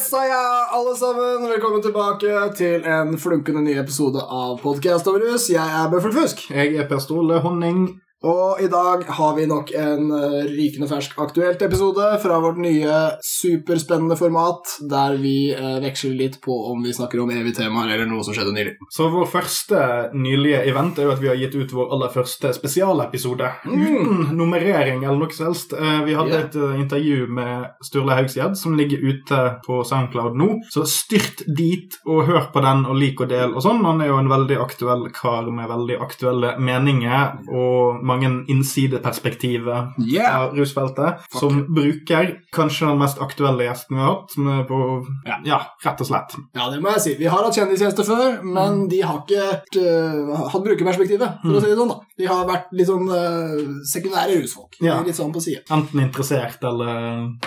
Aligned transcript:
Yes, 0.00 0.10
da, 0.10 0.26
ja, 0.26 0.68
alle 0.72 0.96
sammen. 0.96 1.48
Velkommen 1.50 1.82
tilbake 1.82 2.36
til 2.56 2.86
en 2.88 3.18
flunkende 3.20 3.60
ny 3.60 3.74
episode 3.82 4.22
av 4.22 4.54
Podcast 4.62 5.08
over 5.10 5.20
rus. 5.28 5.50
Jeg 5.52 5.60
er 5.60 5.90
Bøffel 5.92 6.14
Fusk. 6.14 6.46
Jeg 6.48 6.78
er 6.80 6.86
Per 6.88 7.02
Ståle 7.04 7.36
Honning. 7.44 7.82
Og 8.20 8.60
i 8.60 8.68
dag 8.68 9.06
har 9.16 9.36
vi 9.36 9.46
nok 9.48 9.70
en 9.80 10.10
uh, 10.12 10.42
rykende 10.44 10.88
fersk 10.90 11.14
aktuelt 11.24 11.62
episode 11.64 12.04
fra 12.20 12.36
vårt 12.42 12.58
nye 12.60 12.96
superspennende 13.24 14.16
format, 14.20 14.74
der 14.90 15.16
vi 15.22 15.54
uh, 15.56 15.78
veksler 15.80 16.18
litt 16.18 16.36
på 16.44 16.52
om 16.68 16.82
vi 16.84 16.92
snakker 16.92 17.22
om 17.22 17.32
evige 17.32 17.62
temaer 17.62 17.94
eller 17.94 18.10
noe 18.10 18.24
som 18.26 18.36
skjedde 18.36 18.52
nylig. 18.52 18.74
Så 18.92 19.08
vår 19.08 19.24
første 19.32 19.80
nylige 20.12 20.60
event 20.68 21.00
er 21.00 21.08
jo 21.08 21.14
at 21.14 21.22
vi 21.22 21.30
har 21.30 21.38
gitt 21.40 21.56
ut 21.56 21.72
vår 21.78 21.94
aller 21.96 22.12
første 22.12 22.52
spesialepisode. 22.58 23.48
Mm. 23.64 23.86
Uten 23.86 24.36
nummerering 24.36 25.00
eller 25.06 25.22
noe 25.22 25.32
som 25.32 25.48
helst. 25.48 25.72
Eh, 25.72 26.04
Vi 26.04 26.16
hadde 26.16 26.34
yeah. 26.34 26.44
et 26.44 26.56
eh, 26.60 26.76
intervju 26.80 27.26
med 27.40 27.84
Sturle 27.84 28.16
Haugsgjerd 28.18 28.56
som 28.58 28.76
ligger 28.76 29.00
ute 29.00 29.40
på 29.64 29.80
Soundcloud 29.86 30.36
nå. 30.36 30.50
Så 30.72 30.84
styrt 30.88 31.44
dit 31.46 31.96
og 32.04 32.26
hør 32.28 32.50
på 32.52 32.62
den 32.64 32.84
og 32.84 33.00
lik 33.00 33.20
og 33.24 33.32
del 33.32 33.54
og 33.54 33.64
sånn. 33.64 33.80
Han 33.86 34.04
er 34.04 34.12
jo 34.12 34.20
en 34.20 34.30
veldig 34.32 34.60
aktuell 34.60 35.08
kar 35.14 35.48
med 35.48 35.70
veldig 35.70 36.00
aktuelle 36.04 36.54
meninger 36.60 37.48
og 37.48 38.04
mange 38.10 38.30
innsideperspektiver 38.50 39.94
Yeah! 40.06 40.36
av 40.40 40.54
rusfeltet, 40.58 41.20
som 41.32 41.60
bruker 41.74 42.36
kanskje 42.54 42.88
den 42.90 43.00
mest 43.00 43.20
aktuelle 43.22 43.66
gjesten 43.66 43.96
vi 43.96 44.02
har 44.02 44.10
hatt, 44.14 44.34
som 44.34 44.48
er 44.52 44.64
på 44.68 44.80
Ja. 45.26 45.38
ja, 45.44 45.58
rett 45.84 46.00
og 46.02 46.08
slett. 46.10 46.36
Ja, 46.56 46.68
det 46.70 46.80
må 46.82 46.92
jeg 46.96 47.00
si. 47.04 47.14
Vi 47.20 47.28
har 47.30 47.44
hatt 47.44 47.56
kjendisgjester 47.56 48.06
før, 48.08 48.40
men 48.44 48.86
de 48.90 49.00
har 49.02 49.20
ikke 49.22 49.46
uh, 49.80 50.46
hatt 50.50 50.64
brukerperspektivet, 50.64 51.40
for 51.44 51.58
å 51.58 51.62
si 51.62 51.70
det 51.70 51.78
sånn. 51.78 51.92
da. 51.94 51.98
De 52.20 52.28
har 52.30 52.46
vært 52.48 52.72
litt 52.76 52.88
sånn 52.90 53.06
uh, 53.08 53.82
sekundære 53.88 54.40
rusfolk. 54.42 54.78
Ja. 54.84 54.98
Litt 55.06 55.16
sånn 55.18 55.32
på 55.34 55.42
siden. 55.44 55.64
Enten 55.70 56.02
interessert 56.04 56.62
eller 56.66 56.90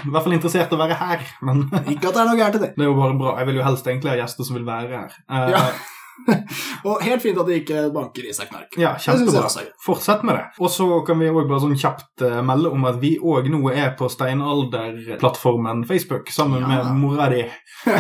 I 0.04 0.10
hvert 0.14 0.24
fall 0.28 0.38
interessert 0.38 0.72
i 0.74 0.78
å 0.78 0.82
være 0.84 1.00
her, 1.00 1.26
men 1.46 1.66
Ikke 1.94 2.10
at 2.10 2.16
det 2.16 2.22
er 2.24 2.30
noe 2.32 2.40
gærent 2.40 2.60
i 2.60 2.64
det. 2.68 2.72
det 2.78 2.86
er 2.86 2.90
jo 2.92 2.98
bare 3.00 3.18
bra. 3.20 3.36
Jeg 3.42 3.50
vil 3.52 3.60
jo 3.62 3.68
helst 3.68 3.88
egentlig 3.90 4.14
ha 4.14 4.20
gjester 4.24 4.48
som 4.48 4.58
vil 4.60 4.68
være 4.70 5.04
her. 5.04 5.20
Uh, 5.30 5.50
Ja. 5.54 5.66
Og 6.88 7.02
helt 7.04 7.22
fint 7.24 7.38
at 7.40 7.48
det 7.50 7.62
ikke 7.64 7.86
banker 7.96 8.26
i 8.30 8.34
seg 8.36 8.50
knark. 8.52 8.76
ja, 8.80 8.94
kjempebra. 9.00 9.48
Fortsett 9.84 10.24
med 10.28 10.36
det. 10.38 10.44
Og 10.64 10.70
så 10.72 10.88
kan 11.08 11.20
vi 11.20 11.30
også 11.32 11.48
bare 11.50 11.64
sånn 11.66 11.78
kjapt 11.80 12.24
eh, 12.28 12.40
melde 12.46 12.72
om 12.74 12.86
at 12.90 13.00
vi 13.02 13.16
òg 13.20 13.50
nå 13.52 13.62
er 13.74 13.94
på 14.00 14.10
steinalderplattformen 14.12 15.84
Facebook 15.90 16.30
sammen 16.32 16.62
Ja. 16.62 16.68
med 16.68 16.96
mora 17.02 17.30
di. 17.30 17.44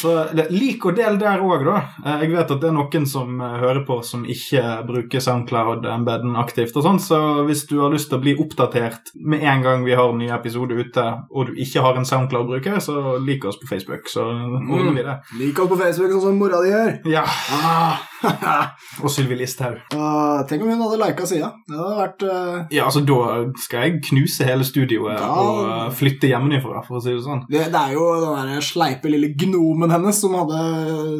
Så 0.00 0.12
lik 0.50 0.84
og 0.86 0.96
del 0.96 1.18
der 1.20 1.40
òg, 1.42 1.64
da. 1.66 1.76
Eh, 2.06 2.20
Jeg 2.22 2.30
vet 2.32 2.50
at 2.50 2.60
det 2.62 2.68
er 2.70 2.76
noen 2.76 3.06
som 3.08 3.40
eh, 3.40 3.56
hører 3.60 3.82
på 3.88 3.98
som 4.06 4.24
ikke 4.24 4.62
bruker 4.88 5.20
Soundcloud-embeden 5.20 6.36
aktivt, 6.40 6.76
og 6.76 6.84
sånn, 6.86 7.00
så 7.02 7.18
hvis 7.48 7.66
du 7.68 7.78
har 7.82 7.90
lyst 7.92 8.08
til 8.10 8.18
å 8.18 8.22
bli 8.22 8.34
oppdatert 8.40 9.12
med 9.18 9.42
en 9.42 9.62
gang 9.64 9.84
vi 9.84 9.94
har 9.98 10.12
en 10.12 10.18
ny 10.22 10.30
episode 10.32 10.72
ute, 10.78 11.04
og 11.30 11.50
du 11.50 11.52
ikke 11.60 11.82
har 11.84 11.98
en 11.98 12.06
Soundcloud-bruker, 12.08 12.78
så 12.80 13.16
lik 13.24 13.44
oss 13.48 13.58
på 13.60 13.68
Facebook, 13.70 14.08
så 14.08 14.24
ordner 14.24 14.92
vi 14.96 15.02
det. 15.06 15.16
Lik 15.40 15.58
oss 15.58 15.68
på 15.72 15.80
Facebook, 15.80 16.12
sånn 16.14 16.24
som 16.28 16.38
mora 16.40 16.62
di 16.64 16.70
gjør. 16.72 16.94
Ja. 17.12 17.24
Ah. 17.52 17.98
Og 19.02 19.10
Sylvi 19.10 19.34
Listhaug. 19.40 19.78
Uh, 19.94 20.42
tenk 20.48 20.62
om 20.62 20.70
hun 20.70 20.82
hadde 20.84 20.98
lika 21.00 21.26
sida. 21.26 21.48
Det 21.68 21.74
hadde 21.78 21.96
vært 21.98 22.24
uh... 22.28 22.60
Ja, 22.74 22.84
altså 22.86 23.02
da 23.08 23.16
skal 23.64 23.86
jeg 23.88 24.02
knuse 24.08 24.46
hele 24.46 24.66
studioet 24.68 25.18
Da- 25.18 25.30
og 25.32 25.60
uh, 25.66 25.88
flytte 25.96 26.30
hjemmefra, 26.30 26.84
for 26.86 27.00
å 27.00 27.02
si 27.02 27.10
det 27.16 27.24
sånn. 27.26 27.42
det, 27.50 27.64
det 27.74 27.82
er 27.82 27.96
jo 27.96 28.06
den 28.22 28.54
der 28.54 28.64
sleipe 28.66 29.10
lille 29.10 29.32
gnomen 29.42 29.90
hennes 29.96 30.20
som 30.22 30.36
hadde 30.38 30.62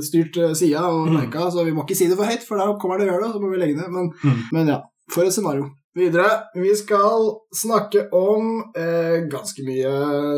styrt 0.06 0.39
uh, 0.43 0.53
sida 0.59 0.84
og 0.89 1.09
Mm. 1.12 1.19
lika, 1.25 1.49
så 1.51 1.65
vi 1.67 1.72
må 1.75 1.83
ikke 1.87 1.99
si 1.99 2.06
det 2.09 2.17
for 2.17 2.28
høyt, 2.31 2.45
for 2.47 2.61
da 2.61 2.71
kommer 2.81 3.01
det 3.01 3.09
å 3.09 3.12
gjøre 3.15 3.27
det, 3.27 3.33
så 3.34 3.43
må 3.43 3.51
vi 3.53 3.59
legge 3.65 3.81
det. 3.83 3.91
Men, 3.93 4.12
Mm. 4.22 4.43
men 4.55 4.69
ja, 4.77 4.81
for 5.11 5.27
et 5.27 5.34
scenario. 5.34 5.67
Videre, 5.93 6.25
vi 6.56 6.71
skal 6.78 7.27
snakke 7.53 8.06
om 8.17 8.47
eh, 8.81 9.27
ganske 9.28 9.61
mye 9.67 9.91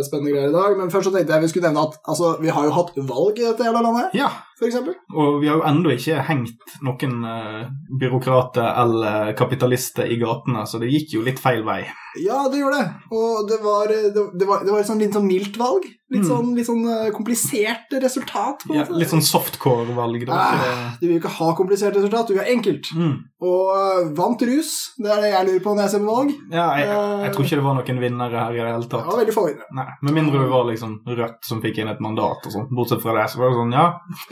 spennende 0.03 0.33
greier 0.35 0.49
i 0.51 0.57
dag, 0.57 0.73
men 0.81 0.91
først 0.91 1.07
så 1.07 1.13
tenkte 1.15 1.37
jeg 1.37 1.45
vi 1.45 1.51
skulle 1.53 1.69
nevne 1.71 1.85
at 1.87 2.01
altså, 2.11 2.33
vi 2.43 2.51
har 2.51 2.67
jo 2.67 2.73
hatt 2.75 2.91
valg 3.07 3.39
i 3.39 3.45
dette 3.47 3.63
hele 3.69 3.85
landet, 3.85 4.17
Ja, 4.19 4.33
eksempel. 4.69 4.95
og 5.15 5.41
vi 5.43 5.49
har 5.49 5.57
jo 5.61 5.67
ennå 5.69 5.93
ikke 5.97 6.23
hengt 6.29 6.77
noen 6.83 7.25
eh, 7.25 7.67
byråkrater 8.01 8.71
eller 8.85 9.33
kapitalister 9.39 10.07
i 10.11 10.17
gatene, 10.21 10.65
så 10.67 10.81
det 10.83 10.91
gikk 10.93 11.15
jo 11.19 11.23
litt 11.27 11.39
feil 11.43 11.63
vei. 11.67 11.83
Ja, 12.23 12.45
det 12.49 12.61
gjorde 12.61 12.79
det. 12.79 12.91
Og 13.11 13.49
det 13.51 13.57
var, 13.65 13.89
det, 13.91 14.13
det 14.39 14.47
var, 14.47 14.61
det 14.63 14.71
var 14.71 14.81
et 14.85 14.87
sånn, 14.87 15.01
litt 15.03 15.15
sånn 15.17 15.27
mildt 15.27 15.57
valg. 15.59 15.83
Litt 16.15 16.21
Mm. 16.23 16.29
sånn, 16.29 16.51
litt 16.55 16.67
sånn 16.69 16.85
eh, 16.87 17.09
komplisert 17.11 17.91
resultat. 17.99 18.63
på 18.69 18.75
Ja, 18.77 18.85
litt 18.95 19.09
sånn 19.11 19.25
softcore-valg. 19.25 20.23
Ah, 20.31 20.93
Du 21.01 21.09
vil 21.09 21.17
jo 21.17 21.21
ikke 21.25 21.33
ha 21.41 21.49
komplisert 21.59 21.97
resultat, 21.97 22.29
du 22.29 22.35
vil 22.37 22.43
ha 22.45 22.51
enkelt. 22.53 22.87
Mm. 22.95 23.17
Og 23.43 24.13
vant 24.15 24.43
rus, 24.47 24.71
det 25.03 25.11
er 25.11 25.25
det 25.25 25.31
jeg 25.33 25.47
lurer 25.49 25.65
på 25.65 25.75
når 25.75 25.83
jeg 25.83 25.91
ser 25.97 26.05
på 26.05 26.13
valg. 26.15 26.31
Ja, 26.55 26.69
jeg, 26.79 26.87
jeg 27.25 27.33
tror 27.35 27.45
ikke 27.49 27.59
det 27.59 27.67
var 27.67 27.75
noen 27.81 28.01
vinnere 28.05 28.45
her 28.45 28.53
i 28.55 28.63
det 28.63 28.69
hele 28.77 28.89
tatt. 28.95 29.09
Ja, 29.11 29.17
veldig 29.19 29.35
få 29.35 29.47
vinnere. 29.49 29.69
Nei, 29.81 29.89
Med 30.07 30.15
mindre 30.21 30.45
det 30.45 30.51
var 30.55 30.65
liksom 30.71 30.95
Rødt 31.19 31.51
som 31.51 31.61
fikk 31.65 31.79
inn 31.83 31.91
et 31.91 32.01
mandat 32.05 32.47
og 32.47 32.53
sånn. 32.55 32.69
Bortsett 32.71 33.03
fra 33.03 33.17
det, 33.19 33.27
så 33.35 33.43
var 33.43 33.51
det 33.51 33.59
sånn, 33.59 33.75
ja. 33.75 33.87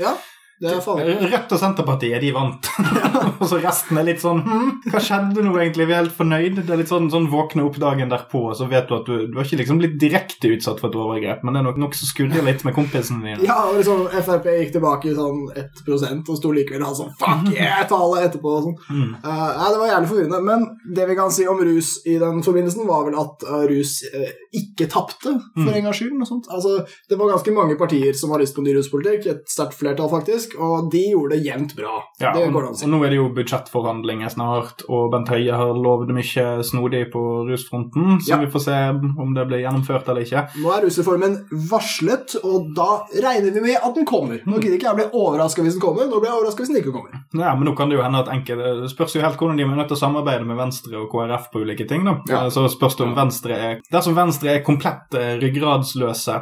Ja, 0.06 0.14
det 0.62 0.72
er. 0.72 1.22
Rødt 1.32 1.52
og 1.56 1.60
Senterpartiet, 1.60 2.20
de 2.22 2.30
vant. 2.34 2.68
og 3.40 3.44
så 3.50 3.58
resten 3.62 3.98
er 3.98 4.06
litt 4.06 4.20
sånn 4.22 4.40
hm, 4.46 4.68
Hva 4.92 5.00
skjedde 5.02 5.42
nå, 5.44 5.52
egentlig? 5.58 5.88
Vi 5.90 5.94
er 5.96 6.02
helt 6.04 6.14
fornøyd. 6.16 6.60
Det 6.62 6.70
er 6.72 6.80
litt 6.82 6.92
sånn, 6.92 7.08
sånn 7.12 7.26
våkne 7.32 7.64
opp 7.66 7.78
dagen 7.82 8.12
derpå, 8.12 8.44
og 8.52 8.56
så 8.58 8.68
vet 8.70 8.86
du 8.90 8.94
at 8.98 9.08
du, 9.08 9.26
du 9.32 9.38
har 9.40 9.48
ikke 9.48 9.58
liksom 9.62 9.80
blitt 9.82 9.96
direkte 10.00 10.52
utsatt 10.54 10.78
for 10.82 10.92
et 10.92 10.98
overgrep, 11.00 11.42
men 11.42 11.56
det 11.56 11.62
er 11.62 11.66
nok 11.68 11.80
noe 11.82 11.98
som 11.98 12.10
skurrer 12.10 12.46
litt 12.46 12.62
med 12.68 12.76
kompisene 12.76 13.24
dine. 13.26 13.46
Ja, 13.48 13.58
og 13.68 13.80
liksom 13.80 14.06
Frp 14.22 14.46
gikk 14.52 14.72
tilbake 14.76 15.10
i 15.10 15.16
sånn 15.18 15.42
1 15.58 16.30
og 16.30 16.38
sto 16.38 16.52
likevel 16.54 16.84
og 16.86 16.96
sånn 16.98 17.12
fuck 17.18 17.50
yeah-tale 17.52 18.22
etterpå. 18.28 18.54
og 18.58 18.68
sånn. 18.68 18.76
Mm. 18.92 19.10
Uh, 19.24 19.48
ja, 19.58 19.66
Det 19.72 19.80
var 19.82 19.90
jævlig 19.92 20.10
forvirrende. 20.12 20.40
Men 20.46 20.66
det 20.96 21.08
vi 21.10 21.16
kan 21.18 21.32
si 21.34 21.46
om 21.50 21.60
rus 21.66 21.92
i 22.06 22.16
den 22.22 22.42
forbindelsen, 22.46 22.86
var 22.88 23.04
vel 23.08 23.18
at 23.20 23.44
uh, 23.48 23.62
rus 23.70 23.98
uh, 24.14 24.30
ikke 24.54 24.86
tapte, 24.92 25.32
for 25.56 25.62
Mm. 25.62 25.74
en 25.78 25.84
gangs 25.86 25.98
skyld. 25.98 26.22
Altså, 26.52 26.72
Det 27.08 27.18
var 27.18 27.30
ganske 27.32 27.52
mange 27.54 27.76
partier 27.80 28.12
som 28.16 28.30
har 28.30 28.40
lyst 28.42 28.54
på 28.56 28.62
ny 28.64 28.74
ruspolitikk, 28.76 29.26
et 29.30 29.44
sterkt 29.50 29.74
flertall 29.78 30.10
faktisk, 30.12 30.51
og 30.58 30.90
de 30.92 31.02
gjorde 31.12 31.36
det 31.36 31.46
jevnt 31.46 31.74
bra. 31.76 32.02
Ja, 32.20 32.32
det 32.34 32.46
går 32.52 32.62
det 32.62 32.68
an 32.68 32.74
å 32.74 32.80
si. 32.80 32.86
nå 32.86 33.00
er 33.04 33.10
det 33.10 33.16
jo 33.20 33.28
budsjettforhandlinger 33.34 34.28
snart, 34.34 34.84
og 34.88 35.10
Bent 35.12 35.28
Høie 35.32 35.52
har 35.56 35.74
lovd 35.74 36.12
mye 36.14 36.46
snodig 36.66 37.04
på 37.12 37.22
rusfronten, 37.48 38.18
så 38.22 38.28
Ja. 38.34 38.36
vi 38.38 38.46
får 38.52 38.60
se 38.66 38.76
om 39.22 39.34
det 39.34 39.46
blir 39.48 39.62
gjennomført 39.64 40.08
eller 40.08 40.22
ikke. 40.22 40.48
Nå 40.62 40.72
er 40.76 40.82
rusreformen 40.86 41.36
varslet, 41.70 42.36
og 42.44 42.74
da 42.74 43.02
regner 43.22 43.52
vi 43.52 43.60
med 43.60 43.76
at 43.82 43.94
den 43.94 44.04
kommer. 44.08 44.40
Nå 44.46 44.60
gidder 44.60 44.78
ikke 44.78 44.90
jeg 44.90 44.96
bli 44.96 45.20
overraska 45.20 45.62
hvis 45.62 45.74
den 45.78 45.82
kommer, 45.82 46.08
nå 46.08 46.20
blir 46.20 46.30
jeg 46.30 46.38
overraska 46.40 46.62
hvis 46.64 46.72
den 46.72 46.82
ikke 46.82 46.92
kommer. 46.96 47.22
Ja, 47.34 47.54
men 47.54 47.66
nå 47.68 47.76
kan 47.76 47.88
det 47.88 47.96
jo 47.98 48.02
hende 48.02 48.18
at 48.22 48.28
enkelte 48.32 48.80
Det 48.82 48.90
spørs 48.90 49.14
jo 49.16 49.22
helt 49.22 49.36
hvordan 49.38 49.56
de 49.56 49.62
er 49.62 49.76
nødt 49.76 49.88
til 49.88 49.96
å 49.96 50.02
samarbeide 50.02 50.44
med 50.46 50.56
Venstre 50.56 50.96
og 51.00 51.10
KrF 51.12 51.50
på 51.52 51.62
ulike 51.64 51.86
ting, 51.88 52.04
da. 52.04 52.16
Ja. 52.28 52.48
Så 52.50 52.64
spørs 52.72 52.96
det 52.96 53.06
om 53.06 53.14
Venstre 53.14 53.52
er 53.56 53.80
Dersom 53.92 54.14
Venstre 54.16 54.56
er 54.56 54.62
komplett 54.64 55.14
eh, 55.14 55.36
ryggradsløse, 55.40 56.36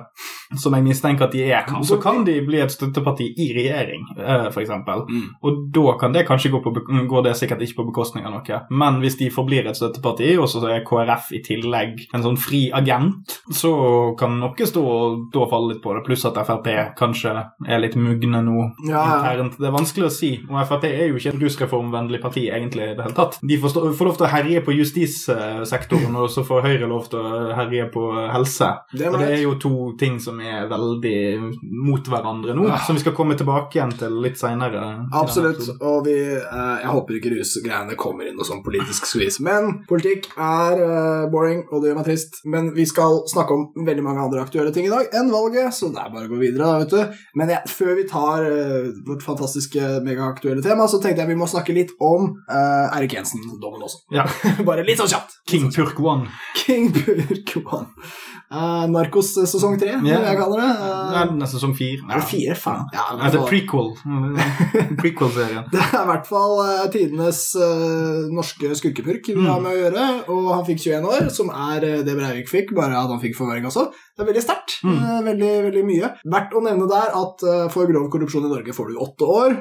som 0.58 0.74
jeg 0.74 0.82
mistenker 0.84 1.24
at 1.24 1.32
de 1.32 1.42
er, 1.50 1.64
så 1.86 1.98
kan 2.02 2.24
de 2.24 2.40
bli 2.46 2.60
et 2.60 2.70
støtteparti 2.72 3.26
i 3.38 3.46
regjering, 3.54 3.89
eh, 4.16 4.46
for 4.50 4.62
eksempel. 4.62 5.04
Og 5.42 5.62
da 5.74 5.96
kan 6.00 6.14
det 6.14 6.26
kanskje 6.28 6.52
gå 6.54 6.62
på 6.64 6.74
går 7.10 7.24
det 7.26 7.36
sikkert 7.38 7.62
ikke 7.64 7.80
på 7.80 7.88
bekostning 7.90 8.26
av 8.26 8.34
noe. 8.36 8.60
Men 8.70 9.00
hvis 9.02 9.18
de 9.20 9.30
forblir 9.32 9.68
et 9.68 9.78
støtteparti, 9.78 10.32
og 10.40 10.48
så 10.50 10.62
er 10.68 10.84
KrF 10.86 11.32
i 11.36 11.42
tillegg 11.44 12.06
en 12.14 12.24
sånn 12.24 12.38
fri 12.40 12.66
agent, 12.74 13.38
så 13.54 13.72
kan 14.18 14.38
noe 14.40 14.66
stå 14.66 14.82
og 14.84 15.26
da 15.34 15.46
falle 15.50 15.74
litt 15.74 15.82
på 15.84 15.94
det. 15.96 16.04
Pluss 16.06 16.26
at 16.28 16.38
Frp 16.46 16.68
kanskje 16.98 17.32
er 17.68 17.82
litt 17.82 17.96
mugne 18.00 18.42
nå 18.46 18.66
ja. 18.88 19.02
internt. 19.18 19.58
Det 19.60 19.68
er 19.68 19.76
vanskelig 19.76 20.08
å 20.08 20.14
si. 20.14 20.32
Og 20.48 20.60
Frp 20.68 20.86
er 20.90 21.08
jo 21.10 21.18
ikke 21.20 21.34
et 21.34 21.42
rusreformvennlig 21.44 22.20
parti 22.22 22.46
egentlig 22.50 22.90
i 22.90 22.96
det 22.98 23.06
hele 23.06 23.16
tatt. 23.16 23.38
De 23.42 23.58
får, 23.60 23.74
stå, 23.74 23.84
får 23.98 24.10
lov 24.10 24.18
til 24.20 24.28
å 24.28 24.32
herje 24.34 24.64
på 24.66 24.76
justissektoren, 24.76 26.16
og 26.20 26.30
så 26.32 26.44
får 26.46 26.66
Høyre 26.70 26.88
lov 26.90 27.08
til 27.10 27.22
å 27.22 27.54
herje 27.56 27.86
på 27.92 28.04
helse. 28.34 28.68
Det 28.92 29.08
Og 29.10 29.18
det 29.20 29.30
er 29.32 29.42
jo 29.42 29.54
to 29.60 29.74
ting 30.00 30.18
som 30.22 30.40
er 30.44 30.68
veldig 30.70 31.20
mot 31.62 32.10
hverandre 32.12 32.54
nå, 32.56 32.68
Ja. 32.68 32.78
som 32.84 32.96
vi 32.96 33.02
skal 33.02 33.16
komme 33.16 33.36
tilbake 33.38 33.79
igjen 33.80 33.94
til 33.98 34.16
litt 34.22 34.38
seinere. 34.40 34.82
Absolutt. 35.16 35.62
Og 35.78 36.04
vi, 36.06 36.16
eh, 36.36 36.76
jeg 36.82 36.92
håper 36.94 37.18
ikke 37.18 37.32
rusgreiene 37.34 37.96
kommer 38.00 38.28
inn 38.28 38.36
noe 38.38 38.46
sånn 38.46 38.62
politisk 38.64 39.08
skvis. 39.08 39.40
Men 39.44 39.82
politikk 39.90 40.30
er 40.36 40.82
eh, 40.84 41.26
boring, 41.32 41.64
og 41.70 41.82
det 41.82 41.90
gjør 41.90 42.00
meg 42.00 42.08
trist. 42.10 42.40
Men 42.44 42.72
vi 42.76 42.86
skal 42.88 43.22
snakke 43.30 43.56
om 43.56 43.86
veldig 43.86 44.04
mange 44.06 44.24
andre 44.26 44.44
aktuelle 44.44 44.74
ting 44.74 44.88
i 44.88 44.92
dag 44.92 45.10
enn 45.16 45.32
valget, 45.32 45.74
så 45.76 45.90
det 45.92 46.02
er 46.02 46.12
bare 46.14 46.28
å 46.28 46.32
gå 46.32 46.40
videre. 46.42 46.68
da, 46.68 46.84
vet 46.84 46.94
du. 46.94 47.22
Men 47.40 47.54
jeg, 47.54 47.74
før 47.74 47.92
vi 47.98 48.06
tar 48.10 48.46
eh, 48.48 48.90
vårt 49.06 49.24
fantastiske, 49.26 49.92
megaaktuelle 50.06 50.64
tema, 50.64 50.88
så 50.90 51.00
tenkte 51.02 51.24
jeg 51.24 51.32
vi 51.32 51.40
må 51.40 51.48
snakke 51.50 51.74
litt 51.76 51.92
om 52.02 52.30
uh, 52.50 52.96
Erik 52.96 53.14
Jensen-dommen 53.16 53.84
også. 53.86 54.04
Ja. 54.14 54.26
bare 54.68 54.84
litt 54.86 55.00
sånn 55.00 55.10
kjapt. 55.12 55.40
King 55.50 55.70
Purk 55.74 56.00
One. 56.02 56.30
King 56.58 56.90
Burkwan. 56.94 57.90
Uh, 58.50 58.82
Narkos 58.90 59.28
eh, 59.38 59.46
sesong 59.46 59.76
tre, 59.78 59.92
yeah. 59.92 60.02
vil 60.02 60.24
jeg 60.26 60.38
kaller 60.40 60.58
det. 60.58 60.70
Uh, 60.82 61.10
det 61.30 61.44
er 61.46 61.50
sesong 61.52 61.74
fire. 61.78 62.02
er 62.02 62.18
det 62.18 62.26
fire? 62.26 62.54
Faen. 62.58 62.88
Ja, 62.90 63.04
Ja, 63.14 63.18
det 63.20 63.28
er 63.28 63.36
fall- 63.36 63.50
prequel. 63.52 63.90
Prequel-serien. 65.00 65.68
Det 65.70 65.78
er 65.84 66.00
i 66.00 66.08
hvert 66.08 66.26
fall 66.26 66.56
uh, 66.58 66.88
tidenes 66.90 67.44
uh, 67.54 68.26
norske 68.34 68.72
skurkepurk 68.80 69.30
vi 69.30 69.36
har 69.46 69.62
med 69.62 69.70
å 69.70 69.78
gjøre, 69.78 70.06
og 70.34 70.48
han 70.56 70.66
fikk 70.66 70.82
21 70.82 71.06
år, 71.12 71.28
som 71.30 71.52
er 71.54 71.86
det 72.02 72.16
Breivik 72.18 72.50
fikk, 72.50 72.72
bare 72.74 72.98
at 72.98 73.12
han 73.14 73.22
fikk 73.22 73.38
forvaring 73.38 73.68
også. 73.70 73.86
Det 74.18 74.24
er 74.24 74.30
veldig 74.32 74.42
sterkt. 74.42 74.74
Mm. 74.80 74.98
veldig, 75.24 75.52
veldig 75.68 75.84
mye. 75.86 76.10
Verdt 76.34 76.56
å 76.56 76.60
nevne 76.64 76.88
der 76.90 77.14
at 77.16 77.42
for 77.72 77.88
grov 77.88 78.10
korrupsjon 78.12 78.44
i 78.48 78.50
Norge 78.50 78.74
får 78.76 78.90
du 78.90 78.98
åtte 79.00 79.28
år. 79.28 79.54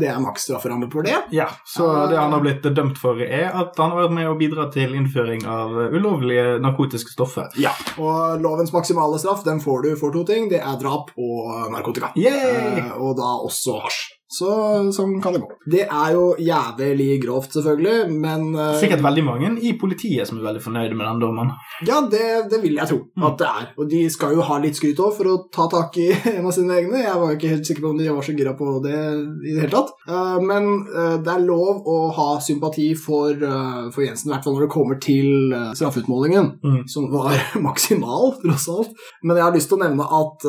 det 0.00 0.08
er 0.10 0.18
maks 0.22 0.48
strafferamme 0.48 0.88
på 0.90 1.04
det. 1.06 1.14
Ja, 1.34 1.46
så 1.68 1.86
det 2.10 2.18
han 2.18 2.34
har 2.34 2.42
blitt 2.42 2.66
dømt 2.74 2.98
for, 2.98 3.20
er 3.22 3.52
at 3.52 3.78
han 3.78 3.92
har 3.92 4.06
vært 4.06 4.16
med 4.16 4.30
å 4.30 4.34
bidra 4.38 4.66
til 4.74 4.96
innføring 4.98 5.46
av 5.46 5.76
ulovlige 5.94 6.56
narkotiske 6.64 7.14
stoffer. 7.14 7.52
Ja, 7.60 7.74
og 8.02 8.13
lovens 8.42 8.72
maksimale 8.74 9.18
straff 9.22 9.44
den 9.46 9.60
får 9.62 9.84
du 9.84 9.94
for 10.00 10.14
to 10.14 10.24
ting. 10.28 10.48
Det 10.52 10.60
er 10.60 10.80
drap 10.80 11.12
og 11.18 11.70
narkotika. 11.74 12.12
Uh, 12.16 12.92
og 13.00 13.16
da 13.20 13.30
også 13.46 13.78
hasj. 13.84 14.02
Så 14.34 14.50
sånn 14.94 15.18
kan 15.22 15.36
det 15.36 15.42
gå. 15.44 15.48
Det 15.70 15.84
er 15.84 16.14
jo 16.16 16.24
jævlig 16.42 17.18
grovt, 17.22 17.54
selvfølgelig, 17.54 18.08
men 18.10 18.48
uh, 18.56 18.74
Sikkert 18.80 19.04
veldig 19.04 19.24
mange 19.26 19.50
i 19.62 19.74
politiet 19.78 20.26
som 20.26 20.40
er 20.40 20.48
veldig 20.48 20.62
fornøyde 20.64 20.96
med 20.98 21.06
den 21.06 21.20
dommen. 21.22 21.52
Ja, 21.86 22.00
det, 22.10 22.24
det 22.50 22.58
vil 22.64 22.78
jeg 22.80 22.90
tro 22.90 22.98
mm. 23.06 23.26
at 23.28 23.38
det 23.40 23.50
er. 23.50 23.68
Og 23.78 23.90
de 23.92 24.02
skal 24.10 24.34
jo 24.34 24.46
ha 24.48 24.58
litt 24.62 24.78
skryt 24.78 25.02
òg 25.04 25.14
for 25.18 25.30
å 25.30 25.36
ta 25.54 25.68
tak 25.70 25.98
i 26.02 26.08
en 26.34 26.48
av 26.48 26.54
sine 26.56 26.80
egne. 26.80 27.04
Jeg 27.04 27.20
var 27.20 27.36
ikke 27.36 27.52
helt 27.52 27.68
sikker 27.68 27.86
på 27.86 27.92
om 27.92 28.00
de 28.00 28.10
var 28.10 28.26
så 28.26 28.34
gira 28.34 28.56
på 28.58 28.72
det 28.84 28.96
i 28.96 29.54
det 29.54 29.66
hele 29.66 29.72
tatt. 29.76 29.94
Uh, 30.08 30.38
men 30.42 30.70
uh, 30.90 31.16
det 31.22 31.34
er 31.36 31.46
lov 31.46 31.86
å 31.90 31.98
ha 32.18 32.28
sympati 32.42 32.90
for, 32.98 33.38
for 33.94 34.02
Jensen, 34.02 34.30
i 34.30 34.34
hvert 34.34 34.46
fall 34.46 34.56
når 34.56 34.66
det 34.66 34.72
kommer 34.74 34.98
til 35.02 35.54
straffeutmålingen, 35.76 36.50
mm. 36.64 36.80
som 36.90 37.06
var 37.12 37.38
maksimal, 37.68 38.34
tross 38.42 38.66
alt. 38.72 39.06
Men 39.22 39.38
jeg 39.38 39.46
har 39.46 39.54
lyst 39.54 39.70
til 39.70 39.78
å 39.78 39.84
nevne 39.84 40.08
at 40.18 40.46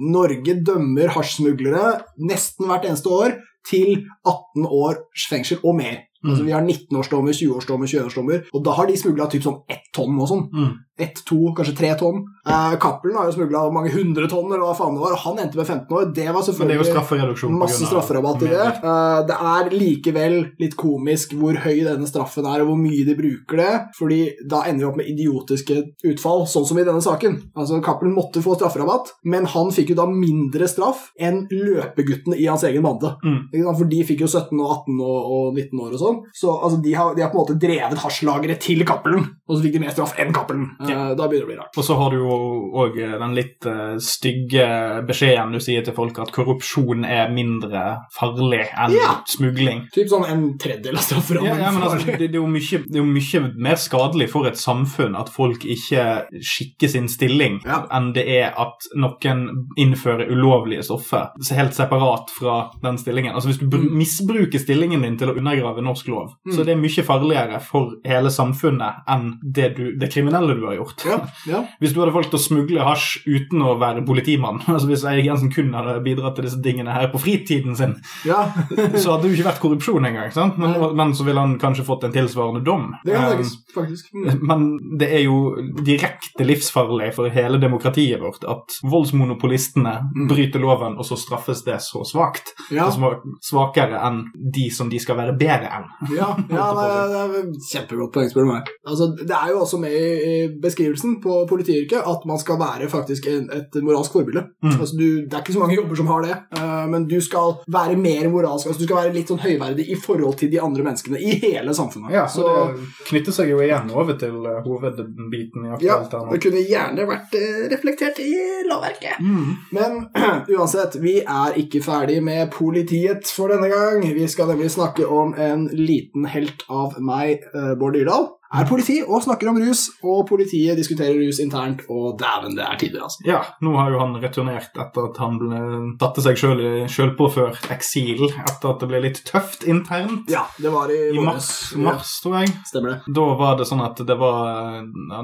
Norge 0.00 0.56
dømmer 0.66 1.12
hasjsmuglere 1.16 1.84
nesten 2.22 2.68
hvert 2.68 2.86
eneste 2.86 2.99
år 3.06 3.38
til 3.68 4.04
18 4.26 4.66
års 4.66 5.26
fengsel 5.30 5.60
og 5.64 5.76
mer. 5.78 6.00
Mm. 6.20 6.30
Altså 6.30 6.44
Vi 6.44 6.52
har 6.52 6.60
19-årsdommer, 6.60 7.32
20-årsdommer, 7.32 7.88
21-årsdommer, 7.88 8.42
og 8.52 8.64
da 8.64 8.74
har 8.76 8.88
de 8.90 8.96
smugla 9.00 9.28
typ 9.32 9.44
sånn 9.46 9.62
ett 9.72 9.86
tonn 9.96 10.18
og 10.20 10.28
sånn. 10.28 10.46
Mm. 10.52 10.74
Ett, 11.00 11.22
to, 11.26 11.38
kanskje 11.56 11.76
tre 11.78 11.92
tonn. 12.00 12.22
Eh, 12.46 12.74
Cappelen 12.80 13.16
har 13.18 13.28
jo 13.28 13.36
smugla 13.36 13.66
mange 13.72 13.92
hundre 13.94 14.28
tonn, 14.30 14.48
eller 14.50 14.64
hva 14.64 14.74
faen 14.76 14.96
det 14.96 15.02
var, 15.02 15.16
han 15.24 15.40
endte 15.42 15.60
med 15.60 15.66
15 15.66 15.96
år. 15.96 16.08
Det 16.16 16.26
var 16.34 16.44
selvfølgelig 16.46 16.76
det 16.76 17.58
masse 17.60 17.88
strafferabatt 17.88 18.44
i 18.46 18.50
det. 18.50 18.66
Eh, 18.80 19.18
det 19.28 19.38
er 19.52 19.72
likevel 19.74 20.36
litt 20.60 20.76
komisk 20.80 21.34
hvor 21.38 21.58
høy 21.64 21.82
denne 21.86 22.08
straffen 22.08 22.48
er, 22.48 22.64
og 22.64 22.72
hvor 22.72 22.80
mye 22.80 23.04
de 23.06 23.16
bruker 23.18 23.62
det, 23.62 23.72
fordi 23.98 24.20
da 24.50 24.62
ender 24.68 24.84
vi 24.84 24.90
opp 24.90 25.00
med 25.00 25.10
idiotiske 25.12 25.78
utfall, 26.12 26.46
sånn 26.50 26.68
som 26.68 26.80
i 26.80 26.86
denne 26.86 27.04
saken. 27.04 27.38
Altså, 27.54 27.80
Cappelen 27.84 28.16
måtte 28.16 28.42
få 28.44 28.56
strafferabatt, 28.58 29.14
men 29.30 29.48
han 29.50 29.72
fikk 29.74 29.94
jo 29.94 30.00
da 30.00 30.08
mindre 30.10 30.68
straff 30.70 31.10
enn 31.20 31.44
løpeguttene 31.50 32.38
i 32.40 32.48
hans 32.50 32.64
egen 32.68 32.84
bande. 32.86 33.14
Mm. 33.24 33.40
For 33.68 33.88
de 33.90 34.02
fikk 34.06 34.24
jo 34.24 34.30
17 34.30 34.56
og 34.58 34.66
18 34.66 35.00
og, 35.00 35.30
og 35.36 35.60
19 35.60 35.84
år 35.84 35.94
og 35.96 36.02
sånn. 36.04 36.20
Så 36.36 36.52
altså, 36.56 36.80
de, 36.84 36.94
har, 36.96 37.14
de, 37.16 37.24
har, 37.24 37.32
på 37.32 37.38
en 37.38 37.44
måte 37.44 37.58
drevet 37.60 38.04
hasjlageret 38.04 38.62
til 38.64 38.84
Cappelen, 38.88 39.26
og 39.46 39.56
så 39.56 39.62
fikk 39.64 39.76
de 39.76 39.84
mer 39.84 39.94
straff 39.94 40.16
enn 40.20 40.34
Cappelen. 40.36 40.68
Ja. 40.90 41.10
Uh, 41.10 41.16
da 41.18 41.28
begynner 41.28 41.46
det 41.46 41.48
å 41.48 41.50
bli 41.50 41.58
rart. 41.60 41.78
Og 41.80 41.86
så 41.86 41.96
har 41.98 42.12
du 42.12 42.18
jo 42.20 42.36
òg 42.82 42.98
eh, 43.00 43.16
den 43.20 43.36
litt 43.36 43.68
uh, 43.68 43.96
stygge 44.02 44.66
beskjeden 45.08 45.54
du 45.54 45.60
sier 45.62 45.84
til 45.86 45.96
folk 45.96 46.18
at 46.22 46.32
korrupsjon 46.34 47.06
er 47.08 47.30
mindre 47.34 47.84
farlig 48.16 48.64
enn 48.70 48.94
ja. 48.96 49.14
smugling. 49.30 49.86
Typ 49.94 50.10
sånn 50.12 50.26
en 50.30 50.44
tredjedel 50.60 50.98
av 50.98 51.06
strafferammen. 51.06 51.50
Ja, 51.50 51.68
ja, 51.68 51.72
men 51.74 51.86
altså, 51.86 52.00
det, 52.06 52.30
det, 52.30 52.40
er 52.40 52.46
mye, 52.46 52.82
det, 52.86 52.96
er 52.96 53.02
jo 53.02 53.08
mye, 53.08 53.42
mer 53.70 53.80
skadelig 53.80 54.30
for 54.32 54.50
et 54.50 54.60
samfunn 54.60 55.18
at 55.18 55.32
folk 55.32 55.64
ikke 55.64 56.06
skikker 56.36 56.92
sin 56.92 57.08
stilling, 57.10 57.60
enn 57.66 58.10
det 58.16 58.26
er 58.30 58.54
at 58.60 58.90
noen 58.98 59.46
innfører 59.80 60.30
ulovlige 60.30 60.84
stoffer. 60.86 61.30
Helt 61.50 61.76
separat 61.76 62.30
fra 62.32 62.60
den 62.82 62.98
stillingen. 63.00 63.34
Altså 63.34 63.50
Hvis 63.50 63.60
du 63.62 63.78
mm. 63.78 63.88
misbruker 63.98 64.62
stillingen 64.62 65.04
din 65.04 65.18
til 65.20 65.32
å 65.32 65.36
undergrave 65.38 65.84
norsk 65.84 66.10
lov, 66.10 66.34
mm. 66.46 66.54
så 66.54 66.66
det 66.66 66.74
er 66.74 66.80
mye 66.80 67.06
farligere 67.06 67.60
for 67.64 67.96
hele 68.06 68.32
samfunnet 68.32 69.04
enn 69.10 69.34
det, 69.42 69.72
du, 69.76 69.84
det 70.00 70.10
kriminelle 70.12 70.56
du 70.58 70.66
har 70.68 70.78
gjort. 70.78 70.79
Ja, 71.06 71.20
ja. 71.48 71.62
Hvis 71.82 71.94
du 71.94 72.00
hadde 72.02 72.14
valgt 72.14 72.34
å 72.36 72.40
smugle 72.40 72.84
hasj 72.86 73.22
uten 73.28 73.64
å 73.64 73.76
være 73.80 74.04
politimann, 74.06 74.60
altså 74.72 74.88
hvis 74.90 75.04
Eirik 75.08 75.28
Jensen 75.28 75.52
kun 75.52 75.72
hadde 75.76 75.98
bidratt 76.04 76.36
til 76.38 76.46
disse 76.46 76.60
tingene 76.64 76.94
her 76.94 77.10
på 77.12 77.20
fritiden 77.22 77.76
sin, 77.78 77.96
ja. 78.28 78.42
så 79.00 79.14
hadde 79.14 79.24
det 79.24 79.30
jo 79.30 79.38
ikke 79.38 79.48
vært 79.50 79.62
korrupsjon 79.62 80.08
engang. 80.10 80.32
Men, 80.60 80.76
men, 80.98 81.14
så 81.16 81.26
ville 81.26 81.42
han 81.42 81.56
kanskje 81.60 81.86
fått 81.86 82.06
en 82.06 82.14
tilsvarende 82.14 82.62
dom. 82.66 82.90
Det 83.04 83.16
kan 83.16 83.40
um, 83.40 83.52
faktisk. 83.74 84.10
Mm. 84.14 84.44
Men 84.46 84.66
det 85.00 85.10
er 85.18 85.24
jo 85.26 85.38
direkte 85.86 86.46
livsfarlig 86.46 87.12
for 87.16 87.32
hele 87.32 87.60
demokratiet 87.62 88.20
vårt 88.22 88.46
at 88.48 88.78
voldsmonopolistene 88.86 89.96
mm. 90.06 90.28
bryter 90.30 90.62
loven, 90.62 90.98
og 91.00 91.08
så 91.08 91.18
straffes 91.20 91.64
det 91.66 91.80
så 91.84 92.04
svakt. 92.08 92.54
Ja. 92.70 92.88
Altså 92.88 93.16
svakere 93.44 94.00
enn 94.06 94.22
de 94.34 94.68
som 94.74 94.90
de 94.90 95.00
skal 95.02 95.18
være 95.18 95.36
bedre 95.40 95.70
enn. 95.78 95.88
Ja, 96.14 96.32
ja 96.50 96.68
det, 96.76 96.86
er, 96.86 97.12
det 97.12 97.20
er 97.20 97.50
kjempegodt 97.70 98.14
poeng, 98.14 98.30
spør 98.32 98.46
du 98.46 98.52
meg. 98.52 98.70
Altså, 98.86 99.10
det 99.18 99.36
er 99.36 99.52
jo 99.52 99.62
også 99.64 99.80
med 99.82 99.96
i 99.96 100.34
beskrivelsen 100.70 101.18
på 101.22 101.42
politiyrket 101.50 102.06
at 102.06 102.24
man 102.28 102.38
skal 102.40 102.58
være 102.60 102.88
faktisk 102.90 103.26
en, 103.30 103.48
et 103.54 103.76
moralsk 103.82 104.14
forbilde. 104.16 104.46
Mm. 104.62 104.76
Altså, 104.76 104.96
du, 104.96 105.06
det 105.26 105.34
er 105.34 105.42
ikke 105.44 105.56
så 105.56 105.62
mange 105.62 105.76
jobber 105.76 106.00
som 106.00 106.10
har 106.10 106.24
det, 106.26 106.36
uh, 106.56 106.86
men 106.90 107.06
du 107.10 107.18
skal 107.24 107.58
være 107.70 107.98
mer 108.00 108.28
moralsk. 108.32 108.70
Altså, 108.70 108.80
du 108.80 108.86
skal 108.86 109.02
være 109.02 109.14
litt 109.16 109.30
sånn 109.30 109.42
høyverdig 109.42 109.88
i 109.90 109.98
forhold 110.00 110.38
til 110.40 110.52
de 110.52 110.60
andre 110.62 110.86
menneskene 110.86 111.20
i 111.20 111.36
hele 111.44 111.74
samfunnet. 111.76 112.14
Ja, 112.14 112.26
så, 112.30 112.46
så 112.46 112.64
det 112.70 112.88
knytter 113.10 113.36
seg 113.36 113.52
jo 113.52 113.60
igjen 113.64 113.92
over 113.94 114.18
til 114.20 114.38
uh, 114.46 114.60
hovedbiten 114.66 115.68
i 115.68 115.74
aktuelt 115.76 116.16
ja, 116.16 116.24
Det 116.32 116.42
kunne 116.46 116.64
gjerne 116.64 117.08
vært 117.10 117.38
uh, 117.38 117.62
reflektert 117.74 118.22
i 118.24 118.32
lovverket. 118.70 119.20
Mm. 119.20 119.54
Men 119.76 120.00
uansett, 120.56 120.98
vi 121.02 121.18
er 121.20 121.60
ikke 121.60 121.82
ferdig 121.84 122.20
med 122.24 122.50
politiet 122.54 123.30
for 123.30 123.52
denne 123.52 123.70
gang. 123.72 124.04
Vi 124.16 124.28
skal 124.30 124.52
nemlig 124.52 124.72
snakke 124.74 125.06
om 125.06 125.34
en 125.38 125.68
liten 125.74 126.28
helt 126.30 126.64
av 126.70 126.98
meg, 127.02 127.46
Bård 127.80 127.96
Dyrdal 127.96 128.28
er 128.50 128.66
politi 128.68 128.98
og 129.04 129.22
snakker 129.24 129.50
om 129.50 129.60
rus, 129.62 129.86
og 130.02 130.24
politiet 130.28 130.78
diskuterer 130.78 131.18
rus 131.20 131.38
internt, 131.42 131.84
og 131.92 132.18
dæven, 132.20 132.56
det 132.58 132.64
er 132.66 132.78
tider, 132.80 133.04
altså. 133.06 133.22
Ja, 133.28 133.40
nå 133.62 133.74
har 133.78 133.92
jo 133.92 134.00
han 134.02 134.16
returnert 134.22 134.74
etter 134.74 135.10
at 135.10 135.20
han 135.22 135.38
ble 135.40 135.60
satte 136.00 136.24
seg 136.24 136.40
sjøl 136.40 136.62
i 136.64 136.72
sjølpåført 136.90 137.70
eksil 137.74 138.26
etter 138.28 138.72
at 138.72 138.82
det 138.82 138.90
ble 138.90 139.02
litt 139.06 139.22
tøft 139.28 139.66
internt. 139.70 140.30
Ja, 140.32 140.46
det 140.58 140.72
var 140.74 140.90
i, 140.92 141.00
I 141.14 141.24
mars, 141.24 141.50
mars, 141.78 142.16
tror 142.24 142.40
jeg. 142.40 142.54
Stemmer 142.68 142.96
det. 142.96 143.14
Da 143.20 143.26
var 143.38 143.58
det 143.60 143.68
sånn 143.68 143.84
at 143.84 144.02
det 144.06 144.16
var 144.18 144.80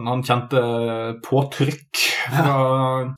Han 0.07 0.23
kjente 0.27 0.61
påtrykk 1.25 2.03
fra 2.37 2.57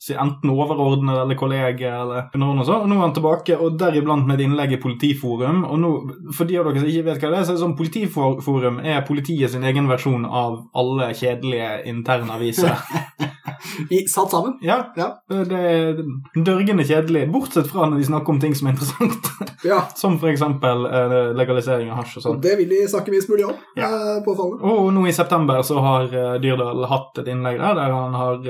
si, 0.03 0.13
enten 0.13 0.53
overordnede 0.53 1.23
eller 1.23 1.39
kolleger 1.39 1.95
eller 2.03 2.39
noen 2.39 2.61
og 2.63 2.67
så, 2.67 2.79
og 2.83 2.89
nå 2.89 2.99
er 2.99 3.05
han 3.07 3.15
tilbake, 3.17 3.57
og 3.57 3.79
deriblant 3.79 4.27
med 4.27 4.39
et 4.39 4.45
innlegg 4.47 4.75
i 4.75 4.81
Politiforum. 4.81 5.63
Og 5.69 5.81
nå, 5.81 5.93
for 6.35 6.49
de 6.49 6.59
av 6.59 6.69
dere 6.69 6.83
som 6.83 6.91
ikke 6.91 7.07
vet 7.09 7.23
hva 7.23 7.33
det 7.33 7.41
er, 7.41 7.47
så 7.47 7.53
er 7.53 7.59
det 7.59 7.65
sånn 7.65 7.77
Politiforum 7.79 8.79
er 8.83 9.05
politiet 9.07 9.53
sin 9.53 9.65
egen 9.67 9.89
versjon 9.91 10.27
av 10.27 10.61
alle 10.77 11.11
kjedelige 11.17 11.73
internaviser. 11.89 12.77
I, 13.89 14.03
satt 14.11 14.33
sammen? 14.33 14.57
Ja. 14.65 14.81
ja. 14.97 15.11
Det 15.29 15.59
er 15.59 16.03
dørgende 16.35 16.85
kjedelig, 16.87 17.27
bortsett 17.33 17.69
fra 17.71 17.87
når 17.89 18.01
de 18.01 18.09
snakker 18.09 18.35
om 18.35 18.41
ting 18.41 18.55
som 18.57 18.69
er 18.69 18.75
interessant. 18.75 19.31
Ja. 19.65 19.81
som 19.95 20.17
f.eks. 20.19 20.41
Eh, 20.41 21.15
legalisering 21.37 21.91
av 21.91 22.01
hasj 22.01 22.19
og 22.19 22.25
sånn. 22.25 22.41
Det 22.43 22.55
vil 22.59 22.69
de 22.71 22.83
snakke 22.89 23.13
minst 23.13 23.31
mulig 23.31 23.47
om. 23.49 23.55
Ja. 23.79 23.89
Eh, 23.89 24.27
fallet. 24.27 24.63
Og 24.63 24.91
nå 24.95 25.05
i 25.09 25.15
september 25.15 25.61
så 25.67 25.79
har 25.83 26.07
eh, 26.13 26.37
Dyrdal 26.43 26.85
hatt 26.89 27.21
et 27.21 27.31
innlegg 27.31 27.59
der 27.59 27.77
der 27.79 27.93
han 27.93 28.15
har 28.17 28.47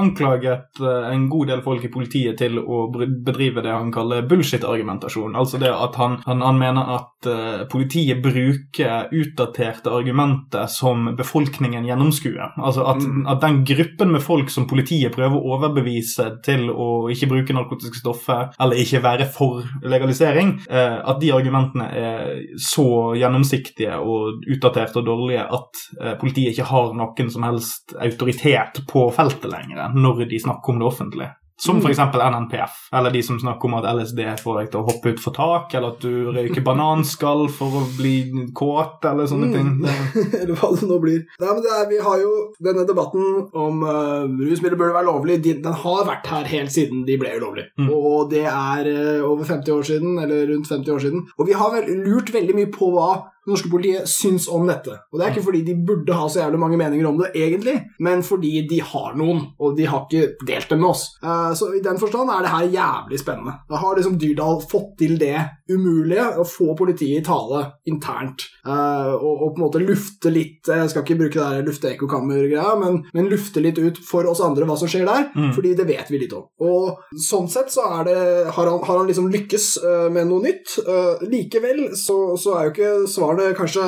anklaget 0.00 0.80
en 0.80 1.26
god 1.30 1.50
del 1.50 1.62
folk 1.64 1.84
i 1.84 1.90
politiet 1.92 2.38
til 2.40 2.58
å 2.60 2.84
bedrive 2.92 3.62
det 3.64 3.72
han 3.72 3.92
kaller 3.94 4.24
bullshit-argumentasjon. 4.28 5.34
Altså 5.38 5.60
det 5.62 5.70
at 5.72 5.96
han, 6.00 6.18
han, 6.26 6.42
han 6.44 6.60
mener 6.60 6.92
at 6.98 7.28
politiet 7.72 8.20
bruker 8.24 9.08
utdaterte 9.14 9.92
argumenter 9.92 10.68
som 10.70 11.10
befolkningen 11.16 11.86
gjennomskuer. 11.88 12.54
Altså 12.60 12.84
at, 12.90 13.02
mm. 13.02 13.24
at 13.32 13.42
den 13.44 13.62
gruppen 13.68 14.14
med 14.14 14.23
folk 14.24 14.50
som 14.52 14.66
politiet 14.70 15.14
prøver 15.14 15.36
å 15.36 15.54
overbevise 15.56 16.26
til 16.44 16.66
å 16.70 17.06
ikke 17.12 17.28
bruke 17.30 17.56
narkotiske 17.56 18.00
stoffer 18.00 18.50
eller 18.60 18.80
ikke 18.80 19.02
være 19.04 19.28
for 19.30 19.64
legalisering, 19.84 20.56
eh, 20.68 20.98
at 21.04 21.20
de 21.22 21.32
argumentene 21.36 21.88
er 22.00 22.34
så 22.60 23.14
gjennomsiktige 23.18 24.00
og 24.00 24.44
utdaterte 24.50 25.00
og 25.00 25.08
dårlige 25.08 25.46
at 25.58 25.84
eh, 26.00 26.18
politiet 26.20 26.54
ikke 26.54 26.70
har 26.72 26.92
noen 26.96 27.32
som 27.32 27.46
helst 27.46 27.96
autoritet 28.00 28.84
på 28.90 29.08
feltet 29.14 29.50
lenger 29.50 29.94
når 29.94 30.26
de 30.30 30.42
snakker 30.42 30.74
om 30.74 30.82
det 30.82 30.90
offentlige. 30.90 31.32
Som 31.60 31.78
f.eks. 31.78 31.98
NNPF, 31.98 32.88
eller 32.92 33.10
de 33.14 33.22
som 33.22 33.38
snakker 33.38 33.68
om 33.68 33.76
at 33.78 33.86
LSD 33.86 34.20
får 34.42 34.56
deg 34.58 34.70
til 34.72 34.80
å 34.80 34.86
hoppe 34.88 35.12
utfor 35.14 35.34
tak, 35.36 35.74
eller 35.74 35.94
at 35.94 36.02
du 36.02 36.32
røyker 36.34 36.64
bananskall 36.68 37.46
for 37.52 37.78
å 37.78 37.82
bli 37.94 38.14
kåt, 38.56 39.06
eller 39.06 39.28
sånne 39.30 39.50
mm. 39.50 39.54
ting. 39.54 39.68
eller 40.40 40.54
hva 40.58 40.72
det 40.74 40.88
nå 40.90 40.98
blir. 41.02 41.20
Nei, 41.38 41.52
men 41.52 41.68
er, 41.68 41.84
Vi 41.92 42.00
har 42.02 42.24
jo 42.24 42.32
denne 42.64 42.86
debatten 42.88 43.28
om 43.54 43.84
uh, 43.86 44.26
rusmidler 44.26 44.80
burde 44.80 44.96
være 44.96 45.10
lovlig. 45.12 45.38
Den, 45.46 45.62
den 45.62 45.78
har 45.84 46.08
vært 46.08 46.26
her 46.32 46.50
helt 46.50 46.74
siden 46.74 47.06
de 47.06 47.18
ble 47.22 47.36
ulovlige. 47.38 47.70
Mm. 47.78 47.92
Og 47.94 48.32
det 48.34 48.46
er 48.50 48.90
uh, 48.90 49.28
over 49.28 49.46
50 49.46 49.76
år 49.78 49.86
siden, 49.92 50.18
eller 50.24 50.48
rundt 50.50 50.72
50 50.72 50.96
år 50.96 51.06
siden. 51.06 51.24
Og 51.38 51.48
vi 51.48 51.54
har 51.60 51.70
vel 51.76 52.02
lurt 52.02 52.34
veldig 52.34 52.58
mye 52.58 52.72
på 52.74 52.90
hva 52.96 53.12
det 53.44 53.52
norske 53.52 53.70
politiet 53.70 54.08
syns 54.08 54.48
om 54.48 54.66
dette. 54.68 54.96
Og 55.12 55.18
det 55.18 55.26
er 55.26 55.34
ikke 55.34 55.46
fordi 55.48 55.62
de 55.66 55.76
burde 55.86 56.16
ha 56.16 56.28
så 56.32 56.40
jævlig 56.42 56.60
mange 56.62 56.78
meninger 56.80 57.08
om 57.08 57.18
det, 57.20 57.30
egentlig, 57.36 57.76
men 58.04 58.24
fordi 58.24 58.64
de 58.70 58.80
har 58.80 59.18
noen, 59.20 59.42
og 59.60 59.76
de 59.76 59.88
har 59.90 60.06
ikke 60.06 60.46
delt 60.48 60.72
dem 60.72 60.80
med 60.80 60.90
oss. 60.94 61.06
Eh, 61.22 61.52
så 61.58 61.70
i 61.76 61.82
den 61.84 62.00
forstand 62.00 62.32
er 62.32 62.44
det 62.44 62.54
her 62.54 62.72
jævlig 62.78 63.20
spennende. 63.20 63.58
Da 63.68 63.80
har 63.82 63.98
liksom 63.98 64.18
Dyrdal 64.20 64.62
fått 64.70 64.94
til 65.02 65.18
det 65.20 65.36
umulige, 65.70 66.24
å 66.40 66.44
få 66.44 66.74
politiet 66.76 67.22
i 67.22 67.24
tale 67.24 67.60
internt, 67.88 68.44
eh, 68.66 69.12
og, 69.14 69.32
og 69.32 69.54
på 69.54 69.60
en 69.60 69.64
måte 69.64 69.80
lufte 69.80 70.32
litt 70.32 70.68
Jeg 70.68 70.90
skal 70.90 71.04
ikke 71.04 71.16
bruke 71.22 71.44
det 71.54 71.64
lufte-ekkokammer-greia, 71.68 72.74
men, 72.80 72.98
men 73.16 73.28
lufte 73.30 73.62
litt 73.64 73.78
ut 73.80 73.98
for 74.04 74.26
oss 74.28 74.42
andre 74.44 74.66
hva 74.68 74.76
som 74.80 74.90
skjer 74.90 75.06
der, 75.08 75.30
Mm. 75.34 75.50
fordi 75.56 75.72
det 75.74 75.86
vet 75.88 76.10
vi 76.12 76.18
litt 76.20 76.32
om. 76.36 76.44
Og 76.62 77.00
sånn 77.20 77.48
sett 77.50 77.72
så 77.72 77.86
er 77.98 78.04
det, 78.06 78.18
har, 78.54 78.68
han, 78.68 78.82
har 78.84 78.98
han 79.00 79.08
liksom 79.08 79.26
lykkes 79.32 79.66
uh, 79.82 80.08
med 80.12 80.28
noe 80.28 80.44
nytt. 80.44 80.76
Uh, 80.86 81.22
likevel 81.26 81.88
så, 81.98 82.36
så 82.38 82.54
er 82.58 82.68
jo 82.68 82.72
ikke 82.74 82.92
svaret 83.10 83.56
kanskje 83.58 83.82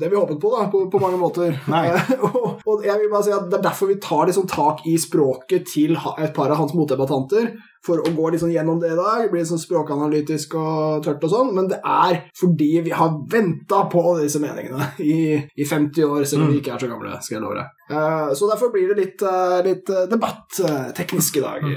det 0.00 0.10
vi 0.12 0.18
håpet 0.18 0.38
på, 0.42 0.52
da, 0.54 0.68
på, 0.70 0.84
på 0.92 1.00
mange 1.02 1.18
måter. 1.20 1.56
Eh, 1.56 2.12
og, 2.28 2.62
og 2.64 2.86
jeg 2.86 3.00
vil 3.00 3.10
bare 3.12 3.26
si 3.26 3.34
at 3.34 3.48
Det 3.50 3.58
er 3.58 3.66
derfor 3.68 3.90
vi 3.90 3.98
tar 4.02 4.28
liksom 4.28 4.46
tak 4.50 4.84
i 4.86 4.94
språket 5.00 5.66
til 5.72 5.96
et 5.96 6.34
par 6.36 6.52
av 6.52 6.62
hans 6.62 6.76
motdebattanter. 6.76 7.50
For 7.86 8.02
å 8.02 8.12
gå 8.14 8.30
liksom 8.34 8.50
gjennom 8.52 8.80
det 8.82 8.92
i 8.92 8.98
dag, 8.98 9.28
bli 9.32 9.44
sånn 9.46 9.60
språkanalytisk 9.62 10.56
og 10.58 11.04
tørt 11.06 11.24
og 11.24 11.32
sånn, 11.32 11.52
men 11.56 11.70
det 11.70 11.78
er 11.86 12.24
fordi 12.38 12.72
vi 12.84 12.94
har 12.94 13.18
venta 13.30 13.84
på 13.92 14.04
disse 14.18 14.42
meningene 14.42 14.92
i, 15.04 15.38
i 15.38 15.68
50 15.68 16.08
år, 16.08 16.26
selv 16.28 16.46
om 16.46 16.52
vi 16.52 16.62
ikke 16.62 16.74
er 16.74 16.84
så 16.84 16.90
gamle, 16.90 17.18
skal 17.22 17.38
jeg 17.38 17.44
love 17.46 17.60
deg. 17.60 17.77
Eh, 17.90 18.34
så 18.34 18.50
derfor 18.50 18.72
blir 18.72 18.88
det 18.88 19.00
litt, 19.00 19.22
eh, 19.22 19.58
litt 19.64 19.90
eh, 19.90 20.08
debatteknisk 20.10 21.40
i 21.40 21.44
dag. 21.44 21.68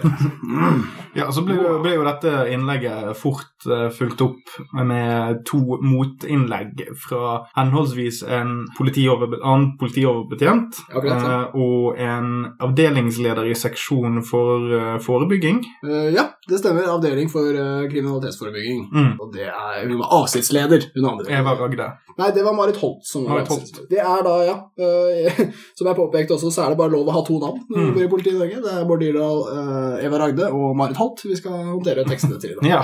Ja, 1.12 1.25
så 1.32 1.41
ble, 1.44 1.58
ble 1.84 1.91
jo 1.98 2.06
dette 2.08 2.46
innlegget 2.53 3.18
fort 3.20 3.65
fulgt 3.98 4.22
opp 4.24 4.53
med 4.72 5.41
to 5.48 5.60
motinnlegg 5.84 6.86
fra 7.03 7.41
henholdsvis 7.58 8.22
en 8.32 8.53
politioverbe 8.77 9.41
annen 9.41 9.74
politioverbetjent 9.82 10.80
ja. 10.94 11.41
og 11.51 12.00
en 12.00 12.32
avdelingsleder 12.63 13.50
i 13.51 13.58
seksjon 13.60 14.22
for 14.24 14.72
forebygging. 15.03 15.60
Ja, 16.15 16.30
det 16.48 16.62
stemmer. 16.63 16.88
Avdeling 16.96 17.27
for 17.34 17.60
kriminalitetsforebygging. 17.91 18.88
Mm. 18.96 19.12
Og 19.20 19.36
det 19.36 19.50
er 19.51 19.84
hun 19.84 20.00
var 20.00 20.15
avsiktsleder. 20.22 20.88
Hun 20.96 21.12
andre. 21.12 21.27
Eva 21.41 21.58
Ragde. 21.60 21.91
Nei, 22.22 22.32
det 22.36 22.48
var 22.48 22.56
Marit 22.56 22.80
Holt 22.80 23.03
som 23.08 23.27
var 23.27 23.41
Marit 23.41 23.51
Holt. 23.51 23.84
Det 23.91 24.00
er 24.00 24.25
da, 24.25 24.38
ja 24.48 24.58
som 25.77 25.88
er 25.88 25.91
jeg 25.91 26.00
påpekte 26.01 26.36
også, 26.36 26.51
så 26.51 26.65
er 26.65 26.74
det 26.74 26.79
bare 26.81 26.91
lov 26.96 27.08
å 27.08 27.15
ha 27.15 27.24
to 27.27 27.38
navn 27.41 27.62
du 27.70 27.79
Mm. 27.81 27.98
i 28.03 28.08
politiet 28.12 28.36
i 28.36 28.39
Norge. 28.41 28.62
Det 28.65 28.74
er 28.74 28.86
Bård 28.89 29.01
Dyrdal, 29.01 29.39
eh, 29.55 30.05
Eva 30.05 30.20
Ragde 30.25 30.50
og 30.51 30.75
Marit 30.77 30.98
Holt 30.98 31.22
vi 31.25 31.36
skal 31.39 31.51
håndtere 31.72 32.05
tekstene 32.08 32.39
til 32.41 32.51
i 32.51 32.60
dag. 32.60 32.70
Ja. 32.70 32.84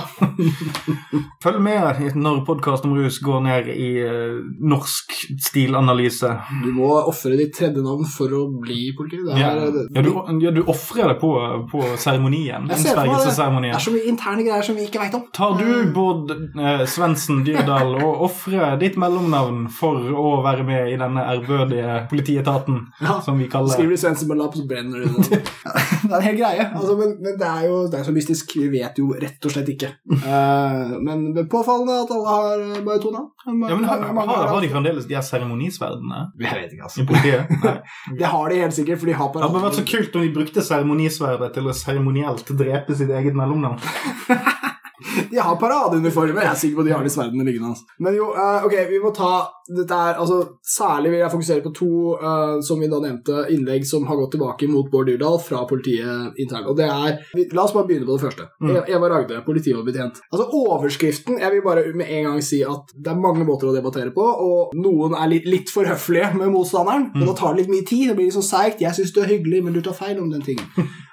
Følg 1.44 1.60
med 1.62 2.16
når 2.18 2.42
podkast 2.48 2.86
om 2.88 2.94
rus 2.98 3.20
går 3.24 3.42
ned 3.46 3.70
i 3.74 3.90
eh, 4.04 4.38
norsk 4.62 5.14
stilanalyse. 5.48 6.30
Du 6.64 6.70
må 6.76 6.90
ofre 7.10 7.38
ditt 7.40 7.54
tredje 7.58 7.82
navn 7.84 8.06
for 8.10 8.34
å 8.38 8.44
bli 8.62 8.92
politi. 8.98 9.20
Det 9.26 9.38
Ja, 9.40 9.52
er, 9.56 9.72
det, 9.74 9.86
ja, 9.96 10.02
du, 10.06 10.12
ja, 10.44 10.52
du 10.56 10.62
ofrer 10.70 11.12
det 11.14 11.18
på, 11.22 11.32
på 11.72 11.84
seremonien. 12.00 12.68
For 12.70 12.78
det. 12.78 13.08
det 13.64 13.72
er 13.74 13.84
så 13.84 13.94
mye 13.94 14.08
interne 14.10 14.46
greier 14.48 14.66
som 14.66 14.78
vi 14.78 14.88
ikke 14.88 15.02
veit 15.04 15.16
om. 15.18 15.26
Tar 15.36 15.58
du, 15.60 15.68
Bård 15.96 16.32
eh, 16.34 16.84
Svendsen 16.90 17.44
Dyrdal, 17.48 17.96
og 18.02 18.26
ofrer 18.28 18.78
ditt 18.82 18.98
mellomnavn 19.00 19.68
for 19.74 20.02
å 20.18 20.38
være 20.46 20.66
med 20.68 20.92
i 20.94 20.98
denne 21.00 21.24
ærbødige 21.34 22.00
politietaten, 22.12 22.82
Ja. 23.08 23.18
som 23.24 23.40
vi 23.40 23.48
kaller 23.52 23.74
Skriver 23.74 23.96
du 23.96 24.02
Svendsen 24.02 24.30
på 24.30 24.36
en 24.36 24.42
lapp, 24.42 24.56
så 24.58 24.66
brenner 24.68 25.00
du 25.00 25.06
den. 25.06 25.24
det 26.08 26.12
er 26.12 26.18
en 26.18 26.26
hel 26.26 26.38
greie. 26.40 26.68
Altså, 26.68 26.98
men, 27.00 27.16
men 27.24 27.38
det 27.40 27.48
er 27.48 27.68
jo 27.68 27.80
det 27.92 28.00
er 28.00 28.08
så 28.08 28.14
mystisk. 28.16 28.56
Vi 28.60 28.68
vet 28.74 29.00
jo 29.02 29.10
rett 29.18 29.48
og 29.48 29.54
slett 29.54 29.72
ikke. 29.74 29.94
Uh, 30.12 30.98
men 31.08 31.30
det 31.36 31.46
er 31.46 31.50
påfallende 31.52 31.98
at 32.04 32.14
alle 32.16 32.36
har 32.36 32.66
eh, 32.68 32.84
bare 32.86 33.04
to 33.04 33.14
navn. 33.16 33.32
ja, 33.48 33.56
men 33.76 33.88
har, 33.88 34.06
har, 34.20 34.46
har 34.54 34.62
de 34.62 34.72
fremdeles 34.72 35.08
de 35.08 35.16
her 35.18 35.26
seremonisverdene 35.26 36.24
Jeg 36.42 36.60
vet 36.62 36.76
ikke, 36.76 36.84
i 36.84 36.88
altså. 36.90 37.08
politiet? 37.08 37.56
Nei. 37.66 38.18
Det 38.20 38.32
har 38.36 38.52
de 38.52 38.62
helt 38.66 38.78
sikkert, 38.78 39.02
for 39.02 39.12
de 39.12 39.18
har 39.18 39.34
Det 39.34 39.48
hadde 39.48 39.66
vært 39.68 39.82
så 39.82 39.88
kult 39.88 40.20
om 40.20 40.28
de 40.28 40.36
brukte 40.36 40.66
seremonisverdet 40.66 41.54
til 41.58 41.70
å 41.70 41.76
seremonielt 41.78 42.56
drepe 42.58 42.98
sitt 42.98 43.14
eget 43.14 43.38
mellomnavn. 43.38 43.82
De 45.30 45.38
har 45.40 45.56
paradeuniformer. 45.62 46.42
Jeg 46.42 46.52
er 46.52 46.60
sikker 46.62 46.80
på 46.80 46.86
de 46.88 46.94
har 46.96 47.06
de 47.06 47.12
sverdene 47.14 47.46
liggende. 47.48 47.74
Altså. 47.74 47.86
Men 48.04 48.18
jo, 48.18 48.32
eh, 48.34 48.66
ok, 48.66 48.76
vi 48.90 49.02
må 49.04 49.12
ta 49.16 49.32
dette 49.68 49.94
er, 49.94 50.20
altså, 50.22 50.40
Særlig 50.68 51.12
vil 51.14 51.22
jeg 51.22 51.32
fokusere 51.32 51.64
på 51.64 51.72
to 51.76 51.90
uh, 52.20 52.58
som 52.66 52.80
vi 52.82 52.90
da 52.92 53.00
nevnte, 53.04 53.46
innlegg 53.54 53.86
som 53.88 54.06
har 54.08 54.20
gått 54.20 54.34
tilbake 54.36 54.68
mot 54.72 54.90
Bård 54.92 55.08
Dyrdal 55.10 55.40
fra 55.44 55.64
politiet 55.70 56.38
internt. 56.42 56.70
Og 56.72 56.78
det 56.78 56.88
er, 56.88 57.18
vi, 57.36 57.48
La 57.56 57.66
oss 57.66 57.76
bare 57.76 57.88
begynne 57.90 58.08
på 58.08 58.18
det 58.18 58.26
første. 58.26 58.48
Mm. 58.62 58.76
Eva 58.84 59.12
Ragde, 59.12 59.40
politioverbetjent. 59.48 60.22
Altså 60.32 60.48
Overskriften 60.58 61.40
Jeg 61.42 61.54
vil 61.54 61.64
bare 61.66 61.86
med 61.98 62.12
en 62.20 62.30
gang 62.30 62.44
si 62.44 62.62
at 62.66 62.94
det 62.96 63.14
er 63.14 63.20
mange 63.22 63.46
måter 63.48 63.72
å 63.72 63.76
debattere 63.76 64.14
på, 64.16 64.24
og 64.24 64.76
noen 64.78 65.16
er 65.18 65.32
litt, 65.32 65.48
litt 65.50 65.74
for 65.74 65.88
høflige 65.88 66.34
med 66.38 66.52
motstanderen. 66.54 67.10
Og 67.16 67.28
da 67.32 67.36
tar 67.38 67.56
det 67.56 67.64
litt 67.66 67.74
mye 67.74 67.88
tid. 67.88 68.12
Det 68.12 68.18
blir 68.18 68.30
litt 68.30 68.38
sånn 68.38 68.48
seigt. 68.52 68.82
'Jeg 68.82 68.96
syns 68.98 69.14
du 69.16 69.22
er 69.24 69.32
hyggelig, 69.34 69.64
men 69.66 69.76
du 69.76 69.82
tar 69.84 69.98
feil 69.98 70.20
om 70.22 70.30
den 70.32 70.44
tingen'. 70.46 70.68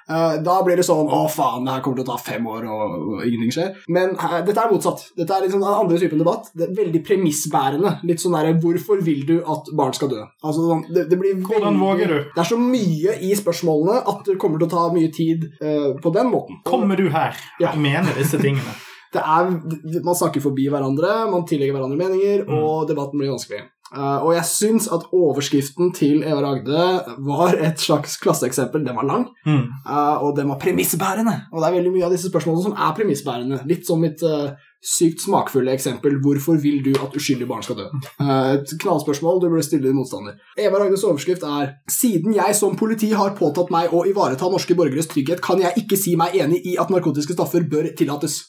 Uh, 0.05 0.37
da 0.47 0.59
blir 0.65 0.77
det 0.77 0.85
sånn 0.85 1.09
'Å, 1.09 1.25
faen, 1.31 1.65
det 1.65 1.73
her 1.75 1.83
kommer 1.85 2.01
til 2.01 2.05
å 2.05 2.11
ta 2.13 2.17
fem 2.21 2.45
år, 2.47 2.67
og, 2.69 2.95
og 3.15 3.25
ingenting 3.25 3.55
skjer'. 3.55 3.81
Men 3.89 4.15
uh, 4.19 4.39
dette 4.45 4.61
er 4.61 4.73
motsatt. 4.73 5.07
Dette 5.17 5.37
er 5.37 5.45
liksom 5.45 5.63
den 5.63 5.71
andre 5.71 5.99
typen 6.01 6.21
debatt. 6.21 6.51
Det 6.53 6.67
er 6.67 6.77
veldig 6.81 7.01
premissbærende. 7.07 7.95
Litt 8.05 8.23
sånn 8.23 8.37
derre 8.45 8.59
'Hvorfor 8.61 9.01
vil 9.03 9.25
du 9.27 9.35
at 9.41 9.69
barn 9.75 9.93
skal 9.93 10.09
dø?' 10.09 10.25
Altså, 10.43 10.61
sånn, 10.69 10.83
det, 10.93 11.09
det 11.09 11.19
blir 11.19 11.35
Hvordan 11.41 11.79
våger 11.81 12.07
du? 12.07 12.17
Det 12.35 12.41
er 12.45 12.49
så 12.53 12.57
mye 12.61 13.17
i 13.21 13.33
spørsmålene 13.35 14.01
at 14.07 14.25
det 14.25 14.37
kommer 14.39 14.59
til 14.59 14.67
å 14.67 14.75
ta 14.77 14.89
mye 14.93 15.11
tid 15.11 15.45
uh, 15.61 15.93
på 16.01 16.13
den 16.13 16.31
måten. 16.31 16.61
Kommer 16.65 16.95
du 16.95 17.09
her 17.09 17.33
Ja. 17.59 17.71
og 17.71 17.77
mener 17.79 18.13
disse 18.17 18.37
tingene? 18.37 18.75
Det 19.15 19.21
er, 19.23 19.47
man 20.03 20.15
snakker 20.15 20.41
forbi 20.43 20.65
hverandre, 20.67 21.31
man 21.31 21.45
tillegger 21.47 21.71
hverandre 21.77 21.95
meninger, 21.97 22.43
Mm. 22.49 22.57
og 22.59 22.87
debatten 22.89 23.17
blir 23.17 23.31
vanskelig. 23.31 23.61
Uh, 23.95 24.19
og 24.25 24.33
jeg 24.33 24.43
syns 24.43 24.87
at 24.91 25.05
overskriften 25.13 25.93
til 25.95 26.21
Eva 26.23 26.41
Ragde 26.41 27.15
var 27.23 27.53
et 27.55 27.77
slags 27.79 28.17
klasseeksempel. 28.19 28.83
Den 28.83 28.95
var 28.97 29.05
lang, 29.07 29.27
Mm. 29.45 29.69
uh, 29.87 30.17
og 30.23 30.35
den 30.35 30.49
var 30.49 30.59
premissbærende. 30.59 31.35
Og 31.53 31.61
det 31.61 31.67
er 31.69 31.77
veldig 31.79 31.93
mye 31.93 32.03
av 32.05 32.11
disse 32.11 32.27
spørsmålene 32.29 32.63
som 32.63 32.73
er 32.73 32.91
premissbærende. 32.97 33.61
Litt 33.65 33.85
som 33.87 34.01
mitt 34.01 34.21
eh, 34.23 34.51
sykt 34.85 35.21
smakfulle 35.25 35.73
eksempel 35.73 36.19
'Hvorfor 36.21 36.61
vil 36.61 36.83
du 36.85 36.91
at 37.01 37.15
uskyldige 37.17 37.47
barn 37.47 37.63
skal 37.63 37.75
dø?' 37.75 37.89
Eh, 38.21 38.53
et 38.53 38.69
knallspørsmål 38.81 39.41
du 39.41 39.49
burde 39.49 39.63
stille 39.63 39.87
din 39.87 39.95
motstander. 39.95 40.33
Eva 40.57 40.77
Ragnes 40.77 41.03
overskrift 41.03 41.43
er 41.43 41.73
'Siden 41.89 42.35
jeg 42.35 42.55
som 42.55 42.75
politi 42.75 43.09
har 43.11 43.35
påtatt 43.35 43.71
meg 43.71 43.89
å 43.89 44.05
ivareta 44.05 44.49
norske 44.49 44.75
borgeres 44.75 45.07
trygghet, 45.07 45.41
kan 45.41 45.59
jeg 45.59 45.73
ikke 45.77 45.97
si 45.97 46.15
meg 46.15 46.35
enig 46.35 46.61
i 46.65 46.75
at 46.79 46.89
narkotiske 46.89 47.33
stoffer 47.33 47.63
bør 47.69 47.89
tillates'. 47.97 48.43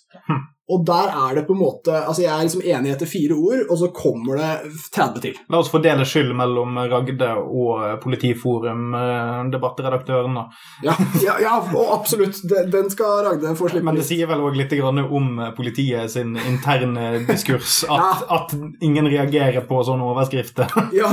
Og 0.67 0.83
der 0.87 1.13
er 1.15 1.37
det 1.39 1.45
på 1.47 1.55
en 1.55 1.61
måte 1.61 1.95
Altså, 1.95 2.25
jeg 2.25 2.33
er 2.33 2.47
liksom 2.47 2.65
enig 2.67 2.93
etter 2.93 3.07
fire 3.09 3.37
ord, 3.39 3.61
og 3.71 3.79
så 3.79 3.91
kommer 3.95 4.41
det 4.41 4.73
30 4.95 5.23
til. 5.23 5.37
La 5.53 5.61
oss 5.63 5.71
fordele 5.71 6.07
skyld 6.09 6.33
mellom 6.37 6.79
Ragde 6.91 7.29
og 7.39 8.01
Politiforum, 8.03 8.89
eh, 8.99 9.45
debattredaktøren. 9.53 10.35
da. 10.35 10.47
Ja, 10.83 10.97
ja, 11.23 11.37
ja 11.43 11.55
og 11.61 11.93
absolutt. 12.01 12.41
Den, 12.47 12.91
skal 12.91 13.23
Ragde 13.27 13.55
få 13.59 13.71
slippe 13.71 13.87
Men 13.87 13.99
det 13.99 14.07
sier 14.09 14.29
vel 14.31 14.43
òg 14.43 14.59
litt 14.59 14.75
om 14.77 15.41
politiet 15.57 16.11
sin 16.11 16.37
interne 16.37 17.21
diskurs 17.31 17.85
at, 17.91 18.27
at 18.31 18.55
ingen 18.83 19.07
reagerer 19.11 19.63
på 19.69 19.83
sånne 19.87 20.07
overskrifter. 20.13 20.73
Ja, 20.97 21.09